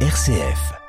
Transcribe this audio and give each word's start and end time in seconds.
RCF. 0.00 0.85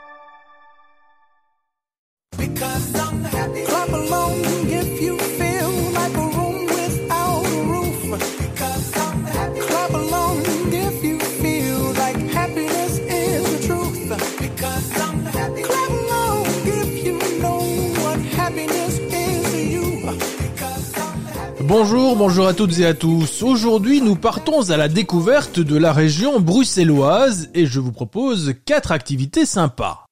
Bonjour, 21.68 22.16
bonjour 22.16 22.48
à 22.48 22.54
toutes 22.54 22.80
et 22.80 22.86
à 22.86 22.94
tous. 22.94 23.44
Aujourd'hui, 23.44 24.00
nous 24.00 24.16
partons 24.16 24.70
à 24.70 24.78
la 24.78 24.88
découverte 24.88 25.60
de 25.60 25.76
la 25.76 25.92
région 25.92 26.40
bruxelloise 26.40 27.50
et 27.54 27.66
je 27.66 27.82
vous 27.82 27.92
propose 27.92 28.54
quatre 28.64 28.94
activités 28.94 29.46
sympas. 29.46 30.06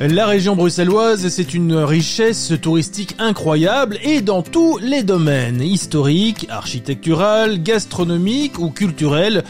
La 0.00 0.26
région 0.26 0.56
bruxelloise, 0.56 1.28
c'est 1.28 1.54
une 1.54 1.76
richesse 1.76 2.52
touristique 2.60 3.14
incroyable 3.20 3.98
et 4.02 4.20
dans 4.20 4.42
tous 4.42 4.78
les 4.78 5.04
domaines, 5.04 5.62
historiques, 5.62 6.48
architectural, 6.50 7.62
gastronomiques 7.62 8.58
ou 8.58 8.70
culturels 8.70 9.44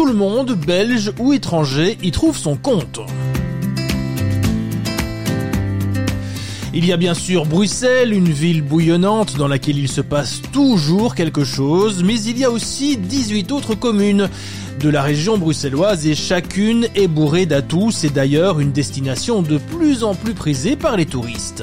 tout 0.00 0.06
le 0.06 0.14
monde, 0.14 0.52
belge 0.52 1.12
ou 1.18 1.34
étranger, 1.34 1.98
y 2.02 2.10
trouve 2.10 2.34
son 2.34 2.56
compte. 2.56 3.00
Il 6.72 6.86
y 6.86 6.92
a 6.94 6.96
bien 6.96 7.12
sûr 7.12 7.44
Bruxelles, 7.44 8.14
une 8.14 8.30
ville 8.30 8.62
bouillonnante 8.62 9.36
dans 9.36 9.46
laquelle 9.46 9.76
il 9.76 9.88
se 9.88 10.00
passe 10.00 10.40
toujours 10.52 11.14
quelque 11.14 11.44
chose, 11.44 12.02
mais 12.02 12.18
il 12.18 12.38
y 12.38 12.44
a 12.44 12.50
aussi 12.50 12.96
18 12.96 13.52
autres 13.52 13.74
communes 13.74 14.30
de 14.80 14.88
la 14.88 15.02
région 15.02 15.36
bruxelloise 15.36 16.06
et 16.06 16.14
chacune 16.14 16.88
est 16.94 17.06
bourrée 17.06 17.44
d'atouts. 17.44 17.90
C'est 17.90 18.14
d'ailleurs 18.14 18.58
une 18.58 18.72
destination 18.72 19.42
de 19.42 19.58
plus 19.58 20.02
en 20.02 20.14
plus 20.14 20.32
prisée 20.32 20.76
par 20.76 20.96
les 20.96 21.04
touristes. 21.04 21.62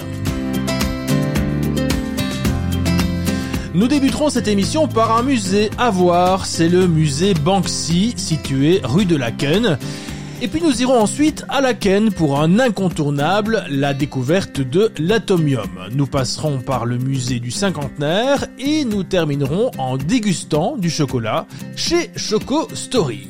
Nous 3.78 3.88
débuterons 3.88 4.31
cette 4.31 4.47
émission 4.47 4.88
par 4.88 5.16
un 5.16 5.22
musée 5.22 5.70
à 5.78 5.92
voir, 5.92 6.47
c'est 6.47 6.67
le 6.67 6.88
musée 6.88 7.36
Banksy, 7.36 8.16
situé 8.17 8.81
rue 8.84 9.06
de 9.06 9.16
Laken. 9.16 9.78
Et 10.42 10.47
puis 10.47 10.64
nous 10.64 10.81
irons 10.81 11.00
ensuite 11.00 11.45
à 11.47 11.61
Laken 11.61 12.11
pour 12.11 12.42
un 12.42 12.58
incontournable, 12.58 13.64
la 13.69 13.94
découverte 13.94 14.61
de 14.61 14.92
l'atomium. 14.97 15.69
Nous 15.92 16.08
passerons 16.08 16.58
par 16.58 16.88
le 16.88 16.97
musée 16.97 17.39
du 17.39 17.52
cinquantenaire 17.52 18.47
et 18.58 18.84
nous 18.84 19.03
terminerons 19.03 19.69
en 19.78 19.95
dégustant 19.95 20.75
du 20.75 20.89
chocolat 20.89 21.45
chez 21.75 22.09
Choco 22.16 22.67
Story. 22.73 23.28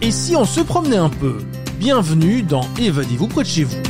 Et 0.00 0.12
si 0.12 0.36
on 0.36 0.44
se 0.44 0.60
promenait 0.60 0.98
un 0.98 1.10
peu? 1.10 1.38
Bienvenue 1.80 2.42
dans 2.42 2.68
Évadez-vous 2.78 3.26
près 3.26 3.42
de 3.42 3.48
chez 3.48 3.64
vous. 3.64 3.89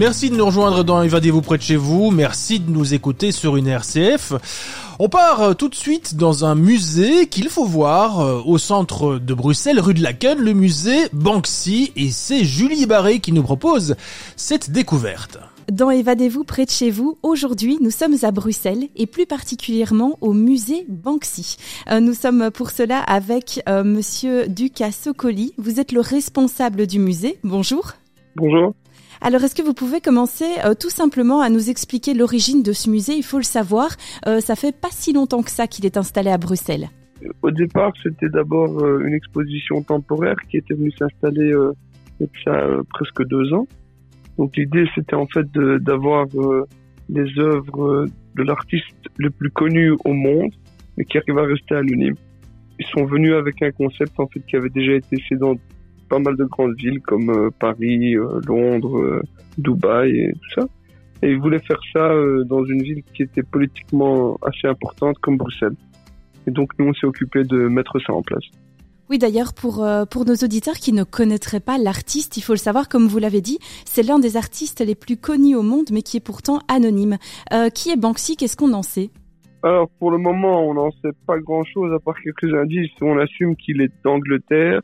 Merci 0.00 0.30
de 0.30 0.34
nous 0.34 0.46
rejoindre 0.46 0.82
dans 0.82 1.02
Évadez-vous 1.02 1.42
près 1.42 1.58
de 1.58 1.62
chez 1.62 1.76
vous. 1.76 2.10
Merci 2.10 2.58
de 2.58 2.70
nous 2.70 2.94
écouter 2.94 3.32
sur 3.32 3.58
une 3.58 3.66
RCF. 3.66 4.32
On 4.98 5.10
part 5.10 5.42
euh, 5.42 5.52
tout 5.52 5.68
de 5.68 5.74
suite 5.74 6.16
dans 6.16 6.46
un 6.46 6.54
musée 6.54 7.26
qu'il 7.26 7.50
faut 7.50 7.66
voir 7.66 8.20
euh, 8.20 8.40
au 8.46 8.56
centre 8.56 9.18
de 9.18 9.34
Bruxelles, 9.34 9.78
rue 9.78 9.92
de 9.92 10.02
Laken, 10.02 10.38
le 10.38 10.54
musée 10.54 11.08
Banksy. 11.12 11.92
Et 11.96 12.08
c'est 12.08 12.44
Julie 12.44 12.86
Barré 12.86 13.20
qui 13.20 13.32
nous 13.32 13.42
propose 13.42 13.94
cette 14.36 14.70
découverte. 14.70 15.38
Dans 15.70 15.90
Évadez-vous 15.90 16.44
près 16.44 16.64
de 16.64 16.70
chez 16.70 16.90
vous, 16.90 17.18
aujourd'hui 17.22 17.76
nous 17.82 17.90
sommes 17.90 18.16
à 18.22 18.30
Bruxelles 18.30 18.88
et 18.96 19.06
plus 19.06 19.26
particulièrement 19.26 20.16
au 20.22 20.32
musée 20.32 20.86
Banksy. 20.88 21.58
Euh, 21.90 22.00
nous 22.00 22.14
sommes 22.14 22.50
pour 22.50 22.70
cela 22.70 23.00
avec 23.00 23.62
monsieur 23.68 24.48
Ducas 24.48 24.92
Socoli. 24.92 25.52
Vous 25.58 25.78
êtes 25.78 25.92
le 25.92 26.00
responsable 26.00 26.86
du 26.86 26.98
musée. 26.98 27.38
Bonjour. 27.44 27.92
Bonjour. 28.34 28.72
Alors, 29.22 29.44
est-ce 29.44 29.54
que 29.54 29.62
vous 29.62 29.74
pouvez 29.74 30.00
commencer 30.00 30.46
euh, 30.64 30.72
tout 30.74 30.88
simplement 30.88 31.40
à 31.40 31.50
nous 31.50 31.68
expliquer 31.68 32.14
l'origine 32.14 32.62
de 32.62 32.72
ce 32.72 32.88
musée? 32.88 33.12
Il 33.16 33.22
faut 33.22 33.36
le 33.36 33.42
savoir, 33.42 33.90
euh, 34.26 34.40
ça 34.40 34.56
fait 34.56 34.74
pas 34.74 34.88
si 34.90 35.12
longtemps 35.12 35.42
que 35.42 35.50
ça 35.50 35.66
qu'il 35.66 35.84
est 35.84 35.98
installé 35.98 36.30
à 36.30 36.38
Bruxelles. 36.38 36.88
Au 37.42 37.50
départ, 37.50 37.92
c'était 38.02 38.30
d'abord 38.30 38.82
euh, 38.82 39.04
une 39.04 39.12
exposition 39.12 39.82
temporaire 39.82 40.36
qui 40.48 40.56
était 40.56 40.72
venue 40.72 40.90
s'installer 40.92 41.52
a 42.46 42.82
presque 42.88 43.26
deux 43.26 43.52
ans. 43.52 43.66
Donc 44.38 44.56
l'idée, 44.56 44.86
c'était 44.94 45.16
en 45.16 45.26
fait 45.26 45.46
d'avoir 45.52 46.26
les 47.10 47.38
œuvres 47.38 48.06
de 48.36 48.42
l'artiste 48.42 49.08
le 49.18 49.28
plus 49.28 49.50
connu 49.50 49.90
au 50.04 50.12
monde, 50.14 50.50
mais 50.96 51.04
qui 51.04 51.18
arrive 51.18 51.38
à 51.38 51.42
rester 51.42 51.74
anonyme. 51.74 52.14
Ils 52.78 52.86
sont 52.86 53.04
venus 53.04 53.34
avec 53.34 53.60
un 53.62 53.70
concept 53.70 54.18
en 54.18 54.26
fait 54.28 54.40
qui 54.46 54.56
avait 54.56 54.70
déjà 54.70 54.92
été 54.92 55.20
fait 55.28 55.36
dans 55.36 55.56
pas 56.10 56.18
mal 56.18 56.36
de 56.36 56.44
grandes 56.44 56.76
villes 56.76 57.00
comme 57.00 57.30
euh, 57.30 57.50
Paris, 57.58 58.16
euh, 58.16 58.40
Londres, 58.46 58.98
euh, 58.98 59.22
Dubaï 59.56 60.10
et 60.10 60.32
tout 60.32 60.60
ça. 60.60 60.66
Et 61.22 61.30
ils 61.30 61.38
voulaient 61.38 61.60
faire 61.60 61.80
ça 61.92 62.10
dans 62.46 62.64
une 62.64 62.82
ville 62.82 63.02
qui 63.14 63.22
était 63.22 63.42
politiquement 63.42 64.38
assez 64.42 64.66
importante 64.66 65.18
comme 65.18 65.36
Bruxelles. 65.36 65.76
Et 66.46 66.50
donc 66.50 66.70
nous, 66.78 66.86
on 66.86 66.94
s'est 66.94 67.06
occupé 67.06 67.44
de 67.44 67.68
mettre 67.68 68.00
ça 68.00 68.14
en 68.14 68.22
place. 68.22 68.44
Oui, 69.10 69.18
d'ailleurs, 69.18 69.52
pour, 69.52 69.86
pour 70.10 70.24
nos 70.24 70.34
auditeurs 70.36 70.76
qui 70.76 70.94
ne 70.94 71.04
connaîtraient 71.04 71.60
pas 71.60 71.76
l'artiste, 71.76 72.38
il 72.38 72.40
faut 72.40 72.54
le 72.54 72.58
savoir, 72.58 72.88
comme 72.88 73.06
vous 73.06 73.18
l'avez 73.18 73.42
dit, 73.42 73.58
c'est 73.84 74.02
l'un 74.02 74.18
des 74.18 74.38
artistes 74.38 74.80
les 74.80 74.94
plus 74.94 75.18
connus 75.18 75.56
au 75.56 75.62
monde, 75.62 75.90
mais 75.92 76.00
qui 76.00 76.16
est 76.16 76.24
pourtant 76.24 76.60
anonyme. 76.68 77.18
qui 77.74 77.90
est 77.90 78.00
Banksy? 78.00 78.38
Qu'est-ce 78.38 78.56
qu'on 78.56 78.72
en 78.72 78.82
sait? 78.82 79.10
Alors, 79.62 79.90
pour 79.98 80.10
le 80.10 80.16
moment, 80.16 80.66
on 80.66 80.72
n'en 80.72 80.90
sait 81.02 81.12
pas 81.26 81.38
grand-chose, 81.38 81.92
à 81.92 81.98
part 81.98 82.18
quelques 82.22 82.54
indices. 82.54 82.90
On 83.02 83.18
assume 83.18 83.56
qu'il 83.56 83.82
est 83.82 83.92
d'Angleterre, 84.02 84.80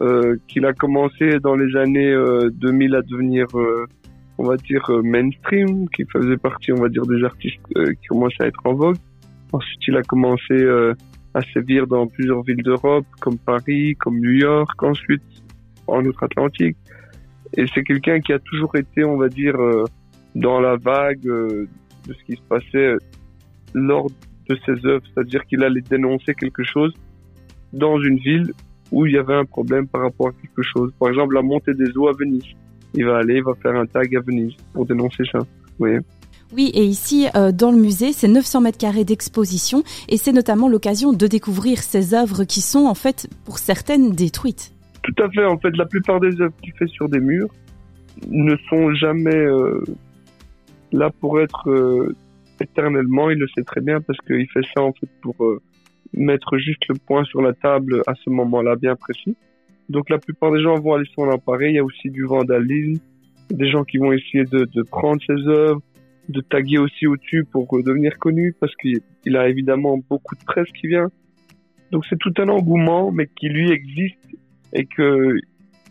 euh, 0.00 0.36
qu'il 0.48 0.64
a 0.64 0.72
commencé 0.72 1.38
dans 1.40 1.54
les 1.54 1.76
années 1.76 2.14
2000 2.52 2.94
euh, 2.94 2.98
à 2.98 3.02
devenir, 3.02 3.46
euh, 3.54 3.86
on 4.38 4.44
va 4.44 4.56
dire, 4.56 4.90
mainstream, 5.02 5.88
qui 5.90 6.04
faisait 6.10 6.38
partie, 6.38 6.72
on 6.72 6.80
va 6.80 6.88
dire, 6.88 7.04
des 7.06 7.22
artistes 7.22 7.60
qui 7.74 8.06
commençaient 8.08 8.44
à 8.44 8.46
être 8.46 8.60
en 8.64 8.74
vogue. 8.74 8.96
Ensuite, 9.52 9.80
il 9.86 9.96
a 9.96 10.02
commencé 10.02 10.66
à 11.34 11.40
sévir 11.52 11.86
dans 11.86 12.06
plusieurs 12.06 12.42
villes 12.42 12.62
d'Europe, 12.62 13.04
comme 13.20 13.38
Paris, 13.38 13.94
comme 13.96 14.18
New 14.18 14.32
York, 14.32 14.82
ensuite 14.82 15.22
en 15.86 16.02
Outre-Atlantique. 16.04 16.76
Et 17.56 17.66
c'est 17.74 17.84
quelqu'un 17.84 18.20
qui 18.20 18.32
a 18.32 18.38
toujours 18.38 18.74
été, 18.76 19.04
on 19.04 19.18
va 19.18 19.28
dire, 19.28 19.56
dans 20.34 20.58
la 20.58 20.76
vague 20.76 21.20
de 21.22 21.68
ce 22.08 22.24
qui 22.24 22.32
se 22.32 22.42
passait 22.48 22.96
lors 23.74 24.06
de 24.48 24.58
ses 24.64 24.86
œuvres, 24.86 25.04
c'est-à-dire 25.12 25.44
qu'il 25.44 25.62
allait 25.62 25.82
dénoncer 25.82 26.34
quelque 26.34 26.64
chose 26.64 26.94
dans 27.74 28.00
une 28.00 28.16
ville 28.16 28.52
où 28.92 29.06
il 29.06 29.14
y 29.14 29.18
avait 29.18 29.34
un 29.34 29.44
problème 29.44 29.88
par 29.88 30.02
rapport 30.02 30.28
à 30.28 30.32
quelque 30.32 30.62
chose. 30.62 30.92
Par 31.00 31.08
exemple, 31.08 31.34
la 31.34 31.42
montée 31.42 31.74
des 31.74 31.96
eaux 31.96 32.08
à 32.08 32.12
Venise. 32.12 32.44
Il 32.94 33.06
va 33.06 33.16
aller, 33.16 33.36
il 33.36 33.42
va 33.42 33.54
faire 33.54 33.74
un 33.74 33.86
tag 33.86 34.14
à 34.14 34.20
Venise 34.20 34.52
pour 34.74 34.84
dénoncer 34.84 35.24
ça. 35.32 35.38
Oui. 35.80 35.92
Oui, 36.54 36.70
et 36.74 36.84
ici, 36.84 37.26
euh, 37.34 37.50
dans 37.50 37.70
le 37.70 37.78
musée, 37.78 38.12
c'est 38.12 38.28
900 38.28 38.60
mètres 38.60 38.76
carrés 38.76 39.04
d'exposition 39.04 39.82
et 40.10 40.18
c'est 40.18 40.32
notamment 40.32 40.68
l'occasion 40.68 41.14
de 41.14 41.26
découvrir 41.26 41.78
ces 41.78 42.12
œuvres 42.12 42.44
qui 42.44 42.60
sont, 42.60 42.84
en 42.84 42.94
fait, 42.94 43.30
pour 43.46 43.58
certaines, 43.58 44.12
détruites. 44.12 44.74
Tout 45.02 45.22
à 45.22 45.30
fait. 45.30 45.46
En 45.46 45.58
fait, 45.58 45.74
la 45.74 45.86
plupart 45.86 46.20
des 46.20 46.38
œuvres 46.42 46.52
qu'il 46.62 46.74
fait 46.74 46.88
sur 46.88 47.08
des 47.08 47.20
murs 47.20 47.48
ne 48.28 48.54
sont 48.68 48.92
jamais 48.92 49.34
euh, 49.34 49.82
là 50.92 51.10
pour 51.20 51.40
être 51.40 51.70
euh, 51.70 52.14
éternellement. 52.60 53.30
Il 53.30 53.38
le 53.38 53.48
sait 53.56 53.64
très 53.64 53.80
bien 53.80 54.02
parce 54.02 54.18
qu'il 54.20 54.46
fait 54.50 54.66
ça, 54.74 54.82
en 54.82 54.92
fait, 54.92 55.08
pour 55.22 55.34
mettre 56.14 56.58
juste 56.58 56.86
le 56.88 56.94
point 56.94 57.24
sur 57.24 57.42
la 57.42 57.52
table 57.52 58.02
à 58.06 58.14
ce 58.14 58.30
moment-là 58.30 58.76
bien 58.76 58.96
précis. 58.96 59.36
Donc 59.88 60.10
la 60.10 60.18
plupart 60.18 60.52
des 60.52 60.62
gens 60.62 60.78
vont 60.78 60.94
aller 60.94 61.08
s'en 61.14 61.28
emparer. 61.28 61.68
Il 61.70 61.74
y 61.74 61.78
a 61.78 61.84
aussi 61.84 62.10
du 62.10 62.24
vandalisme, 62.24 63.02
des 63.50 63.70
gens 63.70 63.84
qui 63.84 63.98
vont 63.98 64.12
essayer 64.12 64.44
de, 64.44 64.64
de 64.64 64.82
prendre 64.82 65.20
ses 65.26 65.48
œuvres, 65.48 65.82
de 66.28 66.40
taguer 66.40 66.78
aussi 66.78 67.06
au-dessus 67.06 67.44
pour 67.44 67.66
devenir 67.82 68.18
connu 68.18 68.54
parce 68.58 68.74
qu'il 68.76 69.36
a 69.36 69.48
évidemment 69.48 69.98
beaucoup 70.08 70.34
de 70.34 70.44
presse 70.44 70.70
qui 70.80 70.86
vient. 70.86 71.08
Donc 71.90 72.06
c'est 72.08 72.18
tout 72.18 72.32
un 72.38 72.48
engouement, 72.48 73.12
mais 73.12 73.26
qui 73.26 73.48
lui 73.48 73.70
existe 73.70 74.18
et 74.72 74.86
que 74.86 75.36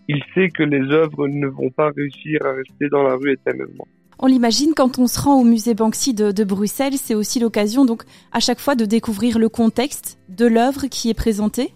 il 0.07 0.23
sait 0.33 0.49
que 0.49 0.63
les 0.63 0.91
œuvres 0.91 1.27
ne 1.27 1.47
vont 1.47 1.69
pas 1.69 1.91
réussir 1.95 2.43
à 2.43 2.53
rester 2.53 2.89
dans 2.89 3.03
la 3.03 3.15
rue 3.15 3.31
éternellement. 3.33 3.87
On 4.23 4.27
l'imagine 4.27 4.73
quand 4.75 4.99
on 4.99 5.07
se 5.07 5.19
rend 5.19 5.41
au 5.41 5.43
musée 5.43 5.73
Banksy 5.73 6.13
de, 6.13 6.43
Bruxelles, 6.43 6.93
c'est 6.93 7.15
aussi 7.15 7.39
l'occasion 7.39 7.85
donc 7.85 8.03
à 8.31 8.39
chaque 8.39 8.59
fois 8.59 8.75
de 8.75 8.85
découvrir 8.85 9.39
le 9.39 9.49
contexte 9.49 10.19
de 10.29 10.45
l'œuvre 10.45 10.85
qui 10.85 11.09
est 11.09 11.15
présentée. 11.15 11.73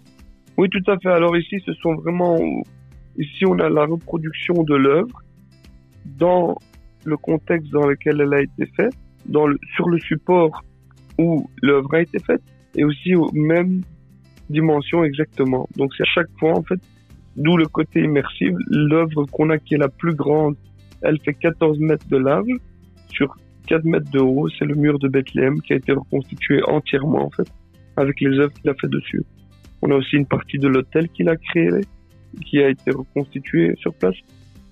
Oui, 0.56 0.69
tout 0.69 0.92
à 0.92 0.97
fait. 1.00 1.09
Alors 1.09 1.36
ici, 1.36 1.56
ce 1.65 1.74
sont 1.74 1.95
vraiment 1.95 2.38
ici 3.18 3.47
on 3.47 3.57
a 3.57 3.68
la 3.68 3.86
reproduction 3.86 4.62
de 4.62 4.75
l'œuvre 4.75 5.24
dans 6.06 6.56
le 7.03 7.18
contexte 7.18 7.71
dans 7.71 7.88
lequel 7.88 8.21
elle 8.21 8.33
a 8.36 8.42
été 8.42 8.68
faite, 8.77 8.94
dans 9.25 9.48
le, 9.48 9.57
sur 9.75 9.89
le 9.89 9.98
support 9.98 10.63
où 11.18 11.50
l'œuvre 11.63 11.95
a 11.95 12.01
été 12.01 12.19
faite 12.19 12.44
et 12.75 12.83
aussi 12.83 13.15
aux 13.15 13.31
mêmes 13.33 13.81
dimensions 14.51 15.03
exactement. 15.03 15.68
Donc 15.77 15.95
c'est 15.98 16.03
à 16.03 16.13
chaque 16.13 16.30
fois 16.39 16.56
en 16.56 16.62
fait, 16.62 16.80
d'où 17.38 17.57
le 17.57 17.65
côté 17.65 18.01
immersif. 18.01 18.53
L'œuvre 18.69 19.25
qu'on 19.31 19.50
a 19.50 19.57
qui 19.57 19.74
est 19.74 19.80
la 19.80 19.89
plus 19.89 20.13
grande, 20.13 20.56
elle 21.06 21.19
fait 21.19 21.34
14 21.34 21.80
mètres 21.80 22.07
de 22.10 22.18
large 22.18 22.52
sur 23.10 23.36
4 23.68 23.84
mètres 23.86 24.12
de 24.12 24.19
haut. 24.19 24.50
C'est 24.57 24.66
le 24.66 24.75
mur 24.75 25.00
de 25.00 25.07
Bethléem 25.07 25.62
qui 25.62 25.74
a 25.74 25.75
été 25.78 25.92
reconstitué 25.94 26.62
entièrement 26.63 27.25
en 27.25 27.30
fait 27.30 27.48
avec 27.98 28.19
les 28.19 28.38
œuvres 28.40 28.54
qu'il 28.54 28.69
a 28.69 28.74
fait 28.75 28.90
dessus. 28.90 29.24
On 29.81 29.92
a 29.92 29.96
aussi 29.96 30.16
une 30.16 30.25
partie 30.25 30.57
de 30.57 30.68
l'hôtel 30.68 31.10
qu'il 31.10 31.30
a 31.30 31.36
créé 31.38 31.69
qui 32.46 32.60
a 32.60 32.69
été 32.69 32.92
reconstituée 32.92 33.75
sur 33.80 33.94
place. 33.94 34.16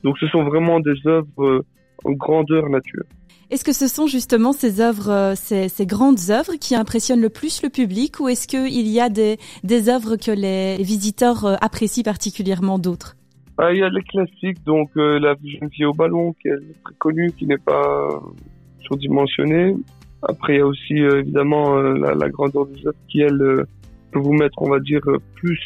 Donc 0.03 0.17
ce 0.17 0.27
sont 0.27 0.43
vraiment 0.43 0.79
des 0.79 0.95
œuvres 1.05 1.43
euh, 1.43 1.65
en 2.03 2.11
grandeur 2.11 2.69
nature. 2.69 3.03
Est-ce 3.49 3.63
que 3.63 3.73
ce 3.73 3.87
sont 3.87 4.07
justement 4.07 4.51
ces 4.51 4.81
œuvres, 4.81 5.11
euh, 5.11 5.35
ces, 5.35 5.85
grandes 5.85 6.29
œuvres 6.29 6.55
qui 6.59 6.75
impressionnent 6.75 7.21
le 7.21 7.29
plus 7.29 7.61
le 7.61 7.69
public 7.69 8.19
ou 8.19 8.27
est-ce 8.27 8.47
qu'il 8.47 8.87
y 8.87 8.99
a 8.99 9.09
des, 9.09 9.37
des 9.63 9.89
œuvres 9.89 10.15
que 10.15 10.31
les 10.31 10.81
visiteurs 10.81 11.45
euh, 11.45 11.55
apprécient 11.61 12.03
particulièrement 12.03 12.79
d'autres? 12.79 13.15
Ah, 13.57 13.71
Il 13.71 13.79
y 13.79 13.83
a 13.83 13.89
les 13.89 14.01
classiques, 14.01 14.63
donc 14.65 14.91
la 14.95 15.35
jeune 15.43 15.69
fille 15.71 15.85
au 15.85 15.93
ballon 15.93 16.33
qui 16.33 16.47
est 16.47 16.83
très 16.83 16.95
connue, 16.97 17.31
qui 17.31 17.45
n'est 17.45 17.57
pas 17.57 18.21
surdimensionnée. 18.81 19.75
Après, 20.21 20.55
il 20.55 20.57
y 20.59 20.61
a 20.61 20.67
aussi 20.67 20.95
évidemment 20.95 21.75
la, 21.79 22.13
la, 22.13 22.29
grandeur 22.29 22.65
des 22.67 22.87
œuvres 22.87 22.97
qui, 23.09 23.21
elle, 23.21 23.65
peut 24.11 24.19
vous 24.19 24.33
mettre, 24.33 24.61
on 24.61 24.69
va 24.69 24.79
dire, 24.79 25.01
plus 25.35 25.59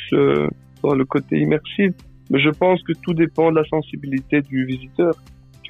dans 0.81 0.95
le 0.95 1.06
côté 1.06 1.39
immersif. 1.39 1.94
Mais 2.30 2.39
je 2.39 2.50
pense 2.50 2.81
que 2.84 2.94
tout 3.04 3.13
dépend 3.13 3.51
de 3.51 3.57
la 3.57 3.66
sensibilité 3.66 4.42
du 4.42 4.66
visiteur 4.66 5.13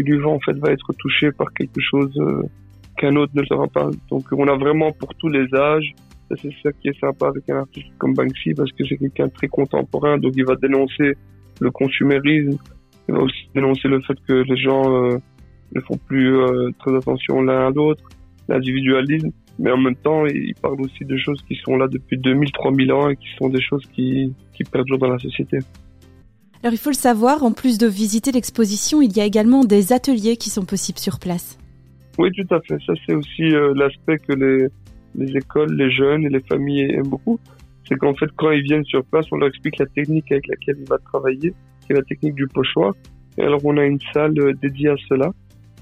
va 0.04 0.30
en 0.30 0.40
fait 0.40 0.58
va 0.58 0.72
être 0.72 0.94
touché 0.94 1.32
par 1.32 1.52
quelque 1.54 1.80
chose 1.80 2.12
euh, 2.18 2.44
qu'un 2.98 3.16
autre 3.16 3.34
ne 3.36 3.44
sera 3.46 3.68
pas. 3.68 3.90
Donc 4.10 4.26
on 4.32 4.48
a 4.48 4.56
vraiment 4.56 4.92
pour 4.92 5.14
tous 5.16 5.30
les 5.30 5.54
âges. 5.54 5.94
C'est 6.30 6.52
ça 6.62 6.72
qui 6.74 6.90
est 6.90 7.00
sympa 7.00 7.28
avec 7.28 7.50
un 7.50 7.60
artiste 7.60 7.88
comme 7.98 8.14
Banksy 8.14 8.54
parce 8.54 8.72
que 8.74 8.86
c'est 8.86 8.98
quelqu'un 8.98 9.28
de 9.28 9.32
très 9.32 9.48
contemporain, 9.48 10.18
donc 10.18 10.34
il 10.36 10.46
va 10.46 10.56
dénoncer 10.56 11.14
le 11.60 11.72
consumérisme, 11.72 12.58
il 13.08 13.16
va 13.16 13.22
aussi 13.22 13.50
dénoncer 13.54 13.88
le 13.88 14.02
fait 14.02 14.18
que 14.28 14.34
les 14.34 14.58
gens 14.58 14.94
euh, 14.94 15.18
ne 15.74 15.82
font 15.82 15.98
plus 15.98 16.38
euh, 16.38 16.70
très 16.80 16.96
attention 16.96 17.42
l'un 17.42 17.68
à 17.68 17.70
l'autre, 17.70 18.04
l'individualisme, 18.48 19.32
mais 19.60 19.72
en 19.72 19.78
même 19.78 19.96
temps 19.96 20.26
il 20.26 20.54
parle 20.62 20.82
aussi 20.82 21.06
de 21.06 21.18
choses 21.18 21.42
qui 21.48 21.56
sont 21.56 21.78
là 21.78 21.88
depuis 21.88 22.18
2000, 22.18 22.52
3000 22.52 22.92
ans 22.92 23.10
et 23.10 23.16
qui 23.16 23.28
sont 23.38 23.50
des 23.50 23.62
choses 23.62 23.86
qui, 23.94 24.34
qui 24.54 24.64
perdurent 24.64 25.00
dans 25.00 25.10
la 25.10 25.20
société. 25.20 25.60
Alors 26.64 26.74
il 26.74 26.78
faut 26.78 26.90
le 26.90 26.96
savoir, 26.96 27.44
en 27.44 27.52
plus 27.52 27.78
de 27.78 27.88
visiter 27.88 28.32
l'exposition, 28.32 29.02
il 29.02 29.16
y 29.16 29.20
a 29.20 29.26
également 29.26 29.64
des 29.64 29.94
ateliers 29.94 30.38
qui 30.38 30.50
sont 30.50 30.66
possibles 30.66 31.00
sur 31.00 31.20
place. 31.20 31.58
Oui, 32.18 32.32
tout 32.32 32.54
à 32.54 32.60
fait. 32.62 32.78
Ça, 32.86 32.94
c'est 33.06 33.14
aussi 33.14 33.44
euh, 33.44 33.74
l'aspect 33.76 34.18
que 34.18 34.34
les, 34.34 34.68
les 35.16 35.38
écoles, 35.38 35.72
les 35.74 35.92
jeunes 35.92 36.24
et 36.26 36.30
les 36.30 36.40
familles 36.42 36.92
aiment 36.94 37.10
beaucoup. 37.10 37.40
C'est 37.88 37.96
qu'en 37.96 38.14
fait, 38.16 38.30
quand 38.36 38.52
ils 38.52 38.64
viennent 38.64 38.86
sur 38.86 39.04
place, 39.06 39.28
on 39.32 39.38
leur 39.38 39.50
explique 39.50 39.78
la 39.78 39.86
technique 39.86 40.32
avec 40.32 40.48
laquelle 40.48 40.76
ils 40.80 40.90
vont 40.90 40.98
travailler, 41.06 41.54
qui 41.86 41.94
est 41.94 41.96
la 41.96 42.02
technique 42.02 42.36
du 42.36 42.48
pochoir. 42.48 42.94
Et 43.38 43.44
alors, 43.44 43.62
on 43.64 43.78
a 43.78 43.86
une 43.86 44.00
salle 44.14 44.38
euh, 44.40 44.54
dédiée 44.62 44.90
à 44.90 44.96
cela, 45.08 45.32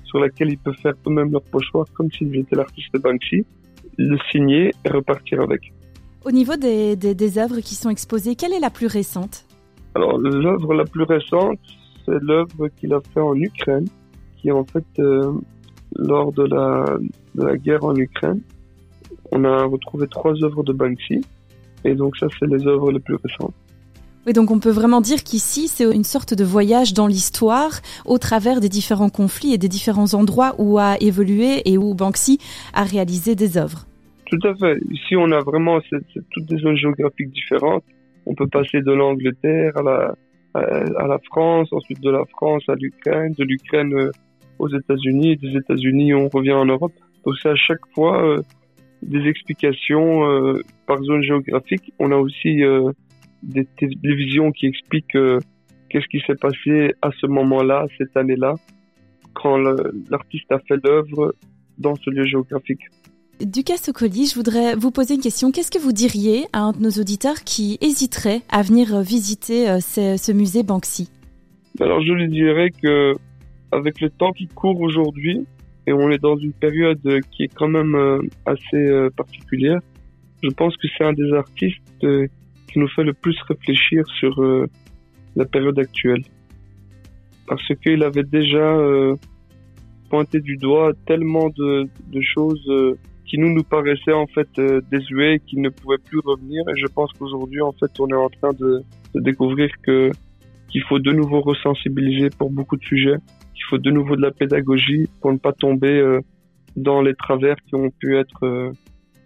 sur 0.03 0.19
laquelle 0.19 0.49
ils 0.49 0.57
peuvent 0.57 0.77
faire 0.81 0.93
eux-mêmes 1.07 1.31
leur 1.31 1.41
pochoir, 1.43 1.85
comme 1.93 2.11
s'ils 2.11 2.35
étaient 2.35 2.55
l'artiste 2.55 2.95
Banksy, 3.01 3.43
le 3.97 4.17
signer 4.31 4.71
et 4.83 4.89
repartir 4.89 5.41
avec. 5.41 5.73
Au 6.25 6.31
niveau 6.31 6.55
des, 6.55 6.95
des, 6.95 7.15
des 7.15 7.37
œuvres 7.37 7.59
qui 7.59 7.75
sont 7.75 7.89
exposées, 7.89 8.35
quelle 8.35 8.53
est 8.53 8.59
la 8.59 8.69
plus 8.69 8.87
récente? 8.87 9.45
Alors 9.95 10.17
l'œuvre 10.17 10.73
la 10.73 10.83
plus 10.83 11.03
récente, 11.03 11.59
c'est 12.05 12.19
l'œuvre 12.21 12.67
qu'il 12.75 12.93
a 12.93 12.99
fait 13.13 13.21
en 13.21 13.35
Ukraine, 13.35 13.87
qui 14.37 14.49
est 14.49 14.51
en 14.51 14.65
fait 14.65 14.85
euh, 14.99 15.31
lors 15.95 16.33
de 16.33 16.43
la, 16.43 16.97
de 17.35 17.43
la 17.43 17.57
guerre 17.57 17.83
en 17.83 17.95
Ukraine. 17.95 18.41
On 19.31 19.43
a 19.45 19.63
retrouvé 19.63 20.07
trois 20.07 20.33
œuvres 20.43 20.63
de 20.63 20.73
Banksy, 20.73 21.21
et 21.85 21.95
donc 21.95 22.17
ça 22.17 22.27
c'est 22.39 22.47
les 22.47 22.65
œuvres 22.67 22.91
les 22.91 22.99
plus 22.99 23.15
récentes. 23.15 23.53
Oui, 24.27 24.33
donc 24.33 24.49
on 24.49 24.59
peut 24.59 24.71
vraiment 24.71 25.01
dire 25.01 25.23
qu'ici, 25.23 25.67
c'est 25.67 25.83
une 25.83 26.03
sorte 26.03 26.33
de 26.33 26.43
voyage 26.43 26.93
dans 26.93 27.05
l'histoire 27.05 27.81
au 28.05 28.17
travers 28.17 28.59
des 28.59 28.69
différents 28.69 29.09
conflits 29.09 29.53
et 29.53 29.59
des 29.59 29.69
différents 29.69 30.15
endroits 30.15 30.55
où 30.57 30.79
a 30.79 30.95
évolué 30.99 31.61
et 31.71 31.77
où 31.77 31.93
Banksy 31.93 32.39
a 32.73 32.83
réalisé 32.83 33.35
des 33.35 33.55
œuvres. 33.55 33.85
Tout 34.25 34.39
à 34.47 34.55
fait. 34.55 34.79
Ici, 34.89 35.15
on 35.15 35.31
a 35.31 35.41
vraiment 35.41 35.79
toutes 36.31 36.45
des 36.47 36.57
zones 36.57 36.75
géographiques 36.75 37.29
différentes 37.29 37.83
on 38.25 38.33
peut 38.33 38.47
passer 38.47 38.81
de 38.81 38.91
l'Angleterre 38.91 39.77
à 39.77 39.83
la, 39.83 40.15
à, 40.53 41.07
la 41.07 41.19
France, 41.25 41.71
ensuite 41.71 42.01
de 42.01 42.09
la 42.09 42.25
France 42.25 42.63
à 42.67 42.75
l'Ukraine, 42.75 43.33
de 43.37 43.43
l'Ukraine 43.43 43.93
euh, 43.93 44.11
aux 44.59 44.69
États-Unis, 44.69 45.37
des 45.37 45.57
États-Unis 45.57 46.13
on 46.13 46.29
revient 46.29 46.53
en 46.53 46.65
Europe. 46.65 46.93
Donc 47.25 47.35
c'est 47.41 47.49
à 47.49 47.55
chaque 47.55 47.85
fois 47.93 48.23
euh, 48.23 48.41
des 49.05 49.27
explications 49.27 50.29
euh, 50.29 50.61
par 50.87 51.01
zone 51.03 51.23
géographique. 51.23 51.93
On 51.99 52.11
a 52.11 52.15
aussi 52.17 52.61
des 53.43 53.65
télévisions 53.77 54.51
qui 54.51 54.65
expliquent 54.67 55.17
qu'est-ce 55.89 56.07
qui 56.07 56.21
s'est 56.25 56.35
passé 56.35 56.93
à 57.01 57.09
ce 57.19 57.27
moment-là, 57.27 57.85
cette 57.97 58.15
année-là, 58.17 58.55
quand 59.33 59.57
l'artiste 60.09 60.51
a 60.51 60.59
fait 60.59 60.77
l'œuvre 60.83 61.33
dans 61.77 61.95
ce 61.95 62.09
lieu 62.09 62.25
géographique. 62.25 62.81
Ducas 63.41 63.77
Socoli, 63.77 64.27
je 64.27 64.35
voudrais 64.35 64.75
vous 64.75 64.91
poser 64.91 65.15
une 65.15 65.21
question. 65.21 65.51
Qu'est-ce 65.51 65.71
que 65.71 65.77
vous 65.77 65.91
diriez 65.91 66.45
à 66.53 66.59
un 66.59 66.71
de 66.71 66.79
nos 66.79 66.91
auditeurs 66.91 67.43
qui 67.43 67.77
hésiterait 67.81 68.41
à 68.49 68.61
venir 68.61 69.01
visiter 69.01 69.69
euh, 69.69 69.79
ce, 69.81 70.31
musée 70.31 70.63
Banksy? 70.63 71.09
Alors 71.81 72.01
je 72.01 72.13
lui 72.13 72.29
dirais 72.29 72.71
que 72.71 73.13
avec 73.73 73.99
le 73.99 74.09
temps 74.09 74.31
qui 74.31 74.47
court 74.47 74.79
aujourd'hui, 74.79 75.45
et 75.87 75.93
on 75.93 76.09
est 76.09 76.17
dans 76.17 76.37
une 76.37 76.53
période 76.53 77.01
qui 77.31 77.43
est 77.43 77.53
quand 77.53 77.67
même 77.67 77.95
euh, 77.95 78.21
assez 78.45 78.75
euh, 78.75 79.09
particulière, 79.09 79.79
je 80.43 80.49
pense 80.49 80.75
que 80.77 80.87
c'est 80.97 81.03
un 81.03 81.13
des 81.13 81.31
artistes 81.33 81.81
qui 81.99 82.79
nous 82.79 82.87
fait 82.89 83.03
le 83.03 83.13
plus 83.13 83.37
réfléchir 83.47 84.05
sur 84.19 84.39
la 85.35 85.45
période 85.45 85.79
actuelle. 85.79 86.21
Parce 87.47 87.67
qu'il 87.81 88.03
avait 88.03 88.23
déjà 88.23 88.77
pointé 90.09 90.39
du 90.39 90.57
doigt 90.57 90.91
tellement 91.07 91.49
de, 91.49 91.87
choses 92.21 92.69
qui 93.25 93.37
nous 93.37 93.53
nous 93.53 93.63
paraissait 93.63 94.13
en 94.13 94.27
fait 94.27 94.47
euh, 94.59 94.81
désuet, 94.91 95.41
qui 95.45 95.57
ne 95.57 95.69
pouvait 95.69 95.97
plus 95.97 96.19
revenir. 96.19 96.63
Et 96.69 96.79
je 96.79 96.87
pense 96.87 97.11
qu'aujourd'hui, 97.13 97.61
en 97.61 97.71
fait, 97.71 97.91
on 97.99 98.07
est 98.07 98.13
en 98.13 98.29
train 98.29 98.53
de, 98.53 98.83
de 99.13 99.19
découvrir 99.19 99.69
que 99.83 100.11
qu'il 100.69 100.83
faut 100.83 100.99
de 100.99 101.11
nouveau 101.11 101.41
ressensibiliser 101.41 102.29
pour 102.29 102.49
beaucoup 102.51 102.75
de 102.75 102.83
sujets, 102.83 103.17
qu'il 103.65 103.77
faut 103.77 103.81
de 103.81 103.91
nouveau 103.91 104.15
de 104.15 104.21
la 104.21 104.31
pédagogie 104.31 105.09
pour 105.21 105.31
ne 105.31 105.37
pas 105.37 105.53
tomber 105.53 105.99
euh, 105.99 106.21
dans 106.75 107.01
les 107.01 107.15
travers 107.15 107.55
qui 107.67 107.75
ont 107.75 107.89
pu 107.89 108.17
être 108.17 108.45
euh, 108.45 108.71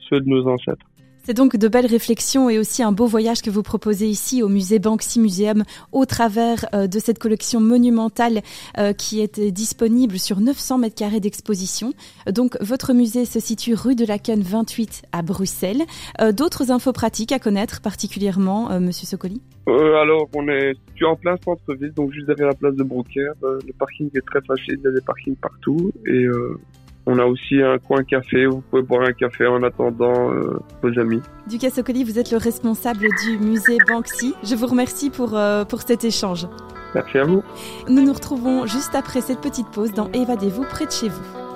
ceux 0.09 0.19
de 0.19 0.27
nos 0.27 0.47
ancêtres. 0.47 0.88
C'est 1.23 1.33
donc 1.33 1.57
de 1.57 1.67
belles 1.67 1.85
réflexions 1.85 2.49
et 2.49 2.57
aussi 2.57 2.81
un 2.81 2.91
beau 2.91 3.05
voyage 3.05 3.41
que 3.41 3.49
vous 3.49 3.61
proposez 3.61 4.07
ici 4.07 4.41
au 4.41 4.49
musée 4.49 4.79
Banksy 4.79 5.19
Museum 5.19 5.63
au 5.91 6.05
travers 6.05 6.65
euh, 6.73 6.87
de 6.87 6.99
cette 6.99 7.19
collection 7.19 7.59
monumentale 7.59 8.41
euh, 8.77 8.93
qui 8.93 9.21
est 9.21 9.39
disponible 9.51 10.17
sur 10.17 10.39
900 10.39 10.79
mètres 10.79 10.95
carrés 10.95 11.19
d'exposition. 11.19 11.93
Donc 12.31 12.57
votre 12.61 12.93
musée 12.93 13.25
se 13.25 13.39
situe 13.39 13.75
rue 13.75 13.95
de 13.95 14.05
la 14.05 14.15
Laken 14.15 14.41
28 14.41 15.03
à 15.11 15.21
Bruxelles. 15.21 15.83
Euh, 16.21 16.31
d'autres 16.31 16.71
infos 16.71 16.93
pratiques 16.93 17.31
à 17.31 17.39
connaître 17.39 17.81
particulièrement, 17.81 18.79
Monsieur 18.79 19.05
Socoli? 19.05 19.41
Alors 19.67 20.27
on 20.33 20.47
est 20.47 20.73
situé 20.87 21.05
en 21.05 21.15
plein 21.15 21.35
centre-ville, 21.43 21.93
donc 21.93 22.11
juste 22.11 22.27
derrière 22.27 22.47
la 22.47 22.55
place 22.55 22.75
de 22.75 22.83
Brocaire. 22.83 23.33
le 23.43 23.73
parking 23.77 24.09
est 24.15 24.25
très 24.25 24.41
facile, 24.41 24.77
il 24.79 24.83
y 24.83 24.87
a 24.87 24.91
des 24.91 25.01
parkings 25.01 25.35
partout 25.35 25.91
et 26.07 26.25
on 27.09 27.17
a 27.17 27.25
aussi 27.25 27.59
un 27.61 27.79
coin 27.79 28.03
café 28.03 28.45
où 28.45 28.57
vous 28.57 28.63
pouvez 28.69 28.81
boire 28.83 29.01
un 29.01 29.13
café 29.13 29.47
en 29.47 29.63
attendant 29.63 30.31
euh, 30.31 30.59
vos 30.83 30.99
amis. 30.99 31.21
Ducas 31.47 31.71
Socoli, 31.71 32.03
vous 32.03 32.19
êtes 32.19 32.31
le 32.31 32.37
responsable 32.37 33.07
du 33.23 33.39
musée 33.39 33.77
Banksy. 33.87 34.35
Je 34.43 34.53
vous 34.53 34.67
remercie 34.67 35.09
pour, 35.09 35.35
euh, 35.35 35.65
pour 35.65 35.81
cet 35.81 36.03
échange. 36.05 36.47
Merci 36.93 37.17
à 37.17 37.23
vous. 37.23 37.43
Nous 37.87 38.03
nous 38.03 38.13
retrouvons 38.13 38.67
juste 38.67 38.93
après 38.93 39.21
cette 39.21 39.41
petite 39.41 39.69
pause 39.71 39.91
dans 39.91 40.11
Évadez-vous 40.11 40.65
près 40.65 40.85
de 40.85 40.91
chez 40.91 41.09
vous. 41.09 41.48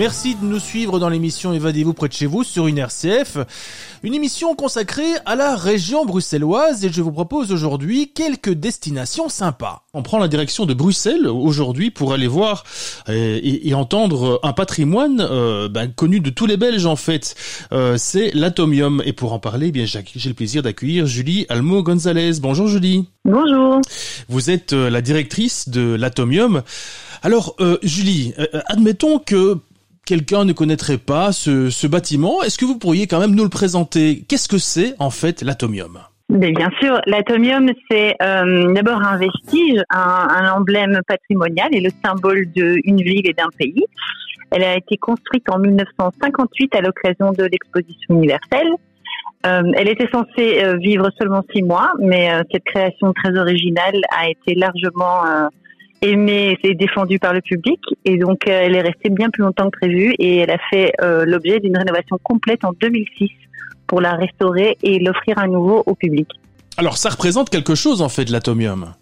Merci 0.00 0.34
de 0.34 0.46
nous 0.46 0.60
suivre 0.60 0.98
dans 0.98 1.10
l'émission 1.10 1.52
Évadez-vous 1.52 1.92
près 1.92 2.08
de 2.08 2.14
chez 2.14 2.24
vous 2.24 2.42
sur 2.42 2.66
une 2.66 2.78
RCF, 2.78 3.36
une 4.02 4.14
émission 4.14 4.54
consacrée 4.54 5.12
à 5.26 5.36
la 5.36 5.54
région 5.56 6.06
bruxelloise 6.06 6.86
et 6.86 6.90
je 6.90 7.02
vous 7.02 7.12
propose 7.12 7.52
aujourd'hui 7.52 8.10
quelques 8.14 8.54
destinations 8.54 9.28
sympas. 9.28 9.84
On 9.92 10.02
prend 10.02 10.18
la 10.18 10.28
direction 10.28 10.64
de 10.64 10.72
Bruxelles 10.72 11.26
aujourd'hui 11.26 11.90
pour 11.90 12.14
aller 12.14 12.28
voir 12.28 12.64
euh, 13.10 13.40
et, 13.42 13.74
entendre 13.74 14.40
un 14.42 14.54
patrimoine 14.54 15.20
euh, 15.20 15.68
ben, 15.68 15.92
connu 15.92 16.20
de 16.20 16.30
tous 16.30 16.46
les 16.46 16.56
Belges 16.56 16.86
en 16.86 16.96
fait. 16.96 17.34
Euh, 17.72 17.98
c'est 17.98 18.30
l'Atomium 18.32 19.02
et 19.04 19.12
pour 19.12 19.34
en 19.34 19.38
parler, 19.38 19.66
eh 19.66 19.72
bien 19.72 19.84
j'ai 19.84 20.28
le 20.30 20.34
plaisir 20.34 20.62
d'accueillir 20.62 21.04
Julie 21.04 21.44
Almo 21.50 21.82
Gonzalez. 21.82 22.40
Bonjour 22.40 22.68
Julie. 22.68 23.06
Bonjour. 23.26 23.82
Vous 24.30 24.48
êtes 24.48 24.72
la 24.72 25.02
directrice 25.02 25.68
de 25.68 25.92
l'Atomium. 25.92 26.62
Alors 27.20 27.54
Julie, 27.82 28.32
admettons 28.66 29.18
que 29.18 29.58
quelqu'un 30.10 30.44
ne 30.44 30.52
connaîtrait 30.52 30.98
pas 30.98 31.30
ce, 31.30 31.86
bâtiment, 31.86 32.42
est-ce 32.42 32.58
que 32.58 32.64
vous 32.64 32.76
pourriez 32.76 33.06
quand 33.06 33.20
même 33.20 33.36
nous 33.36 33.44
le 33.44 33.48
présenter? 33.48 34.24
Qu'est-ce 34.26 34.48
que 34.48 34.58
c'est 34.58 34.96
en 34.98 35.10
fait 35.10 35.40
l'atomium? 35.42 36.00
Bien 36.28 36.68
sûr, 36.80 37.00
l'atomium, 37.06 37.70
c'est 37.88 38.16
euh, 38.20 38.72
d'abord 38.72 39.00
un 39.00 39.18
vestige, 39.18 39.80
un, 39.88 40.50
emblème 40.52 40.98
patrimonial 41.06 41.68
et 41.70 41.80
le 41.80 41.90
symbole 42.04 42.46
d'une 42.46 42.96
ville 42.96 43.24
et 43.24 43.34
d'un 43.34 43.50
pays. 43.56 43.84
Elle 44.50 44.64
a 44.64 44.76
été 44.76 44.96
construite 44.96 45.48
en 45.48 45.60
1958 45.60 46.74
à 46.74 46.80
l'occasion 46.80 47.30
de 47.30 47.44
l'exposition 47.44 48.16
universelle. 48.16 48.72
Euh, 49.46 49.62
elle 49.76 49.88
était 49.88 50.08
censée 50.08 50.64
euh, 50.64 50.76
vivre 50.76 51.08
seulement 51.20 51.44
six 51.54 51.62
mois, 51.62 51.92
mais 52.00 52.30
cette 52.50 52.64
création 52.64 53.12
très 53.12 53.38
originale 53.38 54.00
a 54.18 54.28
été 54.28 54.56
largement 54.56 55.22
aimée 56.02 56.58
et 56.62 56.74
défendue 56.74 57.18
par 57.18 57.32
le 57.32 57.40
public. 57.40 57.80
Et 58.04 58.16
donc, 58.16 58.46
euh, 58.46 58.60
elle 58.62 58.74
est 58.74 58.80
restée 58.80 59.10
bien 59.10 59.30
plus 59.30 59.42
longtemps 59.42 59.70
que 59.70 59.78
prévu 59.78 60.14
et 60.18 60.38
elle 60.38 60.50
a 60.50 60.58
fait 60.70 60.92
euh, 61.00 61.24
l'objet 61.24 61.60
d'une 61.60 61.76
rénovation 61.76 62.18
complète 62.22 62.64
en 62.64 62.72
2006 62.72 63.30
pour 63.86 64.00
la 64.00 64.14
restaurer 64.14 64.76
et 64.82 64.98
l'offrir 64.98 65.38
à 65.38 65.46
nouveau 65.46 65.82
au 65.86 65.94
public. 65.94 66.28
Alors, 66.76 66.96
ça 66.96 67.10
représente 67.10 67.50
quelque 67.50 67.74
chose 67.74 68.02
en 68.02 68.08
fait, 68.08 68.30
l'atomium 68.30 68.94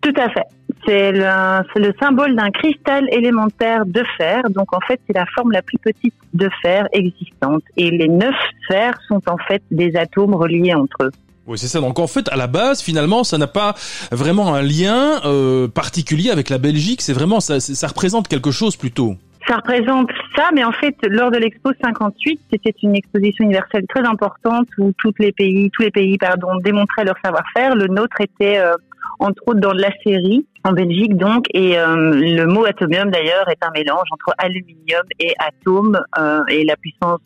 Tout 0.00 0.14
à 0.16 0.28
fait. 0.30 0.46
C'est 0.86 1.12
le, 1.12 1.80
le, 1.80 1.92
symbole 2.00 2.36
d'un 2.36 2.50
cristal 2.50 3.08
élémentaire 3.10 3.86
de 3.86 4.04
fer. 4.16 4.42
Donc, 4.50 4.72
en 4.74 4.80
fait, 4.80 5.00
c'est 5.06 5.14
la 5.14 5.24
forme 5.34 5.52
la 5.52 5.62
plus 5.62 5.78
petite 5.78 6.14
de 6.34 6.48
fer 6.62 6.86
existante. 6.92 7.62
Et 7.76 7.90
les 7.90 8.08
neuf 8.08 8.34
sphères 8.64 8.98
sont 9.08 9.22
en 9.28 9.38
fait 9.48 9.62
des 9.70 9.96
atomes 9.96 10.34
reliés 10.34 10.74
entre 10.74 11.04
eux. 11.04 11.10
Oui, 11.46 11.58
c'est 11.58 11.68
ça. 11.68 11.80
Donc 11.80 11.98
en 11.98 12.08
fait, 12.08 12.28
à 12.28 12.36
la 12.36 12.48
base, 12.48 12.82
finalement, 12.82 13.22
ça 13.22 13.38
n'a 13.38 13.46
pas 13.46 13.74
vraiment 14.10 14.54
un 14.54 14.62
lien 14.62 15.20
euh, 15.24 15.68
particulier 15.68 16.30
avec 16.30 16.50
la 16.50 16.58
Belgique. 16.58 17.02
C'est 17.02 17.12
vraiment 17.12 17.40
ça, 17.40 17.58
représente 17.86 18.26
quelque 18.26 18.50
chose 18.50 18.76
plutôt. 18.76 19.14
Ça 19.46 19.56
représente 19.56 20.10
ça, 20.34 20.50
mais 20.52 20.64
en 20.64 20.72
fait, 20.72 20.96
lors 21.08 21.30
de 21.30 21.36
l'Expo 21.36 21.70
58, 21.80 22.40
c'était 22.50 22.74
une 22.82 22.96
exposition 22.96 23.44
universelle 23.44 23.84
très 23.88 24.04
importante 24.04 24.66
où 24.78 24.92
tous 24.98 25.14
les 25.20 25.30
pays, 25.30 25.70
tous 25.70 25.82
les 25.82 25.92
pays, 25.92 26.18
pardon, 26.18 26.48
démontraient 26.64 27.04
leur 27.04 27.14
savoir-faire. 27.24 27.76
Le 27.76 27.86
nôtre 27.86 28.20
était 28.20 28.58
euh, 28.58 28.74
entre 29.20 29.40
autres 29.46 29.60
dans 29.60 29.72
la 29.72 29.90
série 30.04 30.44
en 30.64 30.72
Belgique 30.72 31.16
donc, 31.16 31.46
et 31.54 31.78
euh, 31.78 32.10
le 32.12 32.44
mot 32.46 32.64
atomium 32.64 33.08
d'ailleurs 33.08 33.48
est 33.48 33.64
un 33.64 33.70
mélange 33.70 34.08
entre 34.10 34.34
aluminium 34.36 35.04
et 35.20 35.32
atome, 35.38 36.00
et 36.48 36.64
la 36.64 36.76
puissance 36.76 37.20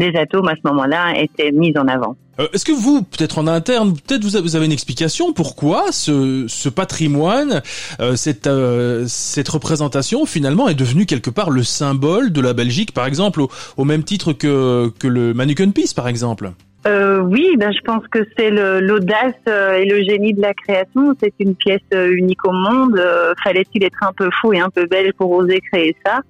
des 0.00 0.18
atomes 0.18 0.48
à 0.48 0.54
ce 0.54 0.60
moment-là 0.64 1.14
était 1.16 1.52
mise 1.52 1.76
en 1.76 1.86
avant. 1.86 2.16
Euh, 2.40 2.48
est-ce 2.54 2.64
que 2.64 2.72
vous, 2.72 3.02
peut-être 3.02 3.38
en 3.38 3.46
interne, 3.46 3.94
peut-être 3.94 4.24
vous 4.24 4.56
avez 4.56 4.64
une 4.64 4.72
explication 4.72 5.32
pourquoi 5.32 5.92
ce, 5.92 6.46
ce 6.48 6.68
patrimoine, 6.68 7.62
euh, 8.00 8.16
cette, 8.16 8.46
euh, 8.46 9.04
cette 9.06 9.48
représentation 9.48 10.24
finalement 10.24 10.68
est 10.68 10.74
devenue 10.74 11.06
quelque 11.06 11.30
part 11.30 11.50
le 11.50 11.62
symbole 11.62 12.32
de 12.32 12.40
la 12.40 12.54
Belgique, 12.54 12.92
par 12.92 13.06
exemple, 13.06 13.42
au, 13.76 13.84
même 13.84 14.04
titre 14.04 14.32
que, 14.32 14.90
que 14.98 15.06
le 15.06 15.34
Mannequin 15.34 15.70
Peace, 15.70 15.92
par 15.94 16.08
exemple? 16.08 16.50
Euh, 16.86 17.20
oui, 17.20 17.56
ben 17.58 17.72
je 17.72 17.80
pense 17.84 18.06
que 18.08 18.20
c'est 18.38 18.50
l'audace 18.50 19.34
et 19.46 19.84
le 19.84 20.02
génie 20.02 20.32
de 20.32 20.40
la 20.40 20.54
création. 20.54 21.14
C'est 21.22 21.34
une 21.38 21.54
pièce 21.54 21.82
unique 21.92 22.42
au 22.46 22.52
monde. 22.52 22.98
Fallait-il 23.44 23.84
être 23.84 24.02
un 24.02 24.14
peu 24.14 24.30
fou 24.40 24.54
et 24.54 24.60
un 24.60 24.70
peu 24.70 24.86
belle 24.86 25.12
pour 25.12 25.30
oser 25.30 25.60
créer 25.60 25.94
ça? 26.06 26.20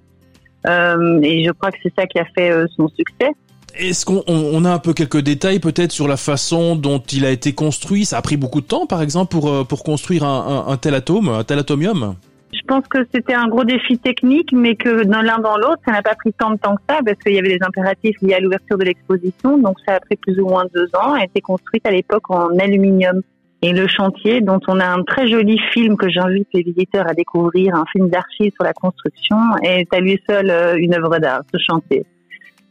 Et 1.22 1.44
je 1.44 1.52
crois 1.52 1.70
que 1.70 1.78
c'est 1.84 1.94
ça 1.96 2.04
qui 2.06 2.18
a 2.18 2.24
fait 2.34 2.52
son 2.76 2.88
succès. 2.88 3.30
Est-ce 3.78 4.04
qu'on 4.04 4.64
a 4.64 4.72
un 4.72 4.78
peu 4.78 4.92
quelques 4.92 5.20
détails 5.20 5.60
peut-être 5.60 5.92
sur 5.92 6.08
la 6.08 6.16
façon 6.16 6.76
dont 6.76 6.98
il 7.12 7.24
a 7.24 7.30
été 7.30 7.52
construit? 7.54 8.04
Ça 8.04 8.18
a 8.18 8.22
pris 8.22 8.36
beaucoup 8.36 8.60
de 8.60 8.66
temps, 8.66 8.86
par 8.86 9.02
exemple, 9.02 9.30
pour, 9.30 9.48
euh, 9.48 9.64
pour 9.64 9.84
construire 9.84 10.24
un, 10.24 10.76
tel 10.76 10.94
atome, 10.94 11.28
un 11.28 11.44
tel 11.44 11.58
atomium? 11.58 12.16
Je 12.52 12.60
pense 12.66 12.86
que 12.88 12.98
c'était 13.14 13.34
un 13.34 13.48
gros 13.48 13.64
défi 13.64 13.98
technique, 13.98 14.52
mais 14.52 14.74
que 14.74 15.04
dans 15.04 15.22
l'un 15.22 15.38
dans 15.38 15.56
l'autre, 15.56 15.80
ça 15.86 15.92
n'a 15.92 16.02
pas 16.02 16.14
pris 16.14 16.32
tant 16.32 16.50
de 16.50 16.56
temps 16.56 16.74
que 16.74 16.82
ça, 16.88 17.00
parce 17.04 17.18
qu'il 17.18 17.34
y 17.34 17.38
avait 17.38 17.56
des 17.56 17.64
impératifs 17.64 18.16
liés 18.22 18.34
à 18.34 18.40
l'ouverture 18.40 18.76
de 18.76 18.84
l'exposition, 18.84 19.58
donc 19.58 19.76
ça 19.86 19.94
a 19.94 20.00
pris 20.00 20.16
plus 20.16 20.38
ou 20.40 20.48
moins 20.48 20.64
deux 20.74 20.88
ans. 20.94 21.14
Elle 21.14 21.22
a 21.22 21.24
été 21.24 21.40
construite 21.40 21.86
à 21.86 21.90
l'époque 21.90 22.28
en 22.30 22.58
aluminium. 22.58 23.22
Et 23.62 23.72
le 23.72 23.86
chantier, 23.86 24.40
dont 24.40 24.60
on 24.68 24.80
a 24.80 24.86
un 24.86 25.02
très 25.02 25.28
joli 25.28 25.58
film 25.72 25.96
que 25.96 26.08
j'invite 26.08 26.48
les 26.54 26.62
visiteurs 26.62 27.06
à 27.06 27.12
découvrir, 27.12 27.74
un 27.74 27.84
film 27.92 28.08
d'archives 28.08 28.52
sur 28.54 28.64
la 28.64 28.72
construction, 28.72 29.36
est 29.62 29.92
à 29.92 30.00
lui 30.00 30.18
seul 30.28 30.48
euh, 30.50 30.76
une 30.76 30.94
œuvre 30.94 31.18
d'art, 31.18 31.42
ce 31.52 31.58
chantier. 31.58 32.06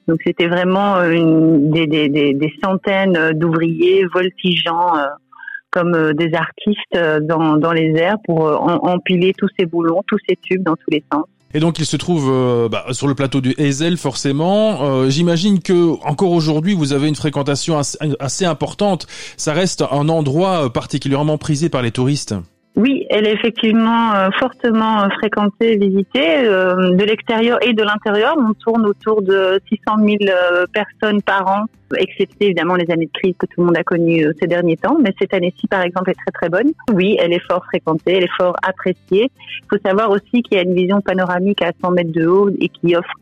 Donc 0.10 0.22
c'était 0.26 0.48
vraiment 0.48 0.96
euh, 0.96 1.12
une, 1.12 1.70
des, 1.70 1.86
des, 1.88 2.54
centaines 2.64 3.16
euh, 3.16 3.32
d'ouvriers 3.32 4.06
voltigeants 4.12 4.98
euh, 4.98 5.06
comme 5.70 6.14
des 6.14 6.34
artistes 6.34 7.28
dans, 7.28 7.58
dans 7.58 7.72
les 7.72 7.92
airs 7.92 8.18
pour 8.26 8.42
empiler 8.42 9.36
tous 9.38 9.50
ces 9.60 9.68
boulons, 9.68 10.02
tous 10.08 10.18
ces 10.28 10.36
tubes 10.42 10.64
dans 10.64 10.76
tous 10.76 10.90
les 10.90 11.04
sens. 11.14 11.26
Et 11.54 11.60
donc 11.60 11.78
il 11.78 11.86
se 11.86 11.96
trouve 11.96 12.28
bah, 12.72 12.86
sur 12.90 13.08
le 13.08 13.14
plateau 13.14 13.40
du 13.40 13.54
Hazel 13.60 13.98
forcément. 13.98 15.08
J'imagine 15.10 15.60
que 15.62 15.92
encore 16.04 16.32
aujourd'hui 16.32 16.74
vous 16.74 16.92
avez 16.92 17.08
une 17.08 17.14
fréquentation 17.14 17.78
assez, 17.78 18.46
importante. 18.46 19.06
Ça 19.38 19.54
reste 19.54 19.84
un 19.92 20.10
endroit 20.10 20.74
particulièrement 20.74 21.38
prisé 21.38 21.70
par 21.70 21.84
les 21.84 21.92
touristes. 21.92 22.34
Oui, 22.76 23.06
elle 23.10 23.28
est 23.28 23.34
effectivement 23.34 24.14
euh, 24.14 24.30
fortement 24.40 25.02
euh, 25.02 25.10
fréquentée, 25.10 25.76
visitée 25.76 26.46
euh, 26.46 26.92
de 26.96 27.04
l'extérieur 27.04 27.58
et 27.62 27.74
de 27.74 27.84
l'intérieur. 27.84 28.36
On 28.38 28.54
tourne 28.54 28.86
autour 28.86 29.22
de 29.22 29.60
600 29.68 29.98
000 29.98 30.18
personnes 30.72 31.22
par 31.22 31.48
an, 31.48 31.66
excepté 31.98 32.46
évidemment 32.46 32.76
les 32.76 32.90
années 32.92 33.08
de 33.08 33.20
crise 33.20 33.36
que 33.38 33.48
tout 33.48 33.60
le 33.60 33.66
monde 33.66 33.78
a 33.78 33.84
connues 33.84 34.26
ces 34.40 34.48
derniers 34.48 34.78
temps. 34.78 34.98
Mais 35.02 35.14
cette 35.20 35.34
année-ci, 35.34 35.68
par 35.68 35.82
exemple, 35.82 36.12
est 36.12 36.16
très 36.26 36.32
très 36.32 36.50
bonne. 36.50 36.72
Oui, 36.94 37.18
elle 37.20 37.34
est 37.34 37.46
fort 37.50 37.66
fréquentée, 37.66 38.18
elle 38.18 38.24
est 38.24 38.38
fort 38.38 38.56
appréciée. 38.64 39.30
Il 39.30 39.66
faut 39.70 39.82
savoir 39.84 40.12
aussi 40.12 40.42
qu'il 40.44 40.58
y 40.58 40.60
a 40.60 40.64
une 40.64 40.76
vision 40.76 41.02
panoramique 41.02 41.62
à 41.62 41.72
100 41.82 41.92
mètres 41.92 42.14
de 42.14 42.28
haut 42.28 42.50
et 42.62 42.70
qui 42.70 42.96
offre 42.96 43.14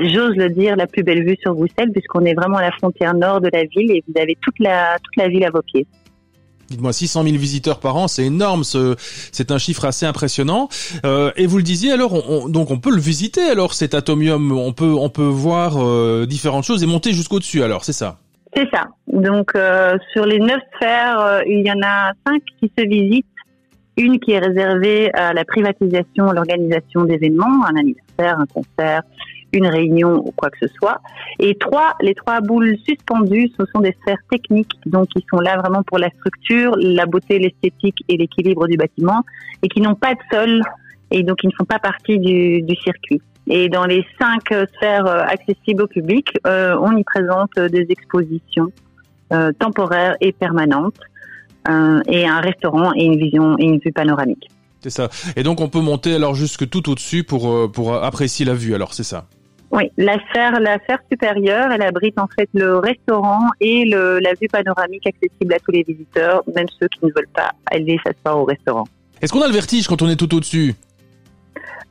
j'ose 0.00 0.36
le 0.36 0.48
dire, 0.48 0.74
la 0.74 0.86
plus 0.86 1.02
belle 1.02 1.22
vue 1.22 1.36
sur 1.42 1.54
Bruxelles, 1.54 1.92
puisqu'on 1.92 2.24
est 2.24 2.32
vraiment 2.32 2.56
à 2.56 2.62
la 2.62 2.72
frontière 2.72 3.14
nord 3.14 3.42
de 3.42 3.50
la 3.52 3.64
ville 3.64 3.90
et 3.90 4.02
vous 4.08 4.18
avez 4.18 4.34
toute 4.40 4.58
la 4.58 4.96
toute 5.02 5.16
la 5.16 5.28
ville 5.28 5.44
à 5.44 5.50
vos 5.50 5.60
pieds. 5.60 5.86
Dites-moi, 6.70 6.92
600 6.92 7.22
000 7.22 7.36
visiteurs 7.36 7.78
par 7.78 7.96
an, 7.96 8.08
c'est 8.08 8.24
énorme. 8.24 8.62
C'est 8.64 9.50
un 9.50 9.58
chiffre 9.58 9.84
assez 9.84 10.06
impressionnant. 10.06 10.68
Euh, 11.04 11.30
et 11.36 11.46
vous 11.46 11.58
le 11.58 11.62
disiez, 11.62 11.92
alors, 11.92 12.28
on, 12.28 12.48
donc 12.48 12.70
on 12.70 12.78
peut 12.78 12.90
le 12.90 13.00
visiter. 13.00 13.42
Alors, 13.42 13.74
cet 13.74 13.94
atomium, 13.94 14.52
on 14.52 14.72
peut, 14.72 14.94
on 14.98 15.08
peut 15.08 15.22
voir 15.22 15.76
euh, 15.78 16.26
différentes 16.26 16.64
choses 16.64 16.82
et 16.82 16.86
monter 16.86 17.12
jusqu'au 17.12 17.38
dessus. 17.38 17.62
Alors, 17.62 17.84
c'est 17.84 17.92
ça? 17.92 18.18
C'est 18.54 18.68
ça. 18.72 18.84
Donc, 19.12 19.52
euh, 19.54 19.96
sur 20.12 20.24
les 20.24 20.38
neuf 20.38 20.60
sphères, 20.76 21.42
il 21.46 21.64
y 21.66 21.70
en 21.70 21.80
a 21.82 22.12
cinq 22.26 22.42
qui 22.60 22.70
se 22.76 22.86
visitent. 22.86 23.26
Une 23.98 24.18
qui 24.20 24.32
est 24.32 24.40
réservée 24.40 25.10
à 25.14 25.32
la 25.32 25.42
privatisation, 25.46 26.28
à 26.28 26.34
l'organisation 26.34 27.04
d'événements, 27.04 27.64
un 27.64 27.76
anniversaire, 27.76 28.38
un 28.38 28.44
concert, 28.44 29.02
une 29.52 29.66
réunion 29.66 30.22
ou 30.26 30.32
quoi 30.32 30.50
que 30.50 30.58
ce 30.60 30.72
soit. 30.74 31.00
Et 31.38 31.54
trois, 31.54 31.94
les 32.00 32.14
trois 32.14 32.40
boules 32.40 32.76
suspendues, 32.86 33.50
ce 33.58 33.64
sont 33.74 33.80
des 33.80 33.94
sphères 34.02 34.22
techniques, 34.30 34.72
donc 34.86 35.08
qui 35.08 35.24
sont 35.30 35.40
là 35.40 35.56
vraiment 35.56 35.82
pour 35.82 35.98
la 35.98 36.10
structure, 36.10 36.74
la 36.76 37.06
beauté, 37.06 37.38
l'esthétique 37.38 37.98
et 38.08 38.16
l'équilibre 38.16 38.66
du 38.66 38.76
bâtiment, 38.76 39.22
et 39.62 39.68
qui 39.68 39.80
n'ont 39.80 39.94
pas 39.94 40.14
de 40.14 40.20
sol, 40.30 40.62
et 41.10 41.22
donc 41.22 41.42
ils 41.42 41.48
ne 41.48 41.52
font 41.52 41.64
pas 41.64 41.78
partie 41.78 42.18
du, 42.18 42.76
circuit. 42.82 43.20
Et 43.48 43.68
dans 43.68 43.86
les 43.86 44.04
cinq 44.20 44.52
sphères 44.76 45.06
euh, 45.06 45.22
accessibles 45.22 45.82
au 45.82 45.86
public, 45.86 46.32
euh, 46.46 46.76
on 46.80 46.96
y 46.96 47.04
présente 47.04 47.56
des 47.56 47.86
expositions 47.90 48.72
euh, 49.32 49.52
temporaires 49.58 50.16
et 50.20 50.32
permanentes, 50.32 51.00
et 52.08 52.24
un 52.24 52.38
restaurant 52.38 52.92
et 52.94 53.02
une 53.02 53.16
vision 53.16 53.56
et 53.58 53.64
une 53.64 53.80
vue 53.80 53.90
panoramique. 53.90 54.48
C'est 54.82 54.90
ça. 54.90 55.08
Et 55.34 55.42
donc 55.42 55.60
on 55.60 55.68
peut 55.68 55.80
monter 55.80 56.14
alors 56.14 56.36
jusque 56.36 56.70
tout 56.70 56.88
au-dessus 56.88 57.24
pour 57.24 57.72
pour 57.72 57.94
apprécier 57.94 58.46
la 58.46 58.54
vue. 58.54 58.72
Alors 58.72 58.94
c'est 58.94 59.02
ça? 59.02 59.26
Oui, 59.76 59.92
la 59.98 60.16
serre, 60.32 60.58
la 60.58 60.78
serre 60.88 61.00
supérieure, 61.10 61.70
elle 61.70 61.82
abrite 61.82 62.18
en 62.18 62.28
fait 62.28 62.48
le 62.54 62.78
restaurant 62.78 63.50
et 63.60 63.84
le, 63.84 64.18
la 64.20 64.32
vue 64.40 64.48
panoramique 64.48 65.06
accessible 65.06 65.52
à 65.52 65.58
tous 65.58 65.70
les 65.70 65.82
visiteurs, 65.82 66.42
même 66.54 66.66
ceux 66.80 66.88
qui 66.88 67.04
ne 67.04 67.10
veulent 67.14 67.28
pas 67.34 67.50
aller 67.70 68.00
s'asseoir 68.02 68.38
au 68.38 68.44
restaurant. 68.44 68.84
Est-ce 69.20 69.34
qu'on 69.34 69.42
a 69.42 69.46
le 69.46 69.52
vertige 69.52 69.86
quand 69.86 70.00
on 70.00 70.08
est 70.08 70.16
tout 70.16 70.34
au-dessus? 70.34 70.74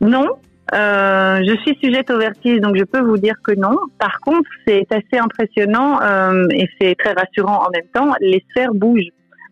Non. 0.01 0.27
Euh, 0.73 1.43
je 1.47 1.55
suis 1.61 1.77
sujette 1.83 2.09
au 2.09 2.17
vertige, 2.17 2.59
donc 2.59 2.75
je 2.75 2.83
peux 2.83 3.01
vous 3.01 3.17
dire 3.17 3.35
que 3.43 3.51
non. 3.51 3.77
Par 3.99 4.19
contre, 4.19 4.49
c'est 4.67 4.87
assez 4.91 5.19
impressionnant 5.19 6.01
euh, 6.01 6.47
et 6.55 6.67
c'est 6.81 6.95
très 6.95 7.13
rassurant 7.13 7.67
en 7.67 7.69
même 7.69 7.87
temps. 7.93 8.15
Les 8.19 8.43
sphères 8.49 8.73
bougent 8.73 9.11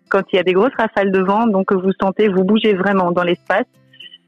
quand 0.10 0.24
il 0.34 0.38
y 0.38 0.40
a 0.40 0.44
des 0.44 0.54
grosses 0.54 0.74
rafales 0.76 1.12
de 1.12 1.20
vent, 1.20 1.46
donc 1.46 1.72
vous 1.72 1.92
sentez, 2.02 2.30
vous 2.30 2.44
bougez 2.44 2.74
vraiment 2.74 3.12
dans 3.12 3.24
l'espace. 3.24 3.66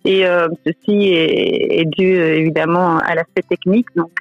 Et 0.06 0.26
euh, 0.26 0.48
ceci 0.66 1.10
est, 1.14 1.86
dû 1.98 2.06
évidemment 2.06 2.98
à 2.98 3.16
l'aspect 3.16 3.42
technique. 3.42 3.88
Donc, 3.96 4.12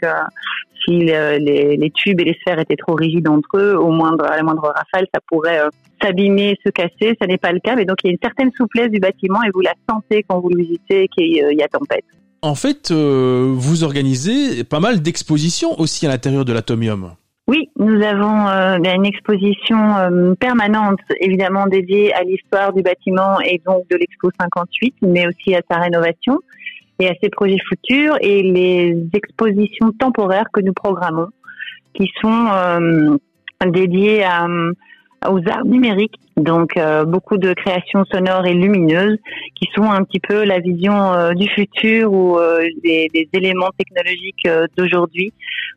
si 0.84 0.98
les, 0.98 1.92
tubes 1.94 2.20
et 2.20 2.24
les 2.24 2.36
sphères 2.40 2.58
étaient 2.58 2.76
trop 2.76 2.94
rigides 2.94 3.28
entre 3.28 3.58
eux, 3.58 3.76
au 3.76 3.90
moindre, 3.90 4.24
à 4.24 4.36
la 4.36 4.42
moindre 4.42 4.72
rafale, 4.74 5.06
ça 5.14 5.20
pourrait 5.28 5.60
s'abîmer, 6.02 6.56
se 6.64 6.70
casser. 6.70 7.16
Ça 7.20 7.26
n'est 7.26 7.38
pas 7.38 7.52
le 7.52 7.60
cas. 7.60 7.76
Mais 7.76 7.84
donc, 7.84 7.98
il 8.02 8.08
y 8.08 8.10
a 8.10 8.12
une 8.12 8.18
certaine 8.22 8.50
souplesse 8.56 8.90
du 8.90 8.98
bâtiment 8.98 9.42
et 9.42 9.50
vous 9.52 9.60
la 9.60 9.74
sentez 9.88 10.24
quand 10.26 10.40
vous 10.40 10.48
le 10.48 10.62
visitez 10.62 11.08
qu'il 11.08 11.36
y 11.36 11.62
a 11.62 11.68
tempête. 11.68 12.04
En 12.42 12.54
fait, 12.54 12.90
vous 12.90 13.84
organisez 13.84 14.64
pas 14.64 14.80
mal 14.80 15.00
d'expositions 15.00 15.78
aussi 15.78 16.06
à 16.06 16.08
l'intérieur 16.08 16.44
de 16.44 16.52
l'atomium. 16.52 17.12
Nous 17.76 18.02
avons 18.02 18.46
euh, 18.46 18.78
une 18.78 19.04
exposition 19.04 19.96
euh, 19.96 20.34
permanente, 20.34 21.00
évidemment 21.20 21.66
dédiée 21.66 22.14
à 22.14 22.22
l'histoire 22.22 22.72
du 22.72 22.82
bâtiment 22.82 23.40
et 23.40 23.60
donc 23.66 23.88
de 23.90 23.96
l'Expo 23.96 24.30
58, 24.40 24.94
mais 25.02 25.26
aussi 25.26 25.56
à 25.56 25.60
sa 25.68 25.78
rénovation 25.78 26.38
et 27.00 27.08
à 27.08 27.14
ses 27.20 27.30
projets 27.30 27.58
futurs 27.68 28.16
et 28.20 28.42
les 28.42 28.96
expositions 29.12 29.90
temporaires 29.98 30.46
que 30.52 30.60
nous 30.60 30.72
programmons, 30.72 31.28
qui 31.94 32.08
sont 32.20 32.46
euh, 32.52 33.16
dédiées 33.66 34.22
à, 34.22 34.46
aux 35.28 35.40
arts 35.48 35.64
numériques, 35.64 36.18
donc 36.36 36.76
euh, 36.76 37.04
beaucoup 37.04 37.38
de 37.38 37.52
créations 37.54 38.04
sonores 38.12 38.46
et 38.46 38.54
lumineuses 38.54 39.18
qui 39.54 39.68
sont 39.74 39.84
un 39.84 40.02
petit 40.04 40.20
peu 40.20 40.44
la 40.44 40.58
vision 40.60 41.12
euh, 41.12 41.32
du 41.32 41.48
futur 41.48 42.12
ou 42.12 42.38
euh, 42.38 42.66
des, 42.82 43.08
des, 43.12 43.28
éléments 43.32 43.70
technologiques 43.78 44.48
d'aujourd'hui 44.76 45.32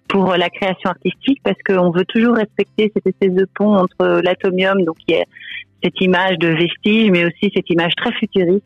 pour 0.07 0.35
la 0.35 0.49
création 0.49 0.89
artistique 0.89 1.39
parce 1.43 1.57
qu'on 1.65 1.91
veut 1.91 2.05
toujours 2.05 2.35
respecter 2.35 2.91
cette 2.93 3.07
espèce 3.07 3.33
de 3.33 3.47
pont 3.55 3.75
entre 3.75 4.21
l'atomium, 4.23 4.83
donc 4.83 4.97
qui 4.97 5.13
est 5.13 5.25
cette 5.83 5.99
image 6.01 6.37
de 6.39 6.47
vestige, 6.47 7.11
mais 7.11 7.25
aussi 7.25 7.51
cette 7.53 7.69
image 7.69 7.93
très 7.95 8.11
futuriste 8.13 8.63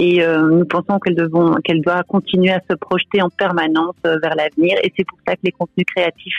et 0.00 0.22
euh, 0.22 0.48
nous 0.48 0.64
pensons 0.64 0.98
qu'elle 0.98 1.14
qu'elle 1.62 1.82
doit 1.82 2.02
continuer 2.04 2.50
à 2.50 2.60
se 2.68 2.74
projeter 2.74 3.20
en 3.20 3.28
permanence 3.28 3.94
euh, 4.06 4.16
vers 4.22 4.34
l'avenir 4.34 4.78
et 4.82 4.92
c'est 4.96 5.04
pour 5.06 5.18
ça 5.26 5.34
que 5.34 5.42
les 5.44 5.52
contenus 5.52 5.84
créatifs 5.94 6.32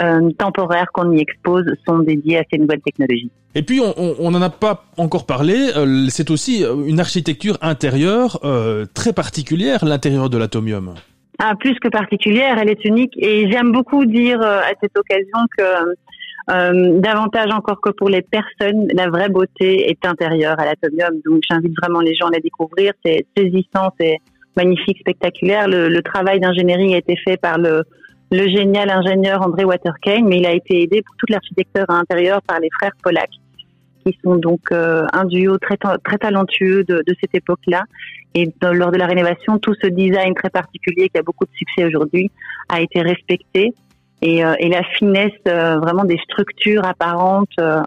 euh, 0.00 0.30
temporaires 0.36 0.88
qu'on 0.92 1.12
y 1.12 1.20
expose 1.20 1.64
sont 1.86 2.00
dédiés 2.00 2.38
à 2.38 2.42
ces 2.50 2.58
nouvelles 2.58 2.80
technologies. 2.80 3.30
Et 3.54 3.62
puis 3.62 3.80
on 3.80 4.30
n'en 4.30 4.42
a 4.42 4.50
pas 4.50 4.84
encore 4.96 5.26
parlé, 5.26 5.70
c'est 6.10 6.30
aussi 6.30 6.64
une 6.86 7.00
architecture 7.00 7.56
intérieure 7.62 8.40
très 8.94 9.12
particulière, 9.12 9.84
l'intérieur 9.84 10.28
de 10.28 10.36
l'atomium. 10.36 10.94
Ah, 11.40 11.54
plus 11.58 11.74
que 11.80 11.88
particulière, 11.88 12.58
elle 12.58 12.68
est 12.68 12.84
unique 12.84 13.14
et 13.16 13.50
j'aime 13.50 13.72
beaucoup 13.72 14.04
dire 14.04 14.40
à 14.42 14.72
cette 14.80 14.96
occasion 14.96 15.38
que 15.56 15.64
euh, 16.50 16.98
davantage 17.00 17.50
encore 17.52 17.80
que 17.80 17.90
pour 17.90 18.08
les 18.08 18.22
personnes, 18.22 18.88
la 18.94 19.08
vraie 19.08 19.28
beauté 19.28 19.90
est 19.90 20.04
intérieure 20.06 20.58
à 20.58 20.64
l'atomium. 20.64 21.10
Donc 21.24 21.42
j'invite 21.48 21.74
vraiment 21.80 22.00
les 22.00 22.14
gens 22.14 22.28
à 22.28 22.30
la 22.30 22.40
découvrir. 22.40 22.92
C'est 23.04 23.26
saisissant, 23.36 23.90
c'est 24.00 24.18
magnifique, 24.56 24.98
spectaculaire. 25.00 25.68
Le, 25.68 25.88
le 25.88 26.02
travail 26.02 26.40
d'ingénierie 26.40 26.94
a 26.94 26.98
été 26.98 27.16
fait 27.16 27.36
par 27.36 27.58
le, 27.58 27.82
le 28.30 28.48
génial 28.48 28.90
ingénieur 28.90 29.42
André 29.42 29.64
Waterkane, 29.64 30.26
mais 30.26 30.38
il 30.38 30.46
a 30.46 30.52
été 30.52 30.82
aidé 30.82 31.02
pour 31.02 31.14
toute 31.16 31.30
l'architecture 31.30 31.84
intérieure 31.88 32.40
par 32.42 32.58
les 32.60 32.68
frères 32.78 32.92
Polak, 33.02 33.30
qui 34.04 34.18
sont 34.24 34.36
donc 34.36 34.60
euh, 34.72 35.04
un 35.12 35.24
duo 35.24 35.58
très, 35.58 35.76
très 35.76 36.18
talentueux 36.18 36.84
de, 36.84 37.02
de 37.06 37.14
cette 37.20 37.34
époque-là. 37.34 37.84
Et 38.34 38.52
lors 38.62 38.92
de 38.92 38.98
la 38.98 39.06
rénovation, 39.06 39.58
tout 39.58 39.74
ce 39.82 39.88
design 39.88 40.34
très 40.34 40.50
particulier 40.50 41.08
qui 41.08 41.18
a 41.18 41.22
beaucoup 41.22 41.44
de 41.46 41.50
succès 41.56 41.84
aujourd'hui 41.84 42.30
a 42.68 42.80
été 42.80 43.00
respecté 43.00 43.72
et, 44.22 44.44
euh, 44.44 44.54
et 44.58 44.68
la 44.68 44.82
finesse 44.82 45.32
euh, 45.46 45.78
vraiment 45.78 46.04
des 46.04 46.18
structures 46.18 46.84
apparentes 46.84 47.50
euh, 47.60 47.82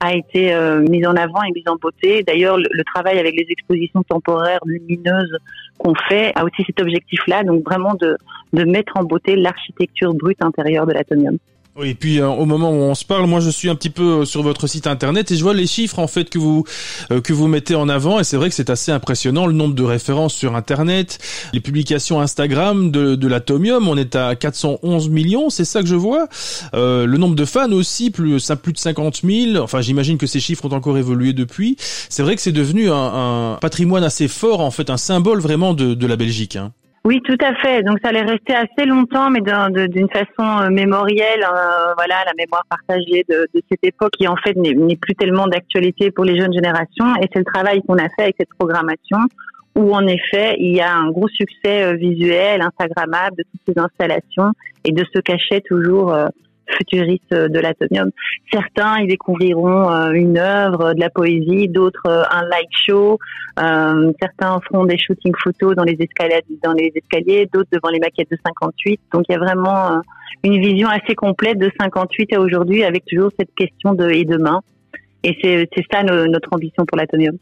a 0.00 0.14
été 0.16 0.52
mise 0.90 1.06
en 1.06 1.14
avant 1.14 1.44
et 1.44 1.52
mise 1.54 1.68
en 1.68 1.76
beauté. 1.76 2.24
D'ailleurs, 2.24 2.56
le, 2.56 2.66
le, 2.72 2.82
travail 2.82 3.20
avec 3.20 3.36
les 3.36 3.46
expositions 3.48 4.02
temporaires 4.02 4.58
lumineuses 4.64 5.38
qu'on 5.78 5.94
fait 5.94 6.32
a 6.34 6.44
aussi 6.44 6.64
cet 6.66 6.80
objectif-là, 6.80 7.44
donc 7.44 7.62
vraiment 7.64 7.94
de, 7.94 8.16
de 8.52 8.64
mettre 8.64 8.96
en 8.96 9.04
beauté 9.04 9.36
l'architecture 9.36 10.12
brute 10.12 10.42
intérieure 10.42 10.88
de 10.88 10.92
l'atomium. 10.92 11.38
Oui, 11.74 11.88
et 11.88 11.94
puis 11.94 12.20
euh, 12.20 12.28
au 12.28 12.44
moment 12.44 12.70
où 12.70 12.82
on 12.82 12.94
se 12.94 13.06
parle, 13.06 13.26
moi 13.26 13.40
je 13.40 13.48
suis 13.48 13.70
un 13.70 13.74
petit 13.74 13.88
peu 13.88 14.02
euh, 14.02 14.24
sur 14.26 14.42
votre 14.42 14.66
site 14.66 14.86
internet 14.86 15.30
et 15.30 15.36
je 15.36 15.42
vois 15.42 15.54
les 15.54 15.66
chiffres 15.66 16.00
en 16.00 16.06
fait 16.06 16.28
que 16.28 16.38
vous 16.38 16.64
euh, 17.10 17.22
que 17.22 17.32
vous 17.32 17.48
mettez 17.48 17.74
en 17.74 17.88
avant 17.88 18.20
et 18.20 18.24
c'est 18.24 18.36
vrai 18.36 18.50
que 18.50 18.54
c'est 18.54 18.68
assez 18.68 18.92
impressionnant 18.92 19.46
le 19.46 19.54
nombre 19.54 19.74
de 19.74 19.82
références 19.82 20.34
sur 20.34 20.54
internet, 20.54 21.18
les 21.54 21.60
publications 21.60 22.20
Instagram 22.20 22.90
de, 22.90 23.14
de 23.14 23.26
l'Atomium, 23.26 23.88
on 23.88 23.96
est 23.96 24.16
à 24.16 24.36
411 24.36 25.08
millions, 25.08 25.48
c'est 25.48 25.64
ça 25.64 25.80
que 25.80 25.88
je 25.88 25.96
vois. 25.96 26.28
le 26.74 27.16
nombre 27.16 27.36
de 27.36 27.44
fans 27.46 27.72
aussi 27.72 28.10
plus 28.10 28.52
plus 28.62 28.72
de 28.74 28.78
50 28.78 29.22
000. 29.24 29.56
Enfin, 29.56 29.80
j'imagine 29.80 30.18
que 30.18 30.26
ces 30.26 30.40
chiffres 30.40 30.66
ont 30.66 30.72
encore 30.72 30.98
évolué 30.98 31.32
depuis. 31.32 31.76
C'est 32.10 32.22
vrai 32.22 32.36
que 32.36 32.42
c'est 32.42 32.52
devenu 32.52 32.90
un, 32.90 33.54
un, 33.54 33.58
patrimoine 33.60 34.04
assez 34.04 34.28
fort 34.28 34.60
en 34.60 34.70
fait, 34.70 34.90
un 34.90 34.98
symbole 34.98 35.40
vraiment 35.40 35.72
de, 35.72 35.94
de 35.94 36.06
la 36.06 36.16
Belgique. 36.16 36.56
Hein. 36.56 36.72
Oui, 37.04 37.20
tout 37.24 37.38
à 37.40 37.54
fait. 37.56 37.82
Donc 37.82 37.98
ça 38.00 38.10
allait 38.10 38.22
rester 38.22 38.54
assez 38.54 38.86
longtemps, 38.86 39.28
mais 39.28 39.40
d'une 39.88 40.08
façon 40.08 40.62
euh, 40.62 40.70
mémorielle. 40.70 41.42
Euh, 41.42 41.94
voilà, 41.96 42.22
la 42.24 42.32
mémoire 42.38 42.64
partagée 42.70 43.24
de, 43.28 43.48
cette 43.68 43.82
époque 43.82 44.12
qui 44.16 44.28
en 44.28 44.36
fait 44.36 44.54
n'est 44.54 44.96
plus 44.96 45.14
tellement 45.16 45.48
d'actualité 45.48 46.12
pour 46.12 46.24
les 46.24 46.38
jeunes 46.38 46.52
générations. 46.52 47.16
Et 47.20 47.28
c'est 47.32 47.40
le 47.40 47.44
travail 47.44 47.82
qu'on 47.82 47.98
a 47.98 48.08
fait 48.10 48.22
avec 48.22 48.36
cette 48.38 48.54
programmation, 48.56 49.18
où 49.74 49.92
en 49.92 50.06
effet 50.06 50.54
il 50.60 50.76
y 50.76 50.80
a 50.80 50.94
un 50.94 51.10
gros 51.10 51.28
succès 51.28 51.82
euh, 51.82 51.94
visuel, 51.94 52.62
instagrammable 52.62 53.36
de 53.36 53.42
toutes 53.50 53.74
ces 53.74 53.82
installations 53.82 54.52
et 54.84 54.92
de 54.92 55.04
ce 55.12 55.18
cachet 55.20 55.60
toujours 55.60 56.14
futuristes 56.68 57.32
de 57.32 57.58
l'atomium. 57.58 58.10
Certains 58.52 59.00
y 59.00 59.06
découvriront 59.06 59.90
euh, 59.92 60.12
une 60.12 60.38
œuvre, 60.38 60.94
de 60.94 61.00
la 61.00 61.10
poésie, 61.10 61.68
d'autres 61.68 62.06
euh, 62.06 62.22
un 62.30 62.42
light 62.48 62.68
show. 62.70 63.18
Euh, 63.58 64.12
certains 64.20 64.58
feront 64.68 64.84
des 64.84 64.98
shootings 64.98 65.34
photos 65.42 65.74
dans 65.76 65.84
les 65.84 65.96
dans 66.62 66.72
les 66.72 66.92
escaliers, 66.94 67.48
d'autres 67.52 67.68
devant 67.72 67.90
les 67.90 67.98
maquettes 67.98 68.30
de 68.30 68.38
58. 68.44 69.00
Donc 69.12 69.24
il 69.28 69.32
y 69.32 69.34
a 69.34 69.38
vraiment 69.38 70.00
une 70.42 70.60
vision 70.60 70.88
assez 70.88 71.14
complète 71.14 71.58
de 71.58 71.70
58 71.80 72.34
à 72.34 72.40
aujourd'hui, 72.40 72.84
avec 72.84 73.04
toujours 73.06 73.30
cette 73.38 73.54
question 73.54 73.94
de 73.94 74.08
et 74.10 74.24
demain. 74.24 74.60
Et 75.24 75.36
c'est 75.42 75.84
ça 75.92 76.02
notre 76.02 76.48
ambition 76.52 76.84
pour 76.84 76.96
l'atomium. 76.98 77.36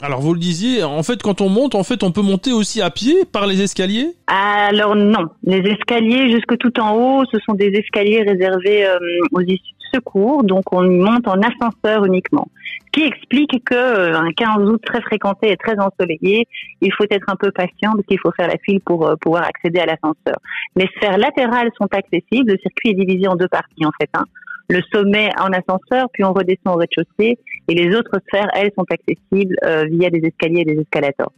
Alors 0.00 0.20
vous 0.20 0.32
le 0.32 0.38
disiez, 0.38 0.84
en 0.84 1.02
fait 1.02 1.22
quand 1.22 1.40
on 1.40 1.48
monte, 1.48 1.74
en 1.74 1.82
fait 1.82 2.04
on 2.04 2.12
peut 2.12 2.22
monter 2.22 2.52
aussi 2.52 2.80
à 2.80 2.90
pied 2.90 3.24
par 3.32 3.48
les 3.48 3.62
escaliers? 3.62 4.12
Alors 4.28 4.94
non, 4.94 5.26
les 5.42 5.58
escaliers 5.58 6.30
jusque 6.30 6.56
tout 6.58 6.78
en 6.78 6.94
haut, 6.94 7.24
ce 7.32 7.38
sont 7.40 7.54
des 7.54 7.66
escaliers 7.66 8.22
réservés 8.22 8.86
euh, 8.86 8.98
aux 9.32 9.40
issues 9.40 9.56
de 9.56 9.98
secours, 9.98 10.44
donc 10.44 10.72
on 10.72 10.82
monte 10.82 11.26
en 11.26 11.40
ascenseur 11.42 12.04
uniquement. 12.04 12.46
Ce 12.86 13.00
qui 13.00 13.06
explique 13.08 13.64
que 13.64 13.74
euh, 13.74 14.16
un 14.16 14.30
15 14.30 14.68
août 14.68 14.80
très 14.86 15.00
fréquenté 15.00 15.50
et 15.50 15.56
très 15.56 15.76
ensoleillé, 15.80 16.46
il 16.80 16.92
faut 16.92 17.04
être 17.10 17.26
un 17.28 17.36
peu 17.36 17.50
patient 17.50 17.92
parce 17.94 18.06
qu'il 18.06 18.20
faut 18.20 18.32
faire 18.36 18.48
la 18.48 18.58
file 18.64 18.80
pour 18.86 19.04
euh, 19.04 19.16
pouvoir 19.20 19.42
accéder 19.42 19.80
à 19.80 19.86
l'ascenseur. 19.86 20.38
Les 20.76 20.86
sphères 20.96 21.18
latérales 21.18 21.70
sont 21.76 21.88
accessibles, 21.90 22.52
le 22.52 22.58
circuit 22.58 22.90
est 22.90 22.94
divisé 22.94 23.26
en 23.26 23.34
deux 23.34 23.48
parties 23.48 23.84
en 23.84 23.90
fait. 24.00 24.10
Hein 24.14 24.24
le 24.68 24.82
sommet 24.92 25.30
en 25.38 25.48
ascenseur, 25.52 26.08
puis 26.12 26.24
on 26.24 26.32
redescend 26.32 26.74
au 26.74 26.78
rez-de-chaussée. 26.78 27.38
Et 27.68 27.74
les 27.74 27.94
autres 27.94 28.20
sphères, 28.28 28.48
elles, 28.54 28.72
sont 28.76 28.84
accessibles 28.90 29.56
euh, 29.64 29.84
via 29.90 30.10
des 30.10 30.20
escaliers 30.26 30.62
et 30.62 30.64
des 30.64 30.80
escalators. 30.80 31.32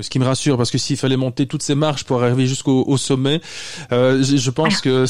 Ce 0.00 0.08
qui 0.08 0.20
me 0.20 0.24
rassure, 0.24 0.56
parce 0.56 0.70
que 0.70 0.78
s'il 0.78 0.96
fallait 0.96 1.16
monter 1.16 1.46
toutes 1.46 1.62
ces 1.62 1.74
marches 1.74 2.04
pour 2.04 2.22
arriver 2.22 2.46
jusqu'au 2.46 2.96
sommet, 2.96 3.40
euh, 3.90 4.22
je, 4.22 4.50
pense 4.50 4.78
ah. 4.78 4.84
que 4.84 5.04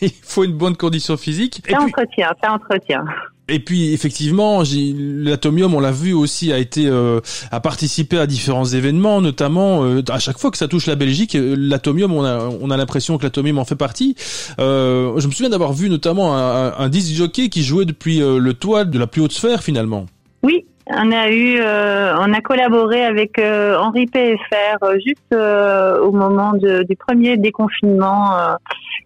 il 0.04 0.10
faut 0.10 0.42
une 0.42 0.54
bonne 0.54 0.76
condition 0.76 1.16
physique. 1.16 1.62
Ça 1.68 1.80
entretient, 1.80 2.32
ça 2.42 2.52
entretient. 2.52 3.04
Et 3.48 3.58
puis 3.58 3.92
effectivement, 3.92 4.62
l'atomium, 4.62 5.74
on 5.74 5.80
l'a 5.80 5.92
vu 5.92 6.14
aussi, 6.14 6.50
a 6.50 6.58
été 6.58 6.86
euh, 6.86 7.20
a 7.50 7.60
participé 7.60 8.18
à 8.18 8.26
différents 8.26 8.64
événements, 8.64 9.20
notamment 9.20 9.84
euh, 9.84 10.00
à 10.08 10.18
chaque 10.18 10.38
fois 10.38 10.50
que 10.50 10.56
ça 10.56 10.66
touche 10.66 10.86
la 10.86 10.94
Belgique, 10.94 11.34
euh, 11.34 11.54
l'atomium, 11.58 12.14
on 12.14 12.24
a 12.24 12.48
on 12.48 12.70
a 12.70 12.76
l'impression 12.78 13.18
que 13.18 13.22
l'atomium 13.22 13.58
en 13.58 13.66
fait 13.66 13.76
partie. 13.76 14.16
Euh, 14.58 15.18
je 15.18 15.26
me 15.26 15.32
souviens 15.32 15.50
d'avoir 15.50 15.74
vu 15.74 15.90
notamment 15.90 16.34
un, 16.34 16.72
un 16.78 16.88
disc 16.88 17.14
jockey 17.14 17.50
qui 17.50 17.62
jouait 17.62 17.84
depuis 17.84 18.20
le 18.20 18.54
toit 18.54 18.84
de 18.84 18.98
la 18.98 19.06
plus 19.06 19.20
haute 19.20 19.32
sphère 19.32 19.62
finalement. 19.62 20.06
Oui, 20.42 20.64
on 20.86 21.12
a 21.12 21.30
eu, 21.30 21.60
on 21.60 22.32
a 22.32 22.40
collaboré 22.42 23.04
avec 23.04 23.38
Henri 23.38 24.06
PFR 24.06 24.86
juste 25.04 25.34
au 25.34 26.12
moment 26.12 26.52
de, 26.54 26.82
du 26.84 26.96
premier 26.96 27.36
déconfinement, 27.36 28.30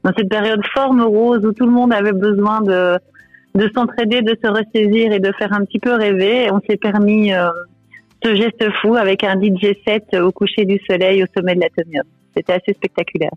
dans 0.04 0.12
cette 0.16 0.28
période 0.28 0.60
forme 0.74 1.02
rose 1.02 1.44
où 1.44 1.52
tout 1.52 1.66
le 1.66 1.72
monde 1.72 1.92
avait 1.92 2.12
besoin 2.12 2.60
de 2.60 2.98
de 3.54 3.70
s'entraider, 3.74 4.22
de 4.22 4.36
se 4.42 4.48
ressaisir 4.48 5.12
et 5.12 5.20
de 5.20 5.32
faire 5.38 5.52
un 5.52 5.64
petit 5.64 5.78
peu 5.78 5.92
rêver. 5.92 6.50
On 6.50 6.60
s'est 6.68 6.76
permis 6.76 7.32
euh, 7.32 7.48
ce 8.24 8.34
geste 8.34 8.64
fou 8.80 8.94
avec 8.96 9.24
un 9.24 9.40
DJ 9.40 9.74
set 9.86 10.04
au 10.14 10.30
coucher 10.32 10.64
du 10.64 10.80
soleil 10.88 11.22
au 11.22 11.26
sommet 11.36 11.54
de 11.54 11.60
l'atomium. 11.60 12.04
C'était 12.36 12.54
assez 12.54 12.72
spectaculaire. 12.74 13.32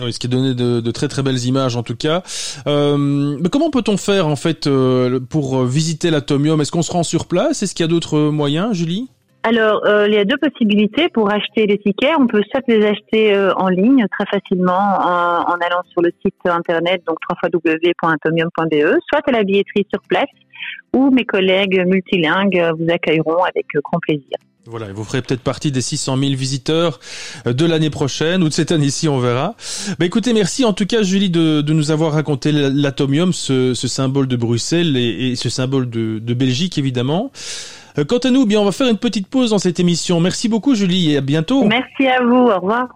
Oui, 0.00 0.12
ce 0.12 0.18
qui 0.18 0.26
a 0.26 0.30
donné 0.30 0.54
de, 0.54 0.90
très 0.90 1.08
très 1.08 1.22
belles 1.22 1.44
images 1.44 1.76
en 1.76 1.82
tout 1.82 1.96
cas. 1.96 2.22
Euh, 2.66 2.96
mais 2.96 3.48
comment 3.48 3.70
peut-on 3.70 3.96
faire 3.96 4.28
en 4.28 4.36
fait 4.36 4.66
euh, 4.66 5.18
pour 5.18 5.64
visiter 5.64 6.10
l'atomium 6.10 6.60
Est-ce 6.60 6.70
qu'on 6.70 6.82
se 6.82 6.92
rend 6.92 7.02
sur 7.02 7.26
place? 7.26 7.62
Est-ce 7.62 7.74
qu'il 7.74 7.84
y 7.84 7.88
a 7.88 7.90
d'autres 7.90 8.30
moyens, 8.30 8.74
Julie? 8.74 9.08
Alors, 9.44 9.86
euh, 9.86 10.08
il 10.08 10.14
y 10.14 10.18
a 10.18 10.24
deux 10.24 10.36
possibilités 10.36 11.08
pour 11.08 11.30
acheter 11.32 11.66
les 11.66 11.78
tickets. 11.78 12.16
On 12.18 12.26
peut 12.26 12.42
soit 12.50 12.62
les 12.66 12.84
acheter 12.84 13.34
euh, 13.34 13.54
en 13.54 13.68
ligne 13.68 14.04
très 14.10 14.26
facilement 14.26 14.72
en, 14.72 15.42
en, 15.42 15.54
allant 15.54 15.82
sur 15.92 16.02
le 16.02 16.10
site 16.22 16.34
internet, 16.44 17.02
donc 17.06 17.18
www.atomium.be, 17.30 18.98
soit 19.08 19.22
à 19.26 19.30
la 19.30 19.44
billetterie 19.44 19.86
sur 19.92 20.02
place, 20.08 20.28
où 20.92 21.10
mes 21.10 21.24
collègues 21.24 21.84
multilingues 21.86 22.72
vous 22.78 22.92
accueilleront 22.92 23.44
avec 23.44 23.66
grand 23.84 24.00
plaisir. 24.00 24.38
Voilà, 24.70 24.92
vous 24.92 25.02
ferez 25.02 25.22
peut-être 25.22 25.40
partie 25.40 25.72
des 25.72 25.80
600 25.80 26.18
000 26.18 26.32
visiteurs 26.34 27.00
euh, 27.46 27.54
de 27.54 27.64
l'année 27.64 27.88
prochaine 27.88 28.42
ou 28.42 28.48
de 28.48 28.52
cette 28.52 28.70
année-ci, 28.70 29.08
on 29.08 29.18
verra. 29.18 29.54
Bah, 29.98 30.04
écoutez, 30.04 30.34
merci 30.34 30.64
en 30.66 30.74
tout 30.74 30.84
cas 30.84 31.02
Julie 31.02 31.30
de, 31.30 31.64
nous 31.66 31.90
avoir 31.90 32.12
raconté 32.12 32.52
l'atomium, 32.52 33.32
ce, 33.32 33.72
symbole 33.74 34.28
de 34.28 34.36
Bruxelles 34.36 34.96
et, 34.96 35.36
ce 35.36 35.48
symbole 35.48 35.88
de, 35.88 36.18
de 36.18 36.34
Belgique 36.34 36.76
évidemment. 36.76 37.30
Euh, 37.98 38.04
quant 38.04 38.18
à 38.18 38.30
nous, 38.30 38.46
bien, 38.46 38.60
on 38.60 38.64
va 38.64 38.72
faire 38.72 38.88
une 38.88 38.98
petite 38.98 39.26
pause 39.26 39.50
dans 39.50 39.58
cette 39.58 39.80
émission. 39.80 40.20
Merci 40.20 40.48
beaucoup 40.48 40.74
Julie 40.74 41.12
et 41.12 41.16
à 41.16 41.20
bientôt. 41.20 41.64
Merci 41.64 42.06
à 42.06 42.22
vous, 42.22 42.36
au 42.36 42.58
revoir. 42.58 42.88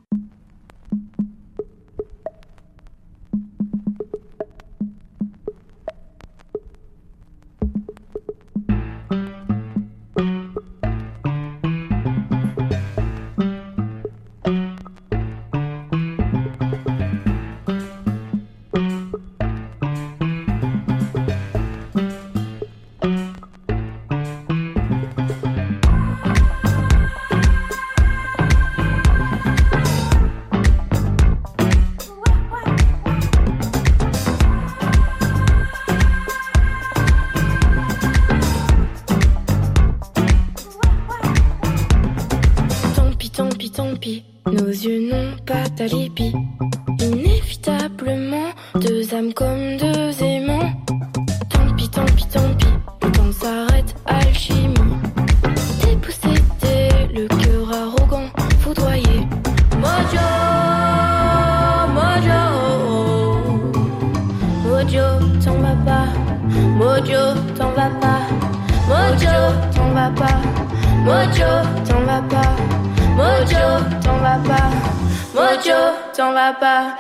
Ojo 75.53 75.81
t'en 76.17 76.33
va 76.33 76.55
pas. 76.55 76.97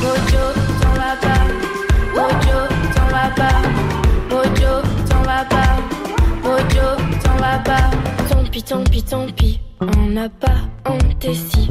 Ojo 0.00 0.44
t'en 0.80 0.94
va 0.96 1.12
pas. 1.20 1.42
Ojo 2.14 2.58
t'en 2.94 3.06
va 3.12 3.26
pas. 3.36 3.58
Ojo 4.30 4.72
t'en 5.10 5.22
va 5.22 5.44
pas. 5.44 5.72
Ojo 6.42 6.86
t'en 7.22 7.36
va 7.36 7.58
pas. 7.58 7.90
Tant 8.30 8.44
pis 8.50 8.62
tant 8.62 8.84
pis 8.84 9.02
tant 9.02 9.26
pis. 9.36 9.60
On 9.82 10.06
n'a 10.06 10.30
pas 10.30 10.60
anticipé 10.86 11.34
si 11.34 11.70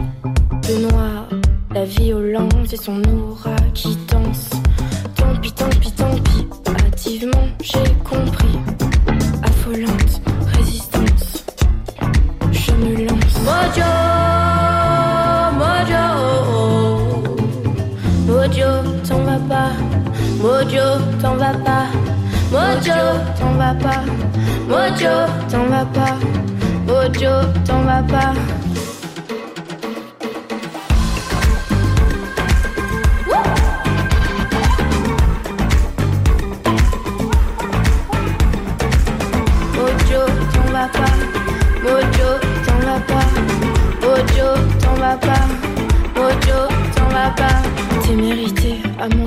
Le 0.70 0.92
noir, 0.92 1.28
la 1.74 1.86
violence 1.86 2.72
et 2.72 2.78
son 2.78 3.02
aura 3.06 3.56
qui 3.74 3.96
danse. 4.12 4.53
vas 21.44 21.58
pas. 21.66 21.86
Mojo, 22.52 23.00
t'en 23.38 23.54
vas 23.58 23.76
pas. 23.76 24.02
Mojo, 24.70 25.16
t'en 25.50 25.66
vas 25.66 25.86
pas. 25.86 26.16
Mojo, 26.88 27.34
t'en 27.66 27.82
vas 27.84 28.04
pas. 28.04 28.34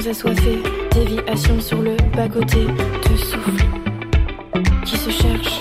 assoiffé, 0.09 0.62
déviation 0.92 1.61
sur 1.61 1.83
le 1.83 1.96
bas-côté 2.16 2.64
de 2.64 3.16
souffle 3.16 3.66
qui 4.87 4.96
se 4.96 5.11
cherche. 5.11 5.61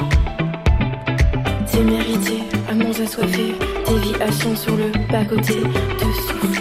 C'est 1.66 1.84
mérité, 1.84 2.44
amants 2.70 2.92
assoiffés, 2.92 3.56
des 3.88 4.00
vies 4.00 4.22
à 4.22 4.32
sur 4.32 4.76
le 4.78 4.90
bas-côté 5.12 5.56
de 5.56 6.14
souffle. 6.28 6.55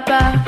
baba. 0.00 0.43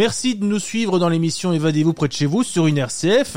Merci 0.00 0.34
de 0.34 0.46
nous 0.46 0.58
suivre 0.58 0.98
dans 0.98 1.10
l'émission 1.10 1.52
Évadez-vous 1.52 1.92
près 1.92 2.08
de 2.08 2.14
chez 2.14 2.24
vous 2.24 2.42
sur 2.42 2.66
une 2.66 2.78
RCF, 2.78 3.36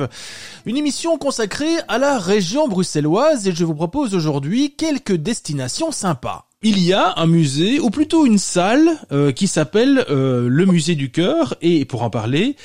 une 0.65 0.77
émission 0.77 1.17
consacrée 1.17 1.75
à 1.89 1.97
la 1.97 2.17
région 2.17 2.69
bruxelloise 2.69 3.49
et 3.49 3.51
je 3.53 3.65
vous 3.65 3.75
propose 3.75 4.15
aujourd'hui 4.15 4.73
quelques 4.73 5.17
destinations 5.17 5.91
sympas. 5.91 6.47
Il 6.61 6.81
y 6.81 6.93
a 6.93 7.15
un 7.17 7.27
musée, 7.27 7.81
ou 7.81 7.89
plutôt 7.89 8.25
une 8.25 8.37
salle, 8.37 8.87
euh, 9.11 9.33
qui 9.33 9.47
s'appelle 9.47 10.05
euh, 10.09 10.47
le 10.47 10.65
musée 10.65 10.95
du 10.95 11.11
cœur 11.11 11.53
et 11.61 11.83
pour 11.83 12.01
en 12.01 12.09
parler, 12.09 12.55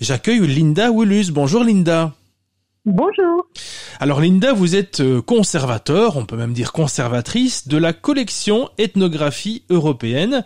j'accueille 0.00 0.40
Linda 0.46 0.90
Willus. 0.90 1.30
Bonjour 1.30 1.62
Linda. 1.62 2.14
Bonjour. 2.84 3.46
Alors 4.00 4.20
Linda, 4.20 4.52
vous 4.52 4.74
êtes 4.74 4.98
euh, 4.98 5.22
conservateur, 5.22 6.16
on 6.16 6.26
peut 6.26 6.36
même 6.36 6.52
dire 6.52 6.72
conservatrice, 6.72 7.68
de 7.68 7.76
la 7.76 7.92
collection 7.92 8.70
ethnographie 8.76 9.62
européenne. 9.70 10.42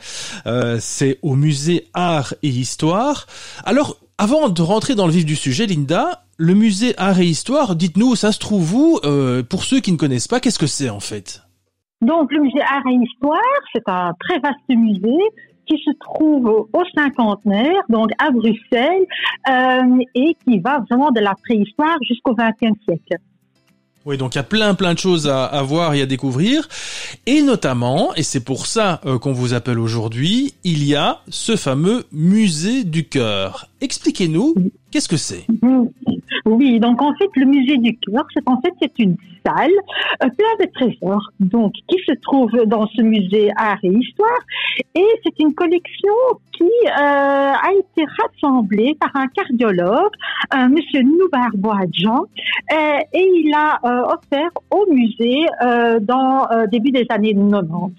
Euh, 0.47 0.77
c'est 0.79 1.19
au 1.23 1.35
musée 1.35 1.87
Art 1.95 2.35
et 2.43 2.49
Histoire. 2.49 3.27
Alors, 3.65 3.97
avant 4.19 4.51
de 4.51 4.61
rentrer 4.61 4.95
dans 4.95 5.07
le 5.07 5.13
vif 5.13 5.25
du 5.25 5.35
sujet, 5.35 5.65
Linda, 5.65 6.25
le 6.37 6.53
musée 6.53 6.93
Art 6.99 7.19
et 7.21 7.25
Histoire, 7.25 7.75
dites-nous, 7.75 8.17
ça 8.17 8.33
se 8.33 8.39
trouve 8.39 8.75
où 8.75 9.01
euh, 9.05 9.43
Pour 9.43 9.65
ceux 9.65 9.81
qui 9.81 9.91
ne 9.91 9.97
connaissent 9.97 10.29
pas, 10.29 10.39
qu'est-ce 10.39 10.59
que 10.59 10.67
c'est 10.67 10.91
en 10.91 11.01
fait? 11.01 11.43
Donc, 12.03 12.31
le 12.31 12.41
musée 12.43 12.61
Art 12.61 12.87
et 12.87 13.03
Histoire, 13.03 13.41
c'est 13.73 13.89
un 13.89 14.13
très 14.21 14.39
vaste 14.41 14.69
musée 14.69 15.25
qui 15.67 15.79
se 15.85 15.91
trouve 15.99 16.69
au 16.73 16.83
cinquantenaire, 16.95 17.83
donc 17.89 18.11
à 18.19 18.31
Bruxelles, 18.31 19.07
euh, 19.49 20.05
et 20.15 20.37
qui 20.45 20.59
va 20.61 20.85
vraiment 20.89 21.11
de 21.11 21.21
la 21.21 21.35
préhistoire 21.43 21.97
jusqu'au 22.03 22.35
XXe 22.35 22.79
siècle. 22.85 23.19
Oui, 24.07 24.17
donc 24.17 24.37
il 24.37 24.39
y 24.39 24.41
a 24.41 24.45
plein 24.45 24.75
plein 24.75 24.95
de 24.95 25.01
choses 25.01 25.27
à, 25.27 25.63
voir 25.63 25.95
et 25.95 26.03
à 26.03 26.07
découvrir. 26.07 26.69
Et 27.27 27.43
notamment, 27.43 28.15
et 28.15 28.23
c'est 28.23 28.45
pour 28.45 28.67
ça 28.67 29.01
euh, 29.05 29.19
qu'on 29.19 29.33
vous 29.33 29.53
appelle 29.53 29.81
aujourd'hui, 29.81 30.55
il 30.63 30.85
y 30.85 30.95
a 30.95 31.23
ce 31.29 31.57
fameux 31.57 32.05
musée 32.13 32.85
du 32.85 33.09
cœur. 33.09 33.69
expliquez-nous, 33.81 34.55
qu'est-ce 34.93 35.09
que 35.09 35.17
c'est? 35.17 35.45
Oui, 36.47 36.79
donc 36.79 37.03
en 37.03 37.13
fait, 37.15 37.29
le 37.35 37.45
musée 37.45 37.77
du 37.77 37.99
cœur, 37.99 38.25
c'est 38.33 38.49
en 38.49 38.61
fait 38.61 38.73
c'est 38.81 38.97
une 39.01 39.17
salle 39.45 39.73
euh, 40.23 40.29
plein 40.29 40.65
de 40.65 40.71
trésors, 40.73 41.33
donc 41.41 41.73
qui 41.89 41.99
se 42.07 42.13
trouve 42.23 42.53
dans 42.67 42.87
ce 42.87 43.03
musée 43.03 43.51
art 43.57 43.79
et 43.83 43.89
histoire, 43.89 44.39
et 44.95 45.07
c'est 45.25 45.37
une 45.41 45.53
collection 45.55 46.15
qui 46.53 46.71
euh, 46.87 46.91
a 46.93 47.71
été 47.77 48.07
rassemblée 48.23 48.97
par 49.01 49.11
un 49.15 49.27
cardiologue, 49.27 50.13
euh, 50.55 50.69
Monsieur 50.69 51.03
Noubar 51.03 51.51
Boadjan, 51.55 52.23
euh, 52.23 52.99
et 53.13 53.29
il 53.35 53.53
a 53.53 53.81
euh, 53.85 54.15
offert 54.15 54.51
au 54.71 54.87
musée 54.89 55.47
euh, 55.65 55.99
dans 55.99 56.47
début 56.71 56.93
des 56.93 57.07
années 57.09 57.35
90. 57.35 57.93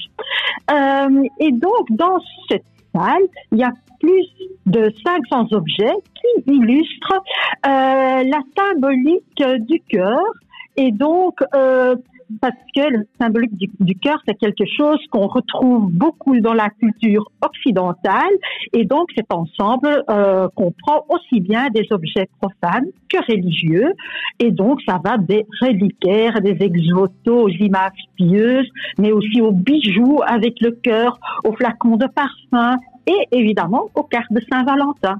et 1.39 1.51
donc 1.51 1.87
dans 1.89 2.17
cette 2.49 2.63
il 3.51 3.59
y 3.59 3.63
a 3.63 3.71
plus 3.99 4.25
de 4.65 4.93
500 5.05 5.47
objets 5.51 5.93
qui 6.15 6.51
illustrent 6.51 7.21
euh, 7.65 8.23
la 8.23 8.39
symbolique 8.57 9.43
du 9.59 9.81
cœur. 9.89 10.21
Et 10.75 10.91
donc 10.91 11.41
euh, 11.55 11.95
parce 12.41 12.55
que 12.75 12.81
le 12.89 13.07
symbolique 13.19 13.51
du, 13.79 13.95
cœur, 13.95 14.21
c'est 14.27 14.35
quelque 14.35 14.65
chose 14.77 14.99
qu'on 15.11 15.27
retrouve 15.27 15.91
beaucoup 15.91 16.39
dans 16.39 16.53
la 16.53 16.69
culture 16.69 17.29
occidentale, 17.41 18.33
et 18.73 18.85
donc 18.85 19.09
cet 19.15 19.31
ensemble 19.33 20.03
euh, 20.09 20.47
comprend 20.55 21.05
aussi 21.09 21.39
bien 21.39 21.69
des 21.69 21.87
objets 21.91 22.27
profanes 22.39 22.87
que 23.09 23.17
religieux, 23.31 23.93
et 24.39 24.51
donc 24.51 24.81
ça 24.87 24.99
va 25.03 25.17
des 25.17 25.45
reliquaires, 25.61 26.41
des 26.41 26.57
exotos, 26.59 27.43
aux 27.43 27.49
images 27.49 27.91
pieuses, 28.15 28.69
mais 28.97 29.11
aussi 29.11 29.41
aux 29.41 29.51
bijoux 29.51 30.19
avec 30.25 30.59
le 30.61 30.71
cœur, 30.71 31.19
aux 31.43 31.53
flacons 31.53 31.97
de 31.97 32.07
parfum, 32.07 32.77
et 33.07 33.27
évidemment 33.31 33.89
aux 33.95 34.03
cartes 34.03 34.31
de 34.31 34.41
Saint-Valentin. 34.51 35.19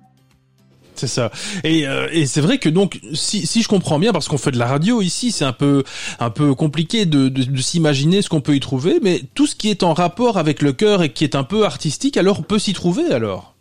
C'est 0.97 1.07
ça. 1.07 1.31
Et, 1.63 1.87
euh, 1.87 2.07
et 2.11 2.25
c'est 2.25 2.41
vrai 2.41 2.57
que 2.57 2.69
donc, 2.69 2.99
si, 3.13 3.45
si 3.45 3.61
je 3.61 3.67
comprends 3.67 3.99
bien, 3.99 4.11
parce 4.11 4.27
qu'on 4.27 4.39
fait 4.39 4.51
de 4.51 4.57
la 4.57 4.65
radio 4.65 5.01
ici, 5.01 5.31
c'est 5.31 5.45
un 5.45 5.53
peu 5.53 5.83
un 6.19 6.31
peu 6.31 6.55
compliqué 6.55 7.05
de, 7.05 7.29
de, 7.29 7.43
de 7.43 7.57
s'imaginer 7.61 8.23
ce 8.23 8.29
qu'on 8.29 8.41
peut 8.41 8.55
y 8.55 8.59
trouver, 8.59 8.99
mais 9.01 9.21
tout 9.35 9.45
ce 9.45 9.55
qui 9.55 9.69
est 9.69 9.83
en 9.83 9.93
rapport 9.93 10.37
avec 10.37 10.61
le 10.63 10.73
cœur 10.73 11.03
et 11.03 11.09
qui 11.09 11.23
est 11.23 11.35
un 11.35 11.43
peu 11.43 11.65
artistique, 11.65 12.17
alors 12.17 12.43
peut 12.43 12.59
s'y 12.59 12.73
trouver 12.73 13.05
alors? 13.11 13.53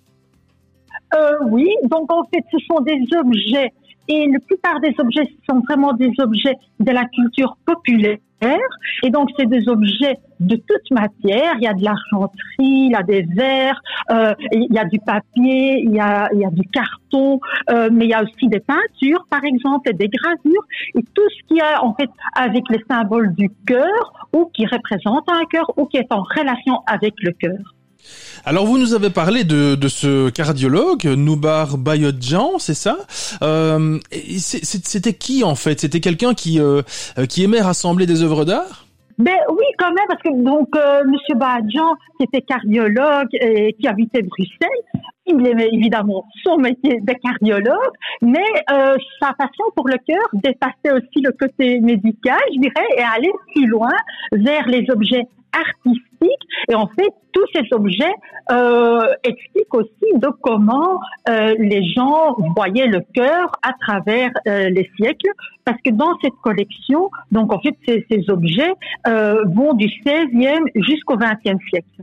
Euh, 1.14 1.32
oui, 1.50 1.68
donc 1.90 2.10
en 2.10 2.24
fait, 2.24 2.44
ce 2.50 2.56
sont 2.66 2.80
des 2.80 2.98
objets 3.18 3.72
et 4.08 4.28
la 4.28 4.38
plupart 4.40 4.80
des 4.80 4.94
objets 4.98 5.28
sont 5.48 5.60
vraiment 5.68 5.92
des 5.92 6.12
objets 6.18 6.56
de 6.80 6.90
la 6.90 7.04
culture 7.06 7.56
populaire. 7.64 8.18
Et 9.02 9.10
donc, 9.10 9.30
c'est 9.38 9.46
des 9.46 9.66
objets 9.68 10.18
de 10.40 10.56
toute 10.56 10.90
matière. 10.90 11.54
Il 11.56 11.64
y 11.64 11.66
a 11.66 11.72
de 11.72 11.82
l'argenterie, 11.82 12.38
il 12.58 12.90
y 12.90 12.94
a 12.94 13.02
des 13.02 13.22
verres, 13.22 13.80
euh, 14.10 14.34
il 14.52 14.72
y 14.72 14.78
a 14.78 14.84
du 14.84 14.98
papier, 14.98 15.82
il 15.82 15.94
y 15.94 16.00
a, 16.00 16.28
il 16.34 16.40
y 16.40 16.44
a 16.44 16.50
du 16.50 16.68
carton, 16.68 17.40
euh, 17.70 17.88
mais 17.90 18.04
il 18.04 18.10
y 18.10 18.14
a 18.14 18.22
aussi 18.22 18.48
des 18.48 18.60
peintures, 18.60 19.26
par 19.30 19.42
exemple, 19.44 19.88
et 19.88 19.94
des 19.94 20.08
gravures, 20.08 20.64
et 20.94 21.02
tout 21.14 21.28
ce 21.30 21.54
qui 21.54 21.60
a 21.60 21.82
en 21.82 21.94
fait 21.94 22.10
avec 22.34 22.64
les 22.68 22.82
symboles 22.90 23.34
du 23.34 23.50
cœur, 23.66 24.28
ou 24.34 24.50
qui 24.52 24.66
représente 24.66 25.24
un 25.30 25.44
cœur, 25.46 25.70
ou 25.78 25.86
qui 25.86 25.96
est 25.96 26.12
en 26.12 26.22
relation 26.22 26.82
avec 26.86 27.14
le 27.22 27.32
cœur. 27.32 27.75
Alors 28.44 28.66
vous 28.66 28.78
nous 28.78 28.94
avez 28.94 29.10
parlé 29.10 29.44
de, 29.44 29.88
ce 29.88 30.30
cardiologue, 30.30 31.04
Noubar 31.06 31.78
Bayodjan, 31.78 32.58
c'est 32.58 32.74
ça? 32.74 32.98
Euh, 33.42 33.98
C'était 34.38 35.14
qui 35.14 35.44
en 35.44 35.54
fait? 35.54 35.80
C'était 35.80 36.00
quelqu'un 36.00 36.34
qui, 36.34 36.60
euh, 36.60 36.82
qui 37.28 37.44
aimait 37.44 37.60
rassembler 37.60 38.06
des 38.06 38.22
œuvres 38.22 38.44
d'art? 38.44 38.86
Ben 39.18 39.38
oui, 39.48 39.64
quand 39.78 39.88
même, 39.88 40.04
parce 40.08 40.22
que 40.22 40.44
donc 40.44 40.68
euh, 40.76 41.02
Monsieur 41.06 41.36
Badjan, 41.36 41.94
qui 42.18 42.24
était 42.24 42.42
cardiologue 42.42 43.28
et 43.32 43.72
qui 43.72 43.88
habitait 43.88 44.20
Bruxelles, 44.20 44.68
il 45.26 45.46
aimait 45.46 45.70
évidemment 45.72 46.26
son 46.44 46.58
métier 46.58 47.00
de 47.00 47.12
cardiologue, 47.24 47.94
mais 48.20 48.44
euh, 48.70 48.96
sa 49.20 49.32
passion 49.32 49.64
pour 49.74 49.88
le 49.88 49.96
cœur 50.06 50.22
dépassait 50.34 50.92
aussi 50.92 51.22
le 51.22 51.32
côté 51.32 51.80
médical, 51.80 52.38
je 52.54 52.60
dirais, 52.60 52.86
et 52.96 53.02
allait 53.02 53.32
plus 53.54 53.66
loin 53.66 53.90
vers 54.32 54.66
les 54.68 54.84
objets 54.90 55.24
artistique. 55.52 56.42
Et 56.68 56.74
en 56.74 56.88
fait, 56.88 57.12
tous 57.32 57.44
ces 57.54 57.62
objets 57.72 58.14
euh, 58.50 59.06
expliquent 59.24 59.74
aussi 59.74 60.08
de 60.14 60.28
comment 60.40 61.00
euh, 61.28 61.54
les 61.58 61.84
gens 61.92 62.36
voyaient 62.56 62.86
le 62.86 63.00
cœur 63.14 63.52
à 63.62 63.72
travers 63.80 64.30
euh, 64.46 64.68
les 64.70 64.90
siècles. 64.96 65.30
Parce 65.64 65.78
que 65.84 65.90
dans 65.90 66.16
cette 66.22 66.34
collection, 66.42 67.10
donc 67.32 67.52
en 67.52 67.60
fait, 67.60 67.76
ces, 67.86 68.06
ces 68.10 68.30
objets 68.30 68.72
vont 69.04 69.74
du 69.74 69.86
16e 69.86 70.70
jusqu'au 70.76 71.16
20e 71.16 71.58
siècle. 71.68 72.02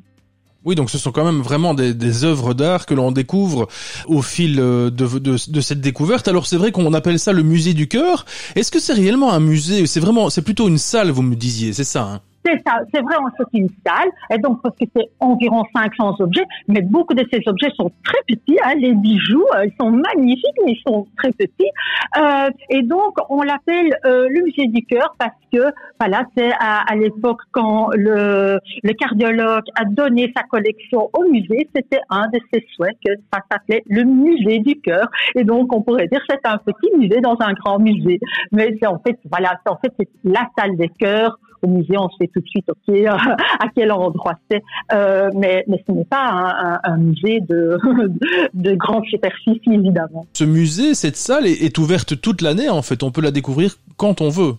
Oui, 0.65 0.75
donc 0.75 0.89
ce 0.89 0.97
sont 0.97 1.12
quand 1.12 1.25
même 1.25 1.41
vraiment 1.41 1.73
des, 1.73 1.93
des 1.93 2.23
œuvres 2.23 2.53
d'art 2.53 2.86
que 2.86 2.93
l'on 2.93 3.12
découvre 3.12 3.67
au 4.08 4.21
fil 4.21 4.56
de, 4.56 4.89
de, 4.89 5.51
de 5.51 5.62
cette 5.62 5.82
découverte. 5.82 6.27
Alors 6.27 6.45
c'est 6.45 6.56
vrai 6.56 6.71
qu'on 6.71 6.93
appelle 6.93 7.19
ça 7.19 7.34
le 7.34 7.43
musée 7.43 7.73
du 7.73 7.88
cœur. 7.88 8.25
Est-ce 8.56 8.71
que 8.71 8.79
c'est 8.79 8.93
réellement 8.93 9.34
un 9.34 9.41
musée? 9.41 9.86
C'est 9.88 9.99
vraiment, 9.99 10.29
c'est 10.29 10.41
plutôt 10.41 10.67
une 10.69 10.77
salle, 10.77 11.10
vous 11.12 11.21
me 11.21 11.36
disiez, 11.36 11.73
c'est 11.73 11.84
ça 11.84 12.03
hein? 12.03 12.21
C'est 12.45 12.62
ça, 12.65 12.79
c'est 12.93 13.01
vrai, 13.01 13.15
c'est 13.38 13.58
une 13.58 13.69
salle, 13.86 14.10
et 14.29 14.38
donc 14.38 14.62
parce 14.62 14.75
que 14.75 14.86
c'est 14.95 15.10
environ 15.19 15.63
500 15.75 16.15
objets, 16.19 16.45
mais 16.67 16.82
beaucoup 16.82 17.13
de 17.13 17.25
ces 17.32 17.39
objets 17.47 17.69
sont 17.75 17.91
très 18.03 18.19
petits, 18.27 18.58
hein, 18.63 18.73
les 18.77 18.93
bijoux, 18.93 19.45
euh, 19.56 19.65
ils 19.65 19.73
sont 19.79 19.91
magnifiques, 19.91 20.58
mais 20.65 20.73
ils 20.73 20.82
sont 20.86 21.08
très 21.17 21.32
petits, 21.32 21.69
euh, 22.17 22.49
et 22.69 22.82
donc 22.84 23.15
on 23.29 23.41
l'appelle 23.43 23.97
euh, 24.06 24.27
le 24.29 24.43
musée 24.43 24.67
du 24.67 24.86
cœur 24.86 25.15
parce 25.17 25.32
que, 25.51 25.71
voilà, 25.99 26.25
c'est 26.36 26.51
à, 26.60 26.82
à 26.89 26.95
l'époque 26.95 27.41
quand 27.51 27.89
le, 27.93 28.60
le 28.84 28.93
cardiologue 28.93 29.65
a 29.75 29.86
donné 29.86 30.32
sa 30.36 30.43
collection 30.43 31.10
au 31.13 31.29
musée, 31.29 31.69
c'était 31.75 32.01
un 32.10 32.27
de 32.27 32.39
ses 32.53 32.65
souhaits 32.75 32.97
que 33.06 33.13
ça 33.32 33.39
s'appelait 33.49 33.84
le 33.88 34.03
musée 34.03 34.60
du 34.60 34.79
cœur, 34.82 35.08
et 35.36 35.43
donc 35.43 35.73
on 35.73 35.82
pourrait 35.82 36.08
dire 36.08 36.21
c'est 36.29 36.45
un 36.45 36.58
petit 36.58 36.91
musée 36.97 37.21
dans 37.21 37.38
un 37.39 37.53
grand 37.53 37.79
musée, 37.79 38.19
mais 38.51 38.75
c'est 38.79 38.88
en 38.88 38.99
fait, 38.99 39.17
voilà, 39.32 39.60
c'est 39.65 39.71
en 39.71 39.77
fait 39.77 39.93
la 40.23 40.47
salle 40.58 40.75
des 40.75 40.89
cœurs 40.89 41.38
au 41.63 41.67
musée, 41.67 41.97
on 41.97 42.10
sait 42.19 42.30
tout 42.34 42.41
de 42.41 42.47
suite, 42.47 42.65
à 43.17 43.67
quel 43.76 43.91
endroit 43.91 44.34
c'est. 44.49 44.62
Euh, 44.91 45.30
mais, 45.36 45.63
mais 45.67 45.84
ce 45.88 45.91
n'est 45.91 46.06
pas 46.06 46.80
un, 46.84 46.97
musée 46.97 47.39
de, 47.41 47.78
de 48.54 48.76
grande 48.76 49.06
superficie, 49.06 49.62
évidemment. 49.71 50.26
Ce 50.34 50.43
musée, 50.43 50.93
cette 50.93 51.17
salle 51.17 51.47
est 51.47 51.78
ouverte 51.78 52.19
toute 52.19 52.41
l'année, 52.41 52.69
en 52.69 52.82
fait. 52.82 53.04
On 53.04 53.12
peut 53.12 53.21
la 53.21 53.32
découvrir 53.32 53.78
quand 53.97 54.21
on 54.21 54.30
veut. 54.30 54.54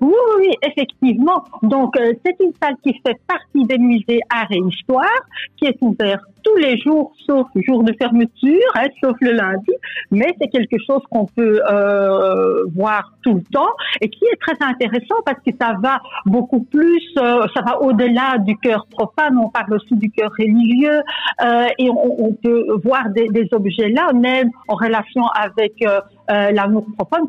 Oui, 0.00 0.14
oui, 0.38 0.50
effectivement. 0.62 1.44
Donc, 1.62 1.96
euh, 1.98 2.12
c'est 2.24 2.36
une 2.40 2.52
salle 2.62 2.76
qui 2.82 2.92
fait 3.06 3.16
partie 3.26 3.64
des 3.66 3.78
musées 3.78 4.20
Art 4.30 4.50
et 4.50 4.58
Histoire, 4.58 5.20
qui 5.56 5.66
est 5.66 5.76
ouverte 5.80 6.22
tous 6.46 6.56
les 6.56 6.78
jours, 6.78 7.12
sauf 7.26 7.48
jour 7.56 7.82
de 7.82 7.92
fermeture, 7.98 8.70
hein, 8.76 8.86
sauf 9.02 9.16
le 9.20 9.32
lundi. 9.32 9.72
Mais 10.10 10.34
c'est 10.40 10.48
quelque 10.48 10.76
chose 10.86 11.02
qu'on 11.10 11.26
peut 11.26 11.60
euh, 11.68 12.64
voir 12.74 13.12
tout 13.22 13.34
le 13.34 13.42
temps 13.52 13.72
et 14.00 14.08
qui 14.08 14.24
est 14.24 14.36
très 14.40 14.56
intéressant 14.64 15.16
parce 15.24 15.38
que 15.44 15.50
ça 15.60 15.74
va 15.82 16.00
beaucoup 16.24 16.62
plus, 16.62 17.02
euh, 17.18 17.44
ça 17.54 17.62
va 17.66 17.80
au-delà 17.82 18.38
du 18.38 18.56
cœur 18.58 18.86
profane. 18.90 19.36
On 19.38 19.48
parle 19.48 19.74
aussi 19.74 19.96
du 19.96 20.10
cœur 20.10 20.30
religieux 20.38 21.00
euh, 21.44 21.66
et 21.78 21.90
on, 21.90 22.26
on, 22.26 22.32
peut 22.32 22.64
voir 22.84 23.10
des, 23.10 23.28
des, 23.28 23.48
objets 23.52 23.88
là, 23.88 24.12
même 24.12 24.50
en 24.68 24.76
relation 24.76 25.26
avec 25.34 25.74
euh, 25.82 26.00
euh, 26.30 26.50
l'amour 26.52 26.86
profane 26.96 27.28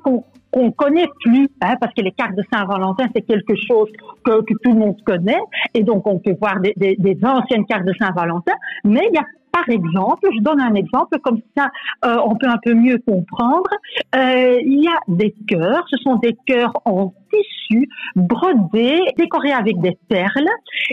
qu'on 0.51 0.71
connaît 0.71 1.09
plus, 1.21 1.49
hein, 1.61 1.75
parce 1.79 1.93
que 1.93 2.01
les 2.01 2.11
cartes 2.11 2.35
de 2.35 2.43
Saint-Valentin, 2.51 3.05
c'est 3.15 3.21
quelque 3.21 3.55
chose 3.55 3.89
que, 4.23 4.41
tout 4.63 4.71
le 4.71 4.79
monde 4.79 4.97
connaît, 5.05 5.41
et 5.73 5.83
donc 5.83 6.07
on 6.07 6.19
peut 6.19 6.35
voir 6.39 6.59
des 6.61 7.17
anciennes 7.23 7.65
cartes 7.65 7.85
de 7.85 7.93
Saint-Valentin, 7.99 8.53
mais 8.83 9.07
il 9.09 9.15
y 9.15 9.19
a 9.19 9.25
par 9.57 9.69
exemple, 9.69 10.27
je 10.35 10.41
donne 10.41 10.61
un 10.61 10.73
exemple, 10.75 11.19
comme 11.19 11.39
ça 11.55 11.69
euh, 12.05 12.17
on 12.23 12.35
peut 12.35 12.47
un 12.47 12.59
peu 12.63 12.73
mieux 12.73 12.99
comprendre, 12.99 13.69
euh, 14.15 14.59
il 14.61 14.83
y 14.83 14.87
a 14.87 14.99
des 15.07 15.33
cœurs, 15.47 15.85
ce 15.89 15.97
sont 15.97 16.15
des 16.15 16.37
cœurs 16.45 16.73
en 16.85 17.13
tissu 17.31 17.89
brodés, 18.15 19.01
décorés 19.17 19.53
avec 19.53 19.79
des 19.79 19.97
perles, 20.07 20.49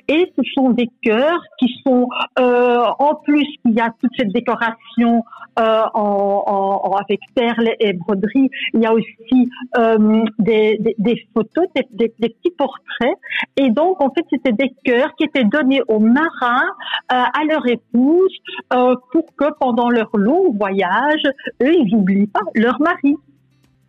et 0.09 0.33
ce 0.37 0.42
sont 0.55 0.70
des 0.70 0.88
cœurs 1.03 1.42
qui 1.59 1.68
sont, 1.87 2.09
euh, 2.38 2.85
en 2.99 3.14
plus 3.16 3.47
il 3.64 3.73
y 3.73 3.81
a 3.81 3.90
toute 4.01 4.11
cette 4.16 4.33
décoration 4.33 5.23
euh, 5.59 5.83
en, 5.94 6.42
en, 6.47 6.90
avec 6.97 7.20
perles 7.35 7.70
et 7.79 7.92
broderies, 7.92 8.51
il 8.73 8.81
y 8.81 8.87
a 8.87 8.92
aussi 8.92 9.51
euh, 9.79 10.25
des, 10.38 10.79
des, 10.81 10.94
des, 10.99 11.29
photos, 11.33 11.66
des, 11.77 11.87
des, 11.92 12.12
des, 12.18 12.29
petits 12.29 12.55
portraits, 12.57 13.16
et 13.57 13.70
donc 13.70 14.03
en 14.03 14.11
fait 14.11 14.25
c'était 14.31 14.53
des 14.53 14.73
cœurs 14.85 15.14
qui 15.16 15.25
étaient 15.25 15.44
donnés 15.44 15.83
aux 15.88 16.01
marins, 16.01 16.68
euh, 17.12 17.23
à 17.33 17.44
leur 17.49 17.66
épouse, 17.68 18.33
euh, 18.73 18.94
pour 19.12 19.25
que 19.37 19.53
pendant 19.61 19.90
leur 19.90 20.11
long 20.14 20.53
voyage, 20.53 21.23
eux, 21.62 21.75
ils 21.75 21.94
n'oublient 21.94 22.27
pas 22.27 22.40
leur 22.55 22.81
mari. 22.81 23.16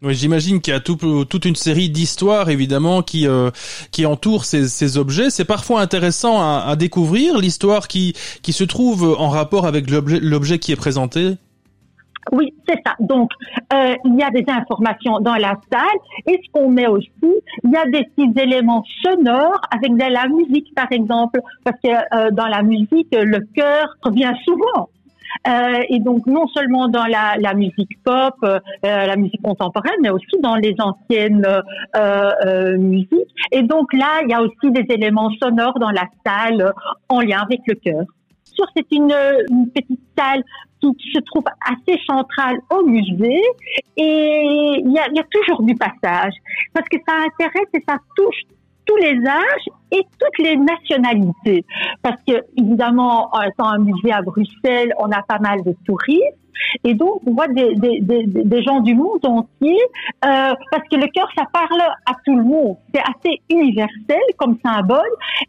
Oui, 0.05 0.13
j'imagine 0.13 0.61
qu'il 0.61 0.71
y 0.71 0.77
a 0.77 0.79
tout, 0.79 1.25
toute 1.25 1.45
une 1.45 1.55
série 1.55 1.89
d'histoires 1.89 2.51
évidemment 2.51 3.01
qui 3.01 3.27
euh, 3.27 3.49
qui 3.91 4.05
entourent 4.05 4.45
ces, 4.45 4.67
ces 4.67 4.99
objets. 4.99 5.31
C'est 5.31 5.45
parfois 5.45 5.81
intéressant 5.81 6.39
à, 6.39 6.63
à 6.67 6.75
découvrir 6.75 7.39
l'histoire 7.39 7.87
qui 7.87 8.13
qui 8.43 8.53
se 8.53 8.63
trouve 8.63 9.15
en 9.17 9.29
rapport 9.29 9.65
avec 9.65 9.89
l'objet 9.89 10.59
qui 10.59 10.71
est 10.71 10.75
présenté. 10.75 11.37
Oui, 12.31 12.53
c'est 12.67 12.79
ça. 12.85 12.93
Donc, 12.99 13.31
euh, 13.73 13.95
il 14.05 14.15
y 14.15 14.23
a 14.23 14.29
des 14.29 14.45
informations 14.47 15.19
dans 15.21 15.35
la 15.35 15.59
salle 15.71 15.99
et 16.27 16.39
ce 16.43 16.51
qu'on 16.51 16.69
met 16.69 16.87
aussi, 16.87 17.09
il 17.63 17.71
y 17.71 17.75
a 17.75 17.85
des 17.85 18.03
petits 18.03 18.39
éléments 18.39 18.83
sonores 19.03 19.61
avec 19.71 19.93
de 19.93 20.11
la 20.11 20.27
musique, 20.27 20.73
par 20.75 20.91
exemple, 20.91 21.39
parce 21.63 21.79
que 21.83 21.89
euh, 21.89 22.31
dans 22.31 22.47
la 22.47 22.63
musique, 22.63 23.09
le 23.11 23.39
cœur 23.55 23.95
revient 24.03 24.33
souvent. 24.43 24.89
Euh, 25.47 25.83
et 25.89 25.99
donc 25.99 26.25
non 26.25 26.47
seulement 26.47 26.87
dans 26.87 27.05
la, 27.05 27.35
la 27.37 27.53
musique 27.53 28.01
pop, 28.03 28.35
euh, 28.43 28.59
la 28.81 29.15
musique 29.15 29.41
contemporaine, 29.41 29.99
mais 30.01 30.09
aussi 30.09 30.39
dans 30.41 30.55
les 30.55 30.75
anciennes 30.79 31.45
euh, 31.95 32.77
musiques. 32.77 33.33
Et 33.51 33.63
donc 33.63 33.93
là, 33.93 34.21
il 34.23 34.29
y 34.29 34.33
a 34.33 34.41
aussi 34.41 34.71
des 34.71 34.85
éléments 34.89 35.29
sonores 35.41 35.79
dans 35.79 35.91
la 35.91 36.07
salle 36.25 36.73
en 37.09 37.21
lien 37.21 37.41
avec 37.41 37.61
le 37.67 37.75
chœur. 37.75 38.05
C'est 38.75 38.89
une, 38.91 39.13
une 39.49 39.69
petite 39.69 39.99
salle 40.17 40.41
qui 40.93 41.11
se 41.11 41.19
trouve 41.21 41.43
assez 41.65 41.99
centrale 42.05 42.57
au 42.69 42.85
musée 42.85 43.41
et 43.97 44.81
il 44.83 44.91
y 44.91 45.15
y 45.15 45.19
a 45.19 45.23
toujours 45.31 45.63
du 45.63 45.73
passage 45.75 46.33
parce 46.73 46.87
que 46.89 46.97
ça 47.07 47.15
intéresse 47.25 47.69
et 47.73 47.83
ça 47.87 47.97
touche 48.15 48.41
tous 48.85 48.97
les 48.97 49.17
âges 49.25 49.69
et 49.91 50.01
toutes 50.19 50.45
les 50.45 50.57
nationalités. 50.57 51.65
Parce 52.01 52.21
que, 52.27 52.43
évidemment, 52.57 53.31
étant 53.45 53.67
un 53.67 53.79
musée 53.79 54.11
à 54.11 54.21
Bruxelles, 54.21 54.93
on 54.99 55.11
a 55.11 55.21
pas 55.23 55.39
mal 55.39 55.63
de 55.63 55.75
touristes. 55.85 56.37
Et 56.83 56.93
donc, 56.93 57.21
on 57.25 57.33
voit 57.33 57.47
des, 57.49 57.75
des, 57.75 57.99
des, 57.99 58.23
des 58.25 58.63
gens 58.63 58.79
du 58.79 58.95
monde 58.95 59.23
entier, 59.23 59.77
euh, 60.23 60.53
parce 60.71 60.87
que 60.89 60.95
le 60.95 61.07
cœur, 61.07 61.27
ça 61.37 61.43
parle 61.51 61.81
à 62.05 62.13
tout 62.25 62.35
le 62.35 62.43
monde. 62.43 62.77
C'est 62.93 63.01
assez 63.01 63.41
universel 63.49 64.21
comme 64.37 64.57
symbole. 64.65 65.01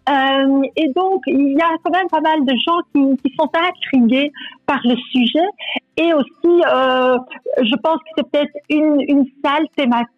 Euh, 0.09 0.63
et 0.77 0.89
donc, 0.95 1.23
il 1.27 1.53
y 1.53 1.61
a 1.61 1.71
quand 1.83 1.93
même 1.93 2.09
pas 2.09 2.21
mal 2.21 2.45
de 2.45 2.53
gens 2.67 2.81
qui, 2.93 3.17
qui 3.23 3.35
sont 3.37 3.51
intrigués 3.55 4.33
par 4.67 4.81
le 4.85 4.97
sujet. 5.13 5.49
Et 5.97 6.13
aussi, 6.13 6.63
euh, 6.71 7.17
je 7.63 7.77
pense 7.77 7.99
que 7.99 8.09
c'est 8.17 8.31
peut-être 8.31 8.53
une, 8.69 9.01
une 9.01 9.25
salle 9.45 9.67
thématique 9.77 10.11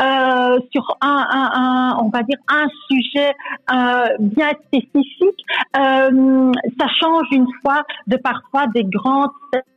euh, 0.00 0.58
sur 0.70 0.96
un, 1.00 1.26
un, 1.30 1.50
un, 1.54 1.98
on 2.02 2.08
va 2.08 2.22
dire 2.22 2.38
un 2.48 2.66
sujet 2.90 3.32
euh, 3.72 4.16
bien 4.20 4.50
spécifique. 4.66 5.44
Euh, 5.76 6.52
ça 6.78 6.86
change 7.00 7.26
une 7.32 7.48
fois 7.60 7.82
de 8.06 8.16
parfois 8.16 8.66
des 8.68 8.84
grandes 8.84 9.30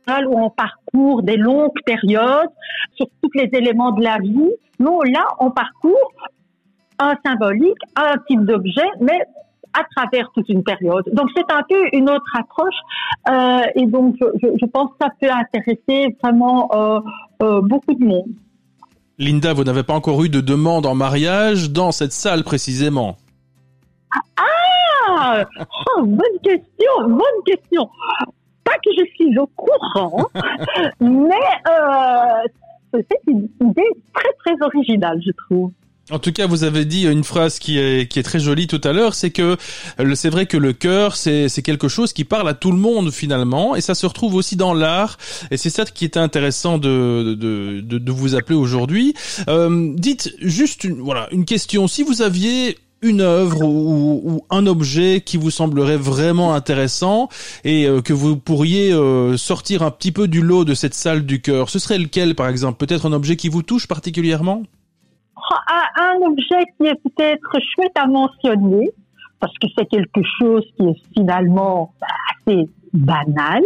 salles 0.06 0.26
où 0.26 0.38
on 0.38 0.50
parcourt 0.50 1.22
des 1.22 1.36
longues 1.36 1.78
périodes 1.84 2.50
sur 2.94 3.06
tous 3.22 3.30
les 3.34 3.50
éléments 3.52 3.92
de 3.92 4.02
la 4.02 4.18
vie. 4.18 4.52
Nous, 4.78 5.02
là, 5.02 5.26
on 5.40 5.50
parcourt 5.50 6.12
un 6.98 7.14
symbolique, 7.24 7.78
un 7.96 8.16
type 8.26 8.44
d'objet, 8.44 8.88
mais 9.00 9.20
à 9.76 9.84
travers 9.94 10.30
toute 10.32 10.48
une 10.48 10.62
période. 10.62 11.04
Donc 11.12 11.28
c'est 11.36 11.50
un 11.52 11.62
peu 11.68 11.88
une 11.92 12.08
autre 12.08 12.32
approche 12.38 12.74
euh, 13.28 13.60
et 13.74 13.86
donc 13.86 14.16
je, 14.20 14.48
je, 14.60 14.66
pense 14.66 14.90
que 14.90 14.96
ça 15.00 15.10
peut 15.20 15.30
intéresser 15.30 16.16
vraiment 16.22 16.70
euh, 16.74 17.00
euh, 17.42 17.60
beaucoup 17.60 17.94
de 17.94 18.04
monde. 18.04 18.30
Linda, 19.18 19.52
vous 19.52 19.64
n'avez 19.64 19.82
pas 19.82 19.94
encore 19.94 20.22
eu 20.24 20.28
de 20.28 20.40
demande 20.40 20.86
en 20.86 20.94
mariage 20.94 21.70
dans 21.70 21.92
cette 21.92 22.12
salle 22.12 22.44
précisément? 22.44 23.16
Ah 24.36 25.44
oh, 25.96 26.02
Bonne 26.02 26.38
question, 26.42 26.92
bonne 27.00 27.42
question. 27.46 27.88
Pas 28.64 28.74
que 28.84 28.90
je 28.98 29.04
suis 29.14 29.38
au 29.38 29.46
courant, 29.46 30.26
mais 31.00 31.30
c'est 32.92 33.20
une 33.26 33.48
idée 33.60 33.90
très 34.12 34.32
très 34.44 34.66
originale, 34.66 35.20
je 35.24 35.32
trouve. 35.32 35.70
En 36.12 36.20
tout 36.20 36.30
cas, 36.30 36.46
vous 36.46 36.62
avez 36.62 36.84
dit 36.84 37.04
une 37.04 37.24
phrase 37.24 37.58
qui 37.58 37.78
est, 37.78 38.08
qui 38.08 38.20
est 38.20 38.22
très 38.22 38.38
jolie 38.38 38.68
tout 38.68 38.80
à 38.84 38.92
l'heure, 38.92 39.14
c'est 39.14 39.30
que 39.30 39.56
c'est 40.14 40.30
vrai 40.30 40.46
que 40.46 40.56
le 40.56 40.72
cœur, 40.72 41.16
c'est 41.16 41.62
quelque 41.64 41.88
chose 41.88 42.12
qui 42.12 42.22
parle 42.22 42.48
à 42.48 42.54
tout 42.54 42.70
le 42.70 42.78
monde 42.78 43.10
finalement, 43.10 43.74
et 43.74 43.80
ça 43.80 43.96
se 43.96 44.06
retrouve 44.06 44.36
aussi 44.36 44.54
dans 44.54 44.72
l'art, 44.72 45.18
et 45.50 45.56
c'est 45.56 45.70
ça 45.70 45.84
qui 45.84 46.04
est 46.04 46.16
intéressant 46.16 46.78
de, 46.78 47.34
de, 47.36 47.80
de, 47.80 47.98
de 47.98 48.12
vous 48.12 48.36
appeler 48.36 48.56
aujourd'hui. 48.56 49.14
Euh, 49.48 49.92
dites 49.96 50.32
juste 50.40 50.84
une, 50.84 51.00
voilà, 51.00 51.28
une 51.32 51.44
question, 51.44 51.88
si 51.88 52.04
vous 52.04 52.22
aviez 52.22 52.78
une 53.02 53.20
œuvre 53.20 53.62
ou, 53.62 54.22
ou, 54.24 54.44
un 54.48 54.66
objet 54.68 55.22
qui 55.26 55.36
vous 55.36 55.50
semblerait 55.50 55.96
vraiment 55.96 56.54
intéressant 56.54 57.28
et 57.64 57.86
euh, 57.86 58.00
que 58.00 58.12
vous 58.12 58.36
pourriez 58.36 58.92
euh, 58.92 59.36
sortir 59.36 59.82
un 59.82 59.90
petit 59.90 60.12
peu 60.12 60.28
du 60.28 60.40
lot 60.40 60.64
de 60.64 60.74
cette 60.74 60.94
salle 60.94 61.26
du 61.26 61.42
cœur, 61.42 61.68
ce 61.68 61.80
serait 61.80 61.98
lequel 61.98 62.36
par 62.36 62.48
exemple? 62.48 62.78
Peut-être 62.78 63.06
un 63.06 63.12
objet 63.12 63.34
qui 63.34 63.48
vous 63.48 63.62
touche 63.62 63.88
particulièrement? 63.88 64.62
Un 65.98 66.16
objet 66.22 66.64
qui 66.76 66.86
est 66.86 67.00
peut-être 67.02 67.58
chouette 67.74 67.96
à 67.96 68.06
mentionner, 68.06 68.90
parce 69.40 69.52
que 69.58 69.66
c'est 69.76 69.86
quelque 69.86 70.22
chose 70.38 70.64
qui 70.76 70.88
est 70.88 71.14
finalement 71.14 71.92
assez 72.46 72.68
banal, 72.92 73.62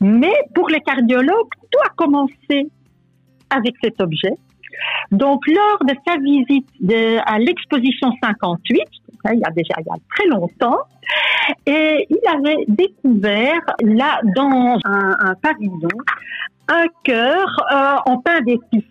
mais 0.00 0.32
pour 0.54 0.68
les 0.68 0.80
cardiologues, 0.80 1.50
tout 1.70 1.80
a 1.84 1.90
commencé 1.96 2.70
avec 3.50 3.74
cet 3.82 4.00
objet. 4.00 4.34
Donc, 5.10 5.42
lors 5.48 5.78
de 5.84 5.94
sa 6.06 6.16
visite 6.18 6.68
à 7.26 7.38
l'exposition 7.38 8.12
58, 8.22 8.80
il 9.32 9.40
y 9.40 9.44
a 9.44 9.50
déjà 9.50 9.74
il 9.80 9.86
y 9.86 9.90
a 9.90 9.96
très 10.14 10.26
longtemps, 10.28 10.82
et 11.66 12.06
il 12.08 12.20
avait 12.28 12.64
découvert 12.68 13.60
là 13.82 14.20
dans 14.36 14.78
un, 14.84 15.16
un 15.18 15.34
pavillon 15.34 15.88
un 16.68 16.86
cœur 17.02 17.46
euh, 17.72 17.96
en 18.12 18.18
pain 18.18 18.40
d'épices. 18.42 18.84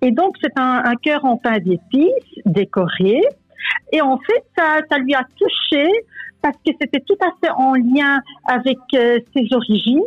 Et 0.00 0.10
donc, 0.10 0.36
c'est 0.42 0.58
un, 0.58 0.94
cœur 1.02 1.24
en 1.24 1.36
pain 1.36 1.58
d'épices 1.58 2.08
décoré. 2.44 3.20
Et 3.92 4.00
en 4.00 4.18
fait, 4.18 4.44
ça, 4.56 4.98
lui 4.98 5.14
a 5.14 5.24
touché 5.38 5.86
parce 6.42 6.56
que 6.66 6.72
c'était 6.80 7.00
tout 7.00 7.18
à 7.20 7.30
fait 7.42 7.52
en 7.52 7.74
lien 7.74 8.20
avec 8.46 8.78
euh, 8.94 9.18
ses 9.34 9.54
origines. 9.54 10.02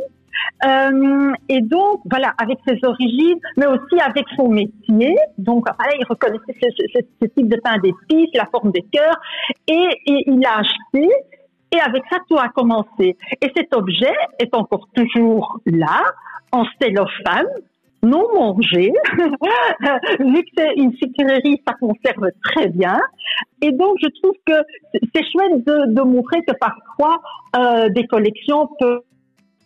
Euh, 0.66 1.32
et 1.48 1.62
donc, 1.62 2.02
voilà, 2.10 2.34
avec 2.38 2.58
ses 2.68 2.80
origines, 2.84 3.40
mais 3.56 3.68
aussi 3.68 4.00
avec 4.02 4.26
son 4.36 4.50
métier. 4.50 5.16
Donc, 5.38 5.68
voilà, 5.78 5.94
il 6.00 6.06
reconnaissait 6.06 6.56
ce, 6.60 7.26
type 7.28 7.48
de 7.48 7.60
pain 7.64 7.78
d'épices, 7.78 8.30
la 8.34 8.48
forme 8.48 8.72
des 8.72 8.84
cœurs, 8.92 9.20
et, 9.68 9.90
et 10.08 10.24
il 10.28 10.40
l'a 10.40 10.58
acheté. 10.58 11.10
Et 11.72 11.80
avec 11.80 12.04
ça, 12.12 12.18
tout 12.28 12.38
a 12.38 12.50
commencé. 12.50 13.18
Et 13.42 13.52
cet 13.56 13.76
objet 13.76 14.14
est 14.40 14.54
encore 14.56 14.88
toujours 14.96 15.60
là, 15.66 16.02
en 16.52 16.66
cellophane, 16.80 17.48
non 18.04 18.26
mangé, 18.36 18.92
vu 20.20 20.44
que 20.44 20.50
c'est 20.58 20.74
une 20.76 20.94
sucrerie, 20.94 21.62
ça 21.66 21.74
conserve 21.80 22.30
très 22.44 22.68
bien. 22.68 23.00
Et 23.62 23.72
donc, 23.72 23.98
je 24.02 24.10
trouve 24.22 24.36
que 24.46 24.54
c'est 25.16 25.24
chouette 25.32 25.66
de, 25.66 26.02
montrer 26.02 26.42
que 26.46 26.54
parfois, 26.60 27.22
euh, 27.56 27.90
des 27.90 28.06
collections 28.06 28.70
peuvent 28.80 29.02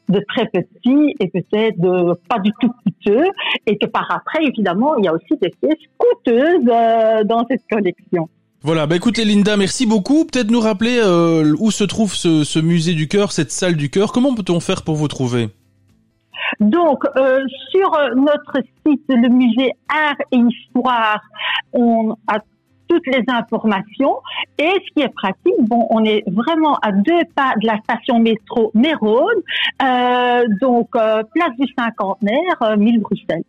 de 0.09 0.21
très 0.27 0.45
petits 0.45 1.15
et 1.19 1.27
peut-être 1.27 2.17
pas 2.29 2.39
du 2.39 2.51
tout 2.61 2.71
coûteux 2.83 3.25
et 3.65 3.77
que 3.77 3.87
par 3.87 4.09
après, 4.09 4.43
évidemment, 4.45 4.95
il 4.97 5.05
y 5.05 5.07
a 5.07 5.13
aussi 5.13 5.35
des 5.41 5.49
pièces 5.61 5.83
coûteuses 5.97 6.67
euh, 6.69 7.23
dans 7.23 7.45
cette 7.49 7.63
collection. 7.69 8.29
Voilà, 8.63 8.87
bah 8.87 8.95
écoutez 8.95 9.23
Linda, 9.23 9.55
merci 9.55 9.85
beaucoup. 9.85 10.25
Peut-être 10.25 10.49
nous 10.49 10.59
rappeler 10.59 10.99
euh, 10.99 11.53
où 11.59 11.71
se 11.71 11.83
trouve 11.83 12.15
ce, 12.15 12.43
ce 12.43 12.59
musée 12.59 12.93
du 12.93 13.07
cœur, 13.07 13.31
cette 13.31 13.51
salle 13.51 13.75
du 13.75 13.89
cœur. 13.89 14.11
Comment 14.11 14.33
peut-on 14.33 14.59
faire 14.59 14.83
pour 14.83 14.95
vous 14.95 15.07
trouver? 15.07 15.49
Donc, 16.59 17.03
euh, 17.15 17.45
sur 17.69 17.91
notre 18.15 18.57
site, 18.85 19.03
le 19.09 19.29
musée 19.29 19.71
Art 19.89 20.17
et 20.31 20.37
Histoire, 20.37 21.21
on 21.73 22.15
a 22.27 22.39
toutes 22.87 23.07
les 23.07 23.23
informations. 23.27 24.17
Et 24.57 24.69
ce 24.69 24.93
qui 24.93 25.01
est 25.01 25.13
pratique, 25.13 25.59
bon, 25.59 25.87
on 25.89 26.03
est 26.03 26.23
vraiment 26.27 26.75
à 26.81 26.91
deux 26.91 27.23
pas 27.35 27.53
de 27.61 27.67
la 27.67 27.77
station 27.79 28.19
métro 28.19 28.71
Mérode, 28.73 29.43
euh, 29.81 30.45
donc 30.61 30.89
euh, 30.95 31.23
place 31.33 31.55
du 31.59 31.67
cinquantenaire, 31.77 32.61
euh, 32.61 32.77
1000 32.77 32.99
Bruxelles. 32.99 33.43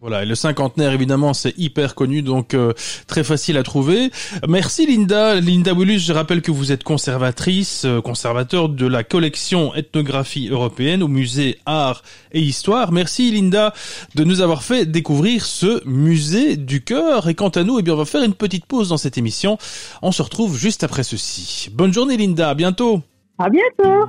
Voilà, 0.00 0.22
et 0.22 0.26
le 0.26 0.36
cinquantenaire, 0.36 0.92
évidemment, 0.92 1.34
c'est 1.34 1.58
hyper 1.58 1.96
connu, 1.96 2.22
donc 2.22 2.54
euh, 2.54 2.72
très 3.08 3.24
facile 3.24 3.56
à 3.56 3.64
trouver. 3.64 4.12
Merci 4.48 4.86
Linda. 4.86 5.40
Linda 5.40 5.74
Willus, 5.74 5.98
je 5.98 6.12
rappelle 6.12 6.40
que 6.40 6.52
vous 6.52 6.70
êtes 6.70 6.84
conservatrice, 6.84 7.84
euh, 7.84 8.00
conservateur 8.00 8.68
de 8.68 8.86
la 8.86 9.02
collection 9.02 9.74
ethnographie 9.74 10.50
européenne 10.50 11.02
au 11.02 11.08
musée 11.08 11.58
Art 11.66 12.04
et 12.30 12.40
Histoire. 12.40 12.92
Merci 12.92 13.32
Linda 13.32 13.74
de 14.14 14.22
nous 14.22 14.40
avoir 14.40 14.62
fait 14.62 14.86
découvrir 14.86 15.44
ce 15.44 15.84
musée 15.84 16.56
du 16.56 16.84
cœur. 16.84 17.28
Et 17.28 17.34
quant 17.34 17.48
à 17.48 17.64
nous, 17.64 17.80
eh 17.80 17.82
bien, 17.82 17.94
on 17.94 17.96
va 17.96 18.04
faire 18.04 18.22
une 18.22 18.34
petite 18.34 18.66
pause 18.66 18.90
dans 18.90 18.98
cette 18.98 19.18
émission. 19.18 19.58
On 20.02 20.12
se 20.12 20.22
retrouve 20.22 20.56
juste 20.56 20.84
après 20.84 21.02
ceci. 21.02 21.70
Bonne 21.72 21.92
journée 21.92 22.16
Linda, 22.16 22.50
à 22.50 22.54
bientôt. 22.54 23.02
À 23.36 23.48
bientôt. 23.50 24.08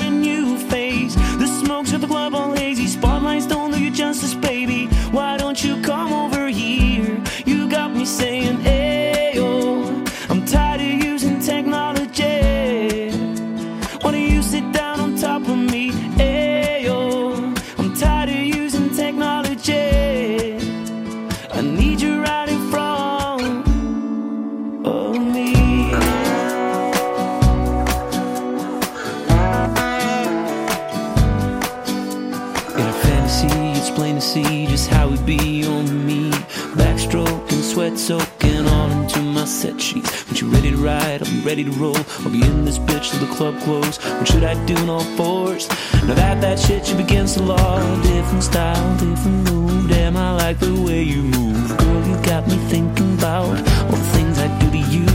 soaking 38.01 38.67
all 38.67 38.89
into 38.89 39.19
my 39.21 39.45
set 39.45 39.79
sheets. 39.79 40.25
When 40.27 40.35
you 40.35 40.47
ready 40.47 40.71
to 40.71 40.77
ride, 40.77 41.23
be 41.23 41.41
ready 41.41 41.63
to 41.63 41.71
roll. 41.71 41.95
I'll 42.21 42.31
be 42.31 42.41
in 42.41 42.65
this 42.65 42.79
bitch 42.79 43.11
till 43.11 43.19
the 43.19 43.31
club 43.35 43.59
close. 43.61 43.97
What 44.17 44.27
should 44.27 44.43
I 44.43 44.55
do 44.65 44.75
in 44.75 44.89
all 44.89 45.05
fours? 45.17 45.69
Now 46.07 46.15
that 46.15 46.41
that 46.41 46.57
shit 46.57 46.89
you 46.89 46.97
against 46.97 47.37
the 47.37 47.43
law. 47.43 48.01
Different 48.01 48.43
style, 48.43 48.97
different 48.97 49.51
move. 49.51 49.87
Damn, 49.87 50.17
I 50.17 50.31
like 50.31 50.57
the 50.57 50.73
way 50.81 51.03
you 51.03 51.21
move. 51.21 51.77
Girl, 51.77 52.07
you 52.07 52.17
got 52.23 52.47
me 52.47 52.57
thinking 52.73 53.13
about 53.19 53.55
all 53.87 53.97
the 54.03 54.09
things 54.15 54.39
I 54.39 54.47
do 54.59 54.71
to 54.71 54.81
you. 54.95 55.05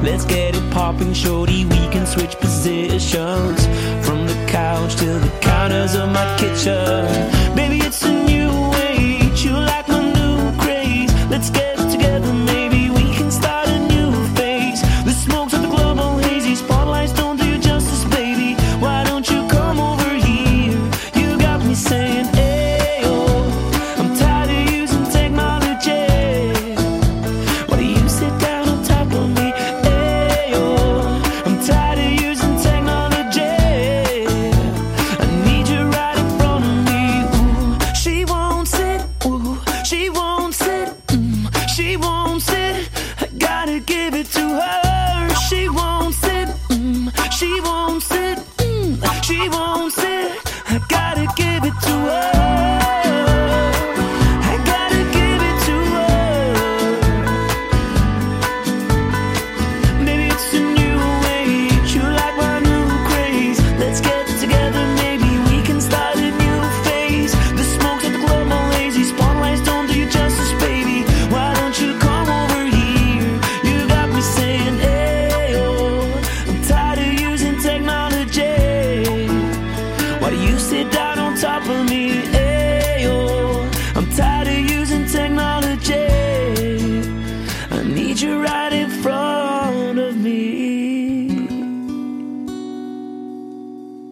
Let's 0.00 0.24
get 0.24 0.54
it 0.54 0.70
popping, 0.70 1.12
shorty. 1.12 1.64
We 1.64 1.82
can 1.88 2.06
switch 2.06 2.36
positions 2.36 3.66
from 4.06 4.28
the 4.28 4.38
couch 4.48 4.94
to 4.96 5.06
the 5.26 5.32
counters 5.40 5.96
of 5.96 6.08
my 6.10 6.26
kitchen. 6.38 7.04
Baby, 7.56 7.78
it's 7.84 8.04
a 8.04 8.12
new 8.12 8.49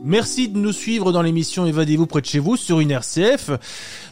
Merci 0.09 0.49
de 0.49 0.57
nous 0.57 0.73
suivre 0.73 1.13
dans 1.13 1.21
l'émission 1.21 1.67
Évadez-vous 1.67 2.07
près 2.07 2.23
de 2.23 2.27
chez 2.27 2.39
vous 2.39 2.57
sur 2.57 2.81
une 2.81 2.93
RCF, 2.93 3.51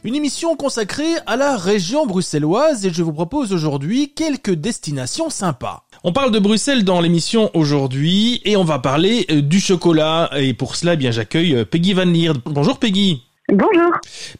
une 0.04 0.14
émission 0.14 0.54
consacrée 0.54 1.14
à 1.24 1.36
la 1.36 1.56
région 1.56 2.04
bruxelloise 2.04 2.84
et 2.84 2.92
je 2.92 3.02
vous 3.02 3.14
propose 3.14 3.54
aujourd'hui 3.54 4.12
quelques 4.14 4.52
destinations 4.52 5.30
sympas. 5.30 5.84
On 6.04 6.12
parle 6.12 6.32
de 6.32 6.38
Bruxelles 6.38 6.84
dans 6.84 7.00
l'émission 7.00 7.50
aujourd'hui 7.54 8.42
et 8.44 8.58
on 8.58 8.64
va 8.64 8.78
parler 8.78 9.24
euh, 9.30 9.40
du 9.40 9.58
chocolat 9.58 10.28
et 10.36 10.52
pour 10.52 10.76
cela 10.76 10.92
eh 10.92 10.96
bien 10.98 11.12
j'accueille 11.12 11.56
euh, 11.56 11.64
Peggy 11.64 11.94
Van 11.94 12.04
Lierde. 12.04 12.42
Bonjour 12.44 12.78
Peggy. 12.78 13.22
Bonjour. 13.48 13.92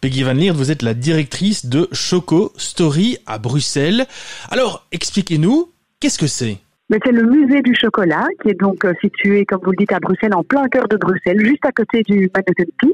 Peggy 0.03 0.25
Van 0.25 0.35
Lierde, 0.35 0.59
vous 0.59 0.71
êtes 0.71 0.83
la 0.83 0.93
directrice 0.93 1.65
de 1.65 1.89
Choco 1.91 2.53
Story 2.59 3.17
à 3.25 3.39
Bruxelles. 3.39 4.07
Alors, 4.51 4.85
expliquez-nous, 4.93 5.73
qu'est-ce 6.01 6.19
que 6.19 6.27
c'est? 6.27 6.59
Mais 6.89 6.99
c'est 7.05 7.13
le 7.13 7.25
musée 7.25 7.63
du 7.63 7.75
chocolat 7.75 8.27
qui 8.41 8.51
est 8.51 8.61
donc 8.61 8.85
euh, 8.85 8.95
situé, 9.01 9.45
comme 9.45 9.61
vous 9.65 9.73
le 9.73 9.77
dites, 9.77 9.93
à 9.93 9.99
Bruxelles, 9.99 10.35
en 10.35 10.45
plein 10.45 10.69
cœur 10.69 10.87
de 10.87 10.97
Bruxelles, 10.97 11.45
juste 11.45 11.65
à 11.65 11.73
côté 11.73 12.03
du 12.03 12.31
Manhattan 12.33 12.71
Peace. 12.79 12.93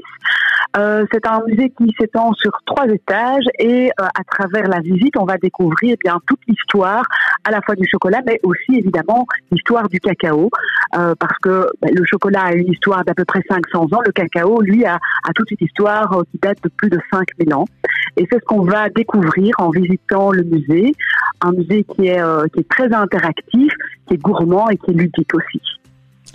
Euh, 0.77 1.05
c'est 1.11 1.25
un 1.27 1.41
musée 1.45 1.71
qui 1.77 1.93
s'étend 1.99 2.33
sur 2.33 2.51
trois 2.65 2.87
étages 2.87 3.45
et 3.59 3.89
euh, 3.99 4.05
à 4.05 4.23
travers 4.23 4.67
la 4.67 4.79
visite, 4.79 5.15
on 5.17 5.25
va 5.25 5.37
découvrir 5.37 5.95
eh 5.95 5.97
bien 6.03 6.19
toute 6.25 6.39
l'histoire 6.47 7.03
à 7.43 7.51
la 7.51 7.61
fois 7.61 7.75
du 7.75 7.87
chocolat, 7.87 8.21
mais 8.25 8.39
aussi 8.43 8.79
évidemment 8.79 9.25
l'histoire 9.51 9.87
du 9.87 9.99
cacao, 9.99 10.49
euh, 10.95 11.13
parce 11.19 11.37
que 11.39 11.67
ben, 11.81 11.91
le 11.93 12.03
chocolat 12.05 12.45
a 12.45 12.53
une 12.53 12.71
histoire 12.71 13.03
d'à 13.03 13.13
peu 13.13 13.25
près 13.25 13.41
500 13.47 13.87
ans, 13.93 14.01
le 14.05 14.11
cacao, 14.11 14.61
lui, 14.61 14.85
a, 14.85 14.99
toute 15.35 15.51
une 15.51 15.57
histoire 15.61 16.23
qui 16.31 16.39
date 16.41 16.57
de 16.63 16.69
plus 16.69 16.89
de 16.89 16.99
5000 17.11 17.53
ans. 17.53 17.65
Et 18.17 18.27
c'est 18.31 18.39
ce 18.39 18.45
qu'on 18.45 18.61
va 18.61 18.89
découvrir 18.89 19.53
en 19.59 19.69
visitant 19.69 20.31
le 20.31 20.43
musée, 20.43 20.93
un 21.41 21.51
musée 21.51 21.83
qui 21.83 22.07
est, 22.07 22.21
qui 22.53 22.59
est 22.59 22.69
très 22.69 22.93
interactif, 22.93 23.71
qui 24.07 24.15
est 24.15 24.17
gourmand 24.17 24.69
et 24.69 24.77
qui 24.77 24.91
est 24.91 24.93
ludique 24.93 25.33
aussi. 25.33 25.61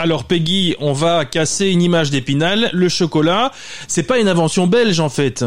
Alors 0.01 0.25
Peggy, 0.25 0.77
on 0.79 0.93
va 0.93 1.25
casser 1.25 1.67
une 1.71 1.83
image 1.83 2.11
d'épinal. 2.11 2.71
Le 2.73 2.89
chocolat, 2.89 3.51
c'est 3.89 4.05
pas 4.05 4.21
une 4.21 4.29
invention 4.29 4.69
belge 4.69 5.01
en 5.01 5.09
fait. 5.09 5.45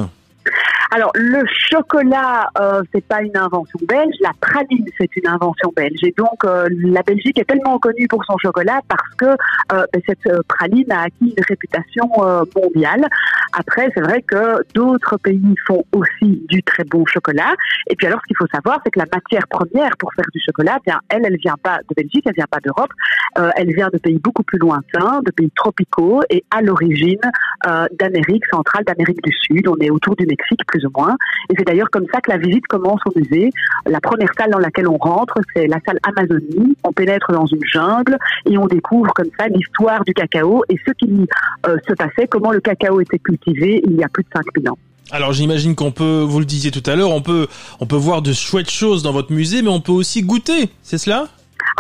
Alors, 0.94 1.12
le 1.16 1.42
chocolat, 1.48 2.50
euh, 2.60 2.82
c'est 2.94 3.06
pas 3.06 3.22
une 3.22 3.38
invention 3.38 3.80
belge. 3.88 4.14
La 4.20 4.32
praline, 4.42 4.86
c'est 5.00 5.16
une 5.16 5.28
invention 5.28 5.72
belge. 5.74 6.00
Et 6.04 6.14
donc, 6.18 6.44
euh, 6.44 6.68
la 6.84 7.02
Belgique 7.02 7.39
est 7.39 7.46
tellement 7.46 7.80
connue 7.80 8.10
pour 8.10 8.26
son 8.26 8.38
chocolat 8.38 8.82
parce 8.89 9.16
que 9.18 9.26
euh, 9.26 9.86
ben, 9.94 10.02
cette 10.06 10.28
euh, 10.28 10.42
praline 10.50 10.92
a 10.92 11.04
acquis 11.04 11.34
une 11.38 11.44
réputation 11.48 12.10
euh, 12.20 12.44
mondiale. 12.54 13.08
Après, 13.54 13.89
c'est 13.94 14.02
vrai 14.02 14.22
que 14.22 14.64
d'autres 14.74 15.16
pays 15.18 15.56
font 15.66 15.86
aussi 15.94 16.44
du 16.50 16.62
très 16.64 16.84
bon 16.84 17.06
chocolat. 17.06 17.54
Et 17.89 17.96
puis 17.96 18.08
alors, 18.08 18.20
ce 18.22 18.28
qu'il 18.28 18.38
faut 18.38 18.48
savoir, 18.54 18.82
c'est 18.84 18.92
que 18.92 19.00
la 19.00 19.08
matière 19.14 19.48
première 19.50 19.96
pour 19.98 20.14
faire 20.14 20.26
du 20.34 20.42
chocolat, 20.46 20.78
eh 20.82 20.89
bien, 20.89 21.00
elle, 21.08 21.26
elle 21.26 21.38
vient 21.38 21.58
pas 21.62 21.80
de 21.89 21.96
Belgique, 21.96 22.24
elle 22.26 22.36
vient 22.36 22.46
pas 22.50 22.60
d'Europe. 22.64 22.92
Euh, 23.38 23.50
elle 23.56 23.74
vient 23.74 23.89
de 23.92 23.98
pays 23.98 24.20
beaucoup 24.20 24.44
plus 24.44 24.58
lointains, 24.58 25.22
de 25.26 25.32
pays 25.32 25.52
tropicaux 25.56 26.22
et 26.30 26.44
à 26.52 26.62
l'origine 26.62 27.20
euh, 27.66 27.86
d'Amérique 27.98 28.46
centrale, 28.52 28.84
d'Amérique 28.86 29.22
du 29.24 29.32
Sud. 29.32 29.68
On 29.68 29.78
est 29.78 29.89
autour 29.89 30.16
du 30.16 30.26
Mexique, 30.26 30.66
moins. 30.95 31.15
Et 31.49 31.55
c'est 31.57 31.65
d'ailleurs 31.65 31.89
comme 31.91 32.05
ça 32.13 32.21
que 32.21 32.32
la 32.32 32.38
visite 32.38 32.65
commence 32.67 32.99
au 33.05 33.17
musée. 33.17 33.51
La 33.86 33.99
première 33.99 34.29
salle 34.38 34.51
dans 34.51 34.59
laquelle 34.59 34.88
on 34.88 34.97
rentre, 34.97 35.36
c'est 35.55 35.67
la 35.67 35.77
salle 35.86 35.99
Amazonie. 36.03 36.75
On 36.84 36.91
pénètre 36.91 37.32
dans 37.32 37.45
une 37.45 37.63
jungle 37.63 38.17
et 38.45 38.57
on 38.57 38.67
découvre 38.67 39.13
comme 39.13 39.29
ça 39.39 39.47
l'histoire 39.47 40.03
du 40.03 40.13
cacao 40.13 40.63
et 40.69 40.75
ce 40.86 40.91
qui 40.93 41.27
euh, 41.67 41.77
se 41.88 41.93
passait, 41.93 42.27
comment 42.27 42.51
le 42.51 42.61
cacao 42.61 43.01
était 43.01 43.19
cultivé 43.19 43.82
il 43.86 43.95
y 43.95 44.03
a 44.03 44.09
plus 44.09 44.23
de 44.23 44.29
5000 44.34 44.69
ans. 44.69 44.77
Alors 45.11 45.34
j'imagine 45.34 45.75
qu'on 45.75 45.91
peut, 45.91 46.21
vous 46.21 46.39
le 46.39 46.45
disiez 46.45 46.71
tout 46.71 46.84
à 46.86 46.95
l'heure, 46.95 47.11
on 47.11 47.21
peut, 47.21 47.47
on 47.82 47.86
peut 47.86 47.97
voir 47.97 48.21
de 48.21 48.32
chouettes 48.32 48.71
choses 48.71 49.03
dans 49.03 49.11
votre 49.11 49.34
musée, 49.34 49.61
mais 49.61 49.69
on 49.69 49.82
peut 49.82 49.91
aussi 49.91 50.23
goûter, 50.23 50.69
c'est 50.84 50.97
cela? 50.97 51.27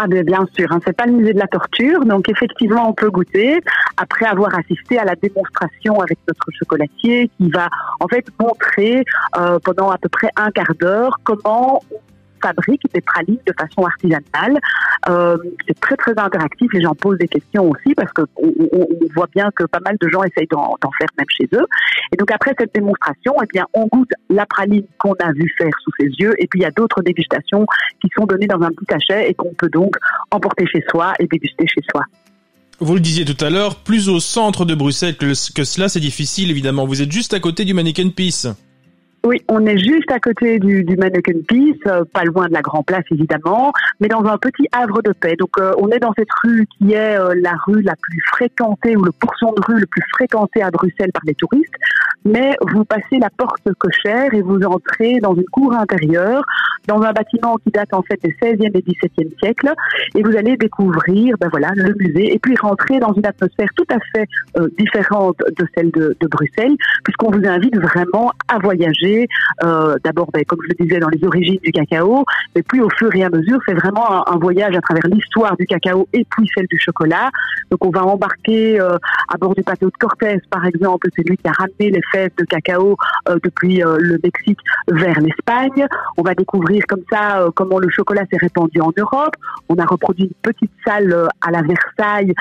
Ah 0.03 0.07
bien, 0.07 0.47
sûr, 0.57 0.71
hein, 0.71 0.79
c'est 0.83 0.97
pas 0.97 1.05
le 1.05 1.11
musée 1.11 1.33
de 1.33 1.37
la 1.37 1.45
torture, 1.45 2.03
donc 2.05 2.27
effectivement 2.27 2.89
on 2.89 2.93
peut 2.93 3.11
goûter 3.11 3.61
après 3.97 4.25
avoir 4.25 4.49
assisté 4.57 4.97
à 4.97 5.05
la 5.05 5.15
démonstration 5.15 5.99
avec 5.99 6.17
notre 6.27 6.47
chocolatier 6.57 7.29
qui 7.37 7.51
va 7.51 7.69
en 7.99 8.07
fait 8.07 8.25
montrer 8.39 9.05
euh, 9.37 9.59
pendant 9.63 9.91
à 9.91 9.99
peu 9.99 10.09
près 10.09 10.29
un 10.37 10.49
quart 10.49 10.73
d'heure 10.79 11.19
comment 11.23 11.83
fabrique 12.41 12.81
des 12.93 13.01
pralines 13.01 13.39
de 13.45 13.53
façon 13.59 13.85
artisanale. 13.85 14.59
Euh, 15.09 15.37
c'est 15.67 15.79
très 15.79 15.95
très 15.95 16.13
interactif. 16.17 16.71
Les 16.73 16.81
gens 16.81 16.95
posent 16.95 17.17
des 17.17 17.27
questions 17.27 17.69
aussi 17.69 17.93
parce 17.95 18.11
que 18.13 18.23
on, 18.37 18.87
voit 19.15 19.27
bien 19.33 19.49
que 19.55 19.63
pas 19.65 19.79
mal 19.83 19.97
de 19.99 20.07
gens 20.09 20.23
essayent 20.23 20.47
d'en, 20.47 20.77
faire 20.97 21.07
même 21.17 21.27
chez 21.29 21.47
eux. 21.53 21.65
Et 22.13 22.17
donc 22.17 22.31
après 22.31 22.53
cette 22.57 22.73
démonstration, 22.73 23.33
eh 23.43 23.47
bien 23.51 23.65
on 23.73 23.87
goûte 23.87 24.11
la 24.29 24.45
praline 24.45 24.85
qu'on 24.97 25.13
a 25.13 25.31
vu 25.33 25.53
faire 25.57 25.73
sous 25.83 25.91
ses 25.99 26.07
yeux. 26.07 26.33
Et 26.39 26.47
puis 26.47 26.59
il 26.59 26.63
y 26.63 26.65
a 26.65 26.71
d'autres 26.71 27.01
dégustations 27.01 27.65
qui 28.01 28.09
sont 28.17 28.25
données 28.25 28.47
dans 28.47 28.61
un 28.61 28.69
petit 28.69 28.85
cachet 28.85 29.29
et 29.29 29.33
qu'on 29.33 29.53
peut 29.53 29.69
donc 29.69 29.95
emporter 30.31 30.65
chez 30.67 30.83
soi 30.89 31.13
et 31.19 31.27
déguster 31.27 31.65
chez 31.67 31.81
soi. 31.91 32.03
Vous 32.79 32.95
le 32.95 32.99
disiez 32.99 33.25
tout 33.25 33.45
à 33.45 33.49
l'heure, 33.51 33.75
plus 33.75 34.09
au 34.09 34.19
centre 34.19 34.65
de 34.65 34.73
Bruxelles 34.73 35.15
que, 35.15 35.33
que 35.53 35.63
cela, 35.63 35.87
c'est 35.87 35.99
difficile 35.99 36.49
évidemment. 36.49 36.85
Vous 36.85 37.01
êtes 37.01 37.11
juste 37.11 37.33
à 37.33 37.39
côté 37.39 37.63
du 37.63 37.73
Mannequin 37.75 38.09
Peace. 38.09 38.47
Oui, 39.23 39.37
on 39.49 39.63
est 39.67 39.77
juste 39.77 40.11
à 40.11 40.19
côté 40.19 40.57
du, 40.57 40.83
du 40.83 40.97
Mannequin 40.97 41.41
Peace, 41.47 41.77
euh, 41.85 42.03
pas 42.11 42.23
loin 42.23 42.47
de 42.47 42.53
la 42.53 42.63
Grand 42.63 42.81
Place 42.81 43.03
évidemment, 43.11 43.71
mais 43.99 44.07
dans 44.07 44.25
un 44.25 44.37
petit 44.39 44.67
havre 44.71 45.03
de 45.03 45.11
paix. 45.11 45.35
Donc 45.37 45.51
euh, 45.59 45.73
on 45.77 45.89
est 45.89 45.99
dans 45.99 46.11
cette 46.17 46.31
rue 46.43 46.65
qui 46.75 46.93
est 46.93 47.19
euh, 47.19 47.35
la 47.39 47.53
rue 47.67 47.83
la 47.83 47.93
plus 48.01 48.19
fréquentée 48.31 48.95
ou 48.95 49.03
le 49.03 49.11
pourcent 49.11 49.53
de 49.53 49.61
rue 49.61 49.79
le 49.79 49.85
plus 49.85 50.01
fréquenté 50.15 50.63
à 50.63 50.71
Bruxelles 50.71 51.11
par 51.13 51.21
les 51.27 51.35
touristes. 51.35 51.73
Mais 52.25 52.55
vous 52.73 52.83
passez 52.83 53.19
la 53.19 53.29
porte 53.29 53.71
cochère 53.77 54.33
et 54.33 54.41
vous 54.41 54.59
entrez 54.63 55.19
dans 55.19 55.35
une 55.35 55.45
cour 55.51 55.71
intérieure, 55.73 56.43
dans 56.87 57.01
un 57.03 57.11
bâtiment 57.11 57.57
qui 57.57 57.69
date 57.69 57.93
en 57.93 58.01
fait 58.01 58.19
des 58.23 58.35
16e 58.41 58.75
et 58.75 58.81
17e 58.81 59.39
siècles, 59.39 59.73
et 60.15 60.21
vous 60.21 60.35
allez 60.35 60.55
découvrir, 60.57 61.35
ben 61.39 61.49
voilà, 61.49 61.71
le 61.75 61.95
musée, 61.95 62.33
et 62.33 62.37
puis 62.37 62.55
rentrer 62.61 62.99
dans 62.99 63.11
une 63.13 63.25
atmosphère 63.25 63.69
tout 63.75 63.87
à 63.89 63.97
fait 64.13 64.27
différente 64.77 65.37
de 65.39 65.65
celle 65.75 65.89
de, 65.89 66.15
de 66.19 66.27
Bruxelles, 66.27 66.75
puisqu'on 67.03 67.31
vous 67.31 67.47
invite 67.47 67.75
vraiment 67.77 68.31
à 68.47 68.59
voyager 68.59 69.10
euh, 69.63 69.95
d'abord, 70.03 70.29
ben, 70.33 70.43
comme 70.45 70.59
je 70.63 70.69
le 70.69 70.85
disais, 70.85 70.99
dans 70.99 71.09
les 71.09 71.23
origines 71.23 71.59
du 71.63 71.71
cacao, 71.71 72.25
mais 72.55 72.63
puis 72.63 72.81
au 72.81 72.89
fur 72.89 73.13
et 73.15 73.23
à 73.23 73.29
mesure, 73.29 73.59
c'est 73.67 73.73
vraiment 73.73 74.27
un, 74.29 74.37
voyage 74.37 74.75
à 74.75 74.81
travers 74.81 75.05
l'histoire 75.07 75.55
du 75.57 75.65
cacao 75.65 76.07
et 76.13 76.25
puis 76.29 76.49
celle 76.55 76.65
du 76.67 76.79
chocolat. 76.79 77.29
Donc 77.69 77.85
on 77.85 77.91
va 77.91 78.03
embarquer 78.03 78.79
euh, 78.79 78.97
à 79.31 79.37
bord 79.37 79.53
du 79.53 79.61
bateau 79.61 79.87
de 79.87 79.97
Cortés, 79.99 80.39
par 80.49 80.65
exemple, 80.65 81.07
c'est 81.15 81.27
lui 81.27 81.37
qui 81.37 81.47
a 81.47 81.51
ramené 81.51 81.91
les 81.91 82.01
fèves 82.11 82.31
de 82.39 82.45
cacao 82.45 82.97
euh, 83.29 83.37
depuis 83.43 83.81
le 83.81 84.19
Mexique 84.23 84.59
vers 84.87 85.19
l'Espagne. 85.19 85.85
On 86.17 86.23
va 86.23 86.33
découvrir 86.33 86.83
comme 86.87 87.03
ça 87.11 87.45
comment 87.55 87.77
le 87.77 87.89
chocolat 87.89 88.23
s'est 88.31 88.39
répandu 88.39 88.79
en 88.81 88.91
Europe. 88.97 89.35
On 89.69 89.75
a 89.75 89.85
reproduit 89.85 90.25
une 90.25 90.51
petite 90.51 90.71
salle 90.85 91.29
à 91.41 91.51
la 91.51 91.61
Versailles 91.61 92.33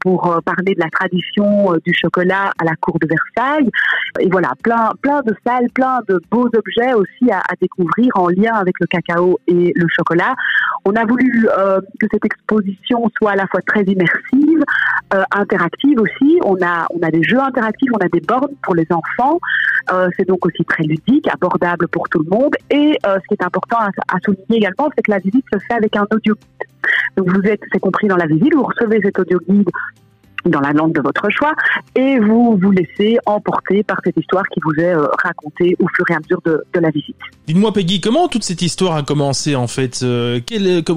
pour 0.00 0.40
parler 0.44 0.74
de 0.74 0.80
la 0.80 0.90
tradition 0.90 1.74
du 1.84 1.94
chocolat 1.94 2.52
à 2.58 2.64
la 2.64 2.74
cour 2.76 2.98
de 2.98 3.06
Versailles. 3.06 3.70
Et 4.18 4.28
voilà, 4.28 4.52
plein, 4.62 4.92
plein 5.02 5.22
de 5.22 5.34
salles, 5.46 5.68
plein 5.74 5.99
de 6.08 6.20
beaux 6.30 6.48
objets 6.56 6.94
aussi 6.94 7.30
à, 7.30 7.42
découvrir 7.60 8.10
en 8.14 8.28
lien 8.28 8.54
avec 8.54 8.74
le 8.80 8.86
cacao 8.86 9.38
et 9.46 9.72
le 9.74 9.86
chocolat. 9.88 10.34
On 10.84 10.94
a 10.94 11.04
voulu 11.04 11.48
euh, 11.58 11.80
que 12.00 12.06
cette 12.10 12.24
exposition 12.24 13.10
soit 13.18 13.32
à 13.32 13.36
la 13.36 13.46
fois 13.46 13.60
très 13.62 13.82
immersive, 13.82 14.62
euh, 15.14 15.22
interactive 15.32 16.00
aussi. 16.00 16.38
On 16.44 16.56
a, 16.62 16.86
on 16.94 17.02
a 17.02 17.10
des 17.10 17.22
jeux 17.22 17.40
interactifs, 17.40 17.90
on 17.92 18.04
a 18.04 18.08
des 18.08 18.20
bornes 18.20 18.54
pour 18.62 18.74
les 18.74 18.86
enfants. 18.90 19.38
Euh, 19.92 20.08
c'est 20.16 20.26
donc 20.26 20.44
aussi 20.46 20.64
très 20.64 20.84
ludique, 20.84 21.28
abordable 21.28 21.88
pour 21.88 22.08
tout 22.08 22.22
le 22.22 22.30
monde. 22.30 22.54
Et 22.70 22.98
ce 23.04 23.26
qui 23.28 23.34
est 23.34 23.44
important 23.44 23.78
à, 23.78 23.90
à 24.14 24.18
souligner 24.24 24.58
également, 24.58 24.90
c'est 24.96 25.02
que 25.02 25.10
la 25.10 25.18
visite 25.18 25.44
se 25.52 25.58
fait 25.58 25.74
avec 25.74 25.96
un 25.96 26.06
audio 26.10 26.34
guide. 26.34 26.68
Donc 27.16 27.28
vous 27.28 27.42
êtes, 27.42 27.60
c'est 27.72 27.80
compris 27.80 28.08
dans 28.08 28.16
la 28.16 28.26
visite, 28.26 28.54
vous 28.54 28.62
recevez 28.62 29.00
cet 29.02 29.18
audio 29.18 29.38
guide 29.48 29.68
dans 30.44 30.60
la 30.60 30.72
langue 30.72 30.92
de 30.92 31.00
votre 31.00 31.28
choix 31.30 31.52
et 31.94 32.18
vous 32.18 32.58
vous 32.60 32.70
laissez 32.70 33.18
emporter 33.26 33.82
par 33.82 33.98
cette 34.04 34.16
histoire 34.16 34.44
qui 34.48 34.60
vous 34.64 34.74
est 34.78 34.94
euh, 34.94 35.06
racontée 35.22 35.76
au 35.78 35.86
fur 35.94 36.04
et 36.10 36.14
à 36.14 36.20
mesure 36.20 36.40
de, 36.44 36.62
de 36.72 36.80
la 36.80 36.90
visite. 36.90 37.16
Dites-moi 37.46 37.72
Peggy, 37.72 38.00
comment 38.00 38.28
toute 38.28 38.44
cette 38.44 38.62
histoire 38.62 38.96
a 38.96 39.02
commencé 39.02 39.56
en 39.56 39.66
fait 39.66 40.00
euh, 40.02 40.40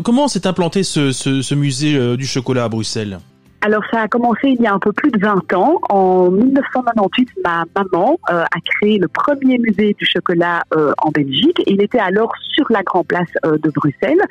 Comment 0.04 0.28
s'est 0.28 0.48
implanté 0.48 0.84
ce, 0.84 1.12
ce, 1.12 1.42
ce 1.42 1.56
musée 1.56 1.96
euh, 1.96 2.16
du 2.16 2.26
chocolat 2.26 2.66
à 2.66 2.70
Bruxelles? 2.70 3.20
Alors 3.66 3.84
ça 3.90 4.02
a 4.02 4.08
commencé 4.10 4.50
il 4.50 4.62
y 4.62 4.68
a 4.68 4.74
un 4.74 4.80
peu 4.80 4.92
plus 4.92 5.10
de 5.10 5.20
20 5.20 5.54
ans. 5.54 5.80
En 5.90 6.30
1998, 6.30 7.30
ma 7.46 7.64
maman 7.74 8.20
euh, 8.30 8.44
a 8.44 8.60
créé 8.60 8.98
le 8.98 9.08
premier 9.08 9.58
musée 9.58 9.96
du 9.98 10.06
chocolat 10.06 10.64
euh, 10.76 10.92
en 10.98 11.12
Belgique. 11.12 11.64
Il 11.66 11.82
était 11.82 12.00
alors 12.00 12.34
sur 12.54 12.66
la 12.70 12.84
Grand 12.84 13.04
Place 13.04 13.30
euh, 13.46 13.58
de 13.58 13.70
Bruxelles. 13.72 14.22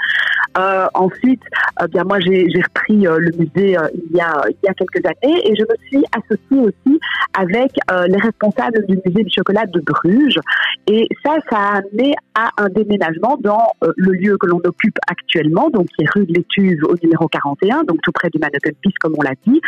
ensuite, 0.95 1.43
bien 1.91 2.05
moi 2.05 2.21
j'ai 2.21 2.47
repris 2.63 3.01
le 3.03 3.31
musée 3.39 3.77
il 3.95 4.17
y 4.17 4.21
a 4.21 4.75
quelques 4.75 5.05
années 5.07 5.39
et 5.49 5.55
je 5.57 5.63
me 5.63 5.77
suis 5.89 6.05
associée 6.13 6.61
aussi 6.69 7.01
avec 7.35 7.73
les 8.09 8.19
responsables 8.19 8.85
du 8.87 8.99
musée 9.05 9.25
du 9.25 9.31
chocolat 9.31 9.65
de 9.67 9.81
Bruges. 9.81 10.39
Et 10.87 11.09
ça, 11.25 11.37
ça 11.51 11.57
a 11.57 11.77
amené 11.79 12.15
à 12.35 12.51
un 12.59 12.69
déménagement 12.69 13.39
dans 13.41 13.67
le 13.81 14.13
lieu 14.13 14.37
que 14.37 14.47
l'on 14.47 14.61
occupe 14.65 14.99
actuellement, 15.09 15.71
donc 15.71 15.87
qui 15.97 16.05
est 16.05 16.11
rue 16.15 16.27
de 16.27 16.35
l'Étuve 16.35 16.85
au 16.85 16.95
numéro 17.03 17.29
41, 17.29 17.85
donc 17.85 18.01
tout 18.03 18.13
près 18.13 18.29
du 18.29 18.39
Manhattan 18.39 18.77
Peace 18.83 18.93
comme 19.01 19.15
on 19.19 19.23
l'a 19.23 19.35
dit, 19.47 19.61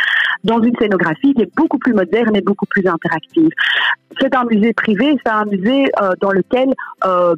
dans 0.43 0.61
une 0.61 0.75
scénographie 0.77 1.33
qui 1.33 1.41
est 1.41 1.55
beaucoup 1.55 1.79
plus 1.79 1.93
moderne 1.93 2.35
et 2.35 2.41
beaucoup 2.41 2.65
plus 2.67 2.85
interactive. 2.87 3.49
C'est 4.19 4.35
un 4.35 4.45
musée 4.45 4.73
privé, 4.73 5.17
c'est 5.25 5.31
un 5.31 5.45
musée 5.45 5.85
euh, 6.01 6.13
dans 6.21 6.31
lequel 6.31 6.73
euh, 7.05 7.35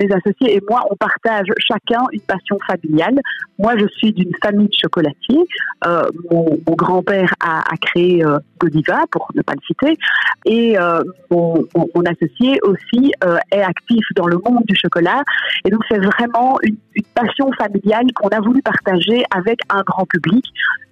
mes 0.00 0.12
associés 0.12 0.56
et 0.56 0.60
moi, 0.68 0.82
on 0.90 0.96
partage 0.96 1.46
chacun 1.58 2.04
une 2.12 2.20
passion 2.20 2.58
familiale. 2.66 3.18
Moi, 3.58 3.74
je 3.78 3.86
suis 3.96 4.12
d'une 4.12 4.32
famille 4.42 4.68
de 4.68 4.74
chocolatiers. 4.80 5.44
Euh, 5.86 6.04
mon, 6.30 6.58
grand-père 6.68 7.32
a, 7.40 7.62
créé 7.80 8.24
euh, 8.24 8.38
Godiva, 8.58 9.04
pour 9.10 9.28
ne 9.34 9.42
pas 9.42 9.54
le 9.54 9.60
citer, 9.66 9.98
et 10.44 10.78
euh, 10.78 11.02
mon, 11.30 11.64
associé 12.06 12.58
aussi 12.62 13.12
est 13.50 13.62
actif 13.62 14.04
dans 14.14 14.26
le 14.26 14.36
monde 14.36 14.64
du 14.66 14.76
chocolat. 14.76 15.22
Et 15.64 15.70
donc, 15.70 15.82
c'est 15.90 15.98
vraiment 15.98 16.58
une, 16.62 16.76
passion 17.14 17.50
familiale 17.52 18.06
qu'on 18.14 18.28
a 18.28 18.40
voulu 18.40 18.62
partager 18.62 19.22
avec 19.30 19.58
un 19.70 19.82
grand 19.82 20.06
public. 20.06 20.44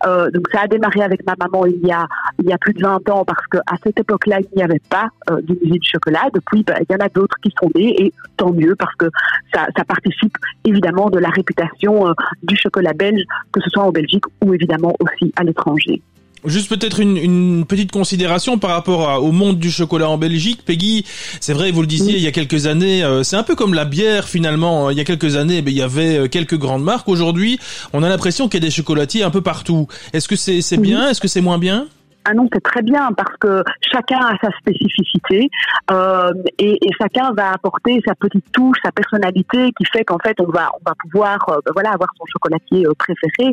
Donc, 0.04 0.48
ça 0.52 0.62
a 0.62 0.66
démarré 0.66 1.02
avec 1.02 1.24
ma 1.26 1.34
maman 1.38 1.64
il 1.64 1.86
y 1.86 1.92
a 1.92 2.06
il 2.38 2.46
y 2.46 2.52
a 2.52 2.58
plus 2.58 2.74
de 2.74 2.82
20 2.82 3.08
ans 3.08 3.24
parce 3.24 3.46
qu'à 3.46 3.60
cette 3.82 3.98
époque-là, 4.00 4.40
il 4.40 4.56
n'y 4.56 4.62
avait 4.62 4.82
pas 4.90 5.08
de 5.30 5.58
musée 5.62 5.78
du 5.78 5.88
chocolat. 5.88 6.28
Depuis, 6.34 6.62
ben, 6.62 6.76
il 6.80 6.92
y 6.92 6.96
en 6.96 7.04
a 7.04 7.08
d'autres 7.08 7.36
qui 7.42 7.50
sont 7.58 7.70
nés, 7.74 8.04
et 8.04 8.12
tant 8.36 8.52
mieux 8.52 8.74
parce 8.76 8.93
que 8.94 9.06
ça, 9.52 9.66
ça 9.76 9.84
participe 9.84 10.36
évidemment 10.64 11.10
de 11.10 11.18
la 11.18 11.28
réputation 11.28 12.06
du 12.42 12.56
chocolat 12.56 12.92
belge, 12.92 13.22
que 13.52 13.60
ce 13.60 13.70
soit 13.70 13.84
en 13.84 13.92
Belgique 13.92 14.24
ou 14.42 14.54
évidemment 14.54 14.94
aussi 15.00 15.32
à 15.36 15.44
l'étranger. 15.44 16.02
Juste 16.44 16.68
peut-être 16.68 17.00
une, 17.00 17.16
une, 17.16 17.64
petite 17.64 17.90
considération 17.90 18.58
par 18.58 18.70
rapport 18.70 19.22
au 19.22 19.32
monde 19.32 19.58
du 19.58 19.70
chocolat 19.70 20.10
en 20.10 20.18
Belgique. 20.18 20.62
Peggy, 20.66 21.06
c'est 21.40 21.54
vrai, 21.54 21.70
vous 21.70 21.80
le 21.80 21.86
disiez, 21.86 22.16
il 22.16 22.22
y 22.22 22.26
a 22.26 22.32
quelques 22.32 22.66
années, 22.66 23.02
euh, 23.02 23.22
c'est 23.22 23.36
un 23.36 23.42
peu 23.42 23.54
comme 23.54 23.72
la 23.72 23.86
bière 23.86 24.28
finalement. 24.28 24.90
Il 24.90 24.98
y 24.98 25.00
a 25.00 25.04
quelques 25.04 25.36
années, 25.36 25.62
ben, 25.62 25.70
il 25.70 25.78
y 25.78 25.82
avait 25.82 26.18
euh, 26.18 26.28
quelques 26.28 26.58
grandes 26.58 26.84
marques. 26.84 27.08
Aujourd'hui, 27.08 27.58
on 27.94 28.02
a 28.02 28.10
l'impression 28.10 28.48
qu'il 28.48 28.62
y 28.62 28.64
a 28.64 28.66
des 28.66 28.70
chocolatiers 28.70 29.22
un 29.22 29.30
peu 29.30 29.40
partout. 29.40 29.88
Est-ce 30.12 30.28
que 30.28 30.36
c'est 30.36 30.76
bien? 30.76 31.08
Est-ce 31.08 31.20
que 31.22 31.28
c'est 31.28 31.40
moins 31.40 31.58
bien? 31.58 31.86
Ah 32.26 32.32
non, 32.32 32.48
c'est 32.52 32.62
très 32.62 32.80
bien 32.80 33.10
parce 33.12 33.36
que 33.38 33.62
chacun 33.82 34.18
a 34.18 34.34
sa 34.42 34.50
spécificité 34.58 35.50
euh, 35.90 36.32
et, 36.58 36.78
et, 36.80 36.90
chacun 36.98 37.32
va 37.34 37.50
apporter 37.52 38.00
sa 38.06 38.14
petite 38.14 38.50
touche, 38.50 38.78
sa 38.82 38.92
personnalité 38.92 39.72
qui 39.76 39.84
fait 39.92 40.04
qu'en 40.04 40.18
fait 40.18 40.34
on 40.40 40.50
va 40.50 40.70
on 40.74 40.88
va 40.88 40.94
pouvoir 41.02 41.38
euh, 41.50 41.58
ben 41.66 41.72
voilà 41.74 41.90
avoir 41.90 42.08
son 42.16 42.24
chocolatier 42.26 42.86
euh, 42.86 42.94
préféré. 42.98 43.52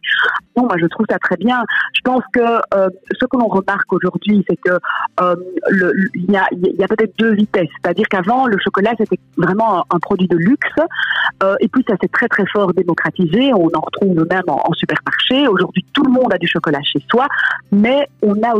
Non, 0.56 0.64
moi 0.64 0.76
je 0.80 0.86
trouve 0.86 1.06
ça 1.10 1.18
très 1.20 1.36
bien. 1.36 1.64
Je 1.94 2.02
pense 2.02 2.24
que 2.34 2.40
euh, 2.40 2.88
ce 3.20 3.26
que 3.26 3.38
l'on 3.38 3.48
remarque 3.48 3.92
aujourd'hui, 3.92 4.46
c'est 4.50 4.56
que 4.56 4.78
euh, 5.20 5.36
il 6.14 6.32
y 6.32 6.38
a 6.38 6.48
y 6.54 6.84
a 6.84 6.88
peut-être 6.88 7.18
deux 7.18 7.34
vitesses. 7.34 7.70
C'est-à-dire 7.84 8.08
qu'avant 8.10 8.48
le 8.48 8.58
chocolat 8.64 8.94
c'était 8.98 9.20
vraiment 9.36 9.86
un, 9.90 10.00
produit 10.00 10.28
de 10.28 10.38
luxe 10.38 10.70
et 11.60 11.68
puis 11.68 11.84
ça 11.88 11.96
s'est 12.02 12.08
très 12.08 12.28
très 12.28 12.46
fort 12.48 12.74
démocratisé. 12.74 13.54
On 13.54 13.68
en 13.68 13.82
retrouve 13.82 14.26
même 14.30 14.44
en, 14.48 14.62
en 14.64 14.74
supermarché. 14.74 15.48
Aujourd'hui 15.48 15.86
tout 15.94 16.04
le 16.04 16.12
monde 16.12 16.34
a 16.34 16.38
du 16.38 16.48
chocolat 16.48 16.82
chez 16.84 17.04
soi, 17.10 17.28
mais 17.72 18.08
on 18.22 18.42
a 18.44 18.56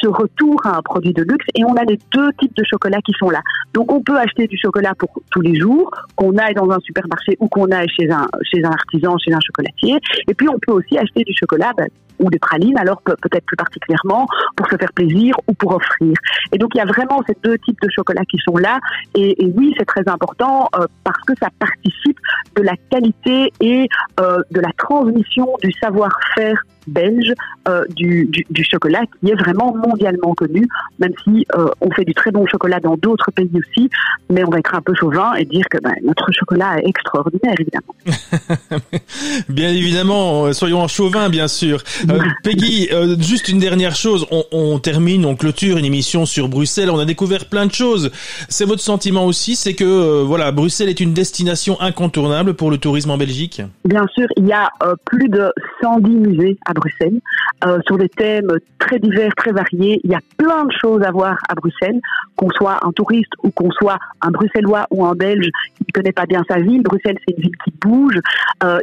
ce 0.00 0.08
retour 0.08 0.60
à 0.64 0.78
un 0.78 0.82
produit 0.82 1.12
de 1.12 1.22
luxe 1.22 1.46
et 1.54 1.64
on 1.64 1.74
a 1.74 1.84
les 1.84 1.98
deux 2.12 2.32
types 2.40 2.54
de 2.56 2.64
chocolat 2.64 3.00
qui 3.02 3.12
sont 3.18 3.30
là. 3.30 3.40
Donc 3.74 3.92
on 3.92 4.00
peut 4.02 4.18
acheter 4.18 4.46
du 4.46 4.56
chocolat 4.58 4.94
pour 4.98 5.10
tous 5.30 5.40
les 5.40 5.58
jours, 5.58 5.90
qu'on 6.16 6.36
aille 6.36 6.54
dans 6.54 6.70
un 6.70 6.78
supermarché 6.80 7.36
ou 7.40 7.48
qu'on 7.48 7.70
aille 7.70 7.88
chez 7.88 8.10
un, 8.10 8.26
chez 8.42 8.64
un 8.64 8.70
artisan, 8.70 9.16
chez 9.18 9.32
un 9.32 9.40
chocolatier. 9.40 9.98
Et 10.28 10.34
puis 10.34 10.48
on 10.48 10.58
peut 10.58 10.72
aussi 10.72 10.98
acheter 10.98 11.24
du 11.24 11.32
chocolat 11.34 11.72
ben, 11.76 11.88
ou 12.20 12.30
des 12.30 12.38
pralines, 12.38 12.76
alors 12.78 13.00
peut-être 13.02 13.44
plus 13.44 13.56
particulièrement 13.56 14.26
pour 14.56 14.66
se 14.68 14.76
faire 14.76 14.92
plaisir 14.92 15.34
ou 15.46 15.54
pour 15.54 15.74
offrir. 15.76 16.14
Et 16.52 16.58
donc 16.58 16.70
il 16.74 16.78
y 16.78 16.80
a 16.80 16.84
vraiment 16.84 17.22
ces 17.26 17.36
deux 17.42 17.58
types 17.58 17.80
de 17.80 17.88
chocolat 17.90 18.22
qui 18.24 18.38
sont 18.38 18.56
là. 18.56 18.78
Et, 19.14 19.36
oui, 19.56 19.74
c'est 19.78 19.84
très 19.84 20.08
important 20.08 20.68
euh, 20.76 20.86
parce 21.04 21.20
que 21.26 21.32
ça 21.40 21.48
participe 21.58 22.18
de 22.56 22.62
la 22.62 22.74
qualité 22.90 23.52
et 23.60 23.88
euh, 24.20 24.42
de 24.50 24.60
la 24.60 24.70
transmission 24.76 25.56
du 25.62 25.72
savoir-faire 25.72 26.62
belge 26.88 27.32
euh, 27.68 27.84
du, 27.94 28.26
du, 28.26 28.44
du, 28.50 28.64
chocolat 28.64 29.02
qui 29.20 29.30
est 29.30 29.34
vraiment 29.34 29.74
mondialement 29.74 30.34
connu, 30.34 30.66
même 30.98 31.12
si 31.24 31.46
euh, 31.56 31.68
on 31.80 31.90
fait 31.90 32.04
du 32.04 32.14
très 32.14 32.30
bon 32.30 32.46
chocolat 32.46 32.80
dans 32.80 32.96
d'autres 32.96 33.30
pays 33.30 33.50
aussi, 33.54 33.90
mais 34.30 34.44
on 34.44 34.50
va 34.50 34.58
être 34.58 34.74
un 34.74 34.80
peu 34.80 34.94
chauvin 34.94 35.34
et 35.34 35.44
dire 35.44 35.64
que 35.70 35.78
ben, 35.78 35.94
notre 36.02 36.30
chocolat 36.32 36.78
est 36.78 36.88
extraordinaire, 36.88 37.54
évidemment. 37.58 37.94
bien 39.48 39.70
évidemment, 39.70 40.52
soyons 40.52 40.80
en 40.80 40.88
chauvin, 40.88 41.28
bien 41.28 41.48
sûr. 41.48 41.82
Euh, 42.08 42.18
Peggy, 42.42 42.88
euh, 42.92 43.16
juste 43.18 43.48
une 43.48 43.58
dernière 43.58 43.94
chose, 43.94 44.26
on, 44.30 44.44
on, 44.52 44.78
termine, 44.78 45.24
on 45.24 45.36
clôture 45.36 45.76
une 45.76 45.84
émission 45.84 46.26
sur 46.26 46.48
Bruxelles, 46.48 46.90
on 46.90 46.98
a 46.98 47.04
découvert 47.04 47.46
plein 47.46 47.66
de 47.66 47.72
choses. 47.72 48.10
C'est 48.48 48.64
votre 48.64 48.82
sentiment 48.82 49.24
aussi, 49.26 49.56
c'est 49.56 49.74
que 49.74 49.84
euh, 49.84 50.24
voilà, 50.24 50.52
Bruxelles 50.52 50.88
est 50.88 51.00
une 51.00 51.12
destination 51.14 51.80
incontournable 51.80 52.54
pour 52.54 52.70
le 52.70 52.78
tourisme 52.78 53.10
en 53.10 53.18
Belgique? 53.18 53.62
Bien 53.84 54.06
sûr, 54.14 54.26
il 54.36 54.46
y 54.46 54.52
a 54.52 54.70
plus 55.04 55.28
de 55.28 55.52
110 55.82 56.10
musées 56.10 56.58
à 56.66 56.72
Bruxelles, 56.78 57.20
sur 57.86 57.98
des 57.98 58.08
thèmes 58.08 58.52
très 58.78 58.98
divers, 58.98 59.34
très 59.36 59.52
variés. 59.52 60.00
Il 60.04 60.10
y 60.10 60.14
a 60.14 60.20
plein 60.36 60.64
de 60.64 60.72
choses 60.72 61.02
à 61.02 61.10
voir 61.10 61.36
à 61.48 61.54
Bruxelles, 61.54 62.00
qu'on 62.36 62.50
soit 62.50 62.78
un 62.86 62.92
touriste 62.92 63.32
ou 63.42 63.50
qu'on 63.50 63.70
soit 63.72 63.98
un 64.20 64.30
Bruxellois 64.30 64.86
ou 64.90 65.04
un 65.04 65.14
Belge 65.14 65.48
qui 65.76 65.84
ne 65.88 65.92
connaît 65.92 66.12
pas 66.12 66.26
bien 66.26 66.42
sa 66.48 66.58
ville. 66.58 66.82
Bruxelles, 66.82 67.18
c'est 67.26 67.34
une 67.36 67.42
ville 67.42 67.56
qui 67.64 67.72
bouge. 67.80 68.18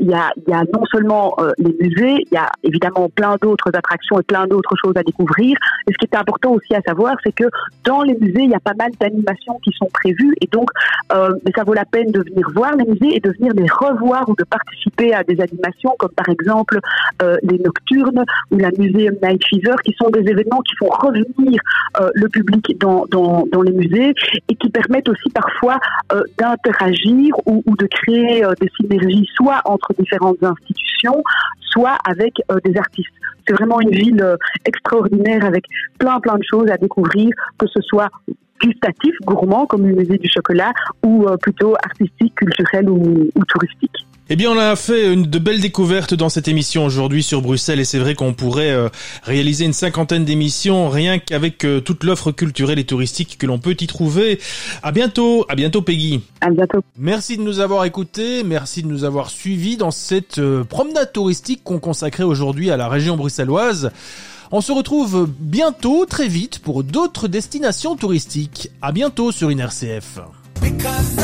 il, 0.02 0.08
y 0.08 0.14
a, 0.14 0.32
il 0.38 0.50
y 0.50 0.54
a 0.54 0.64
non 0.74 0.86
seulement 0.92 1.38
les 1.58 1.76
musées, 1.80 2.26
il 2.30 2.34
y 2.34 2.38
a 2.38 2.50
évidemment 2.64 3.10
plein 3.10 3.38
d'autres 3.42 3.70
attractions 3.74 4.20
et 4.20 4.24
plein 4.24 4.48
d'autres 4.48 4.76
choses 4.84 4.96
à 4.96 5.04
découvrir. 5.04 5.58
Et 5.88 5.94
ce 5.94 5.98
qui 5.98 6.06
est 6.12 6.18
important 6.18 6.52
aussi 6.52 6.76
à 6.76 6.82
savoir, 6.82 7.16
c'est 7.24 7.34
que 7.34 7.46
dans 7.84 8.02
les 8.02 8.16
musées, 8.16 8.44
il 8.44 8.50
y 8.50 8.56
a 8.56 8.60
pas 8.60 8.74
mal 8.78 8.92
d'animations 9.00 9.60
qui 9.64 9.72
sont 9.72 9.90
prévues 9.94 10.36
et 10.42 10.48
donc 10.48 10.70
euh, 11.14 11.34
ça 11.56 11.64
vaut 11.64 11.74
la 11.74 11.86
peine 11.86 12.12
de 12.12 12.20
venir 12.20 12.48
voir 12.54 12.76
les 12.76 12.86
musées 12.86 13.16
et 13.16 13.20
de 13.20 13.32
venir 13.32 13.54
les 13.54 13.68
revoir 13.70 14.28
ou 14.30 14.36
de 14.36 14.44
participer 14.44 15.14
à 15.14 15.24
des 15.24 15.40
animations 15.42 15.96
comme 16.00 16.12
par 16.12 16.30
exemple 16.30 16.80
euh, 17.22 17.38
les 17.44 17.58
nocturnes 17.60 17.85
ou 18.52 18.58
la 18.58 18.70
Museum 18.78 19.16
Night 19.22 19.42
Fever 19.50 19.76
qui 19.84 19.94
sont 19.94 20.10
des 20.10 20.22
événements 20.22 20.62
qui 20.62 20.76
font 20.76 20.90
revenir 20.90 21.62
euh, 22.00 22.10
le 22.14 22.28
public 22.30 22.78
dans, 22.80 23.06
les 23.64 23.72
musées 23.72 24.14
et 24.50 24.56
qui 24.56 24.70
permettent 24.70 25.10
aussi 25.10 25.30
parfois 25.30 25.78
euh, 26.14 26.22
d'interagir 26.38 27.34
ou, 27.46 27.64
de 27.78 27.88
créer 27.88 28.44
euh, 28.44 28.54
des 28.60 28.70
synergies 28.80 29.30
soit 29.36 29.62
entre 29.66 29.94
différentes 29.98 30.42
institutions, 30.44 31.24
soit 31.62 31.98
avec 32.06 32.34
des 32.64 32.78
artistes. 32.78 33.14
C'est 33.48 33.54
vraiment 33.54 33.80
une 33.80 33.92
ville 33.92 34.38
extraordinaire 34.66 35.46
avec 35.46 35.66
plein 36.00 36.20
plein 36.20 36.38
de 36.38 36.44
choses 36.50 36.70
à 36.70 36.78
découvrir, 36.78 37.30
que 37.58 37.68
ce 37.68 37.82
soit 37.82 38.10
gustatif, 38.62 39.14
gourmand 39.24 39.66
comme 39.68 39.86
le 39.86 39.94
musée 39.94 40.18
du 40.18 40.30
chocolat, 40.30 40.74
ou 41.04 41.26
plutôt 41.42 41.76
artistique, 41.84 42.34
culturel 42.36 42.90
ou, 42.90 43.30
ou 43.36 43.46
touristique. 43.46 44.06
Eh 44.28 44.36
bien, 44.36 44.50
on 44.50 44.58
a 44.58 44.76
fait 44.76 45.14
une, 45.14 45.28
de 45.28 45.38
belles 45.38 45.62
découvertes 45.62 46.16
dans 46.16 46.30
cette 46.30 46.48
émission 46.48 46.84
aujourd'hui 46.84 47.22
sur 47.22 47.44
Bruxelles 47.44 47.80
et 47.80 47.86
c'est 47.86 48.00
vrai 48.00 48.16
qu'on 48.16 48.34
pourrait 48.34 48.72
euh, 48.72 48.90
réaliser 49.22 49.66
une 49.66 49.74
cinquantaine 49.74 50.26
d'émissions 50.26 50.90
rien 50.90 51.20
qu'avec 51.20 51.64
euh, 51.64 51.80
toute 51.80 52.04
l'offre 52.04 52.32
culturelle 52.32 52.80
et 52.80 52.86
touristique 52.86 53.38
que 53.38 53.46
l'on 53.46 53.60
peut 53.60 53.76
y 53.80 53.86
trouver. 53.86 54.40
À 54.82 54.92
bientôt, 54.92 55.46
à 55.48 55.54
bientôt 55.54 55.84
Peggy. 55.84 56.22
À 56.42 56.50
bientôt. 56.50 56.80
Merci 56.98 57.38
de 57.38 57.44
nous 57.44 57.60
avoir 57.60 57.86
écoutés, 57.86 58.44
merci 58.44 58.82
de 58.82 58.88
nous 58.88 59.04
avoir 59.04 59.30
suivis 59.30 59.78
dans 59.78 59.92
cette 59.92 60.40
euh, 60.40 60.64
promenade 60.64 61.14
touristique 61.14 61.62
qu'on 61.64 61.78
consacrait 61.78 62.24
aujourd'hui 62.24 62.72
à 62.72 62.78
la 62.78 62.90
région 62.90 63.18
bruxelloise. 63.18 63.92
On 64.52 64.62
se 64.62 64.72
retrouve 64.72 65.30
bientôt, 65.40 66.08
très 66.08 66.28
vite, 66.28 66.58
pour 66.58 66.84
d'autres 66.84 67.28
destinations 67.28 67.96
touristiques. 67.96 68.72
À 68.82 68.92
bientôt 68.92 69.32
sur 69.32 69.52
une 69.52 69.60
RCF. 69.60 70.20
Because 70.62 71.16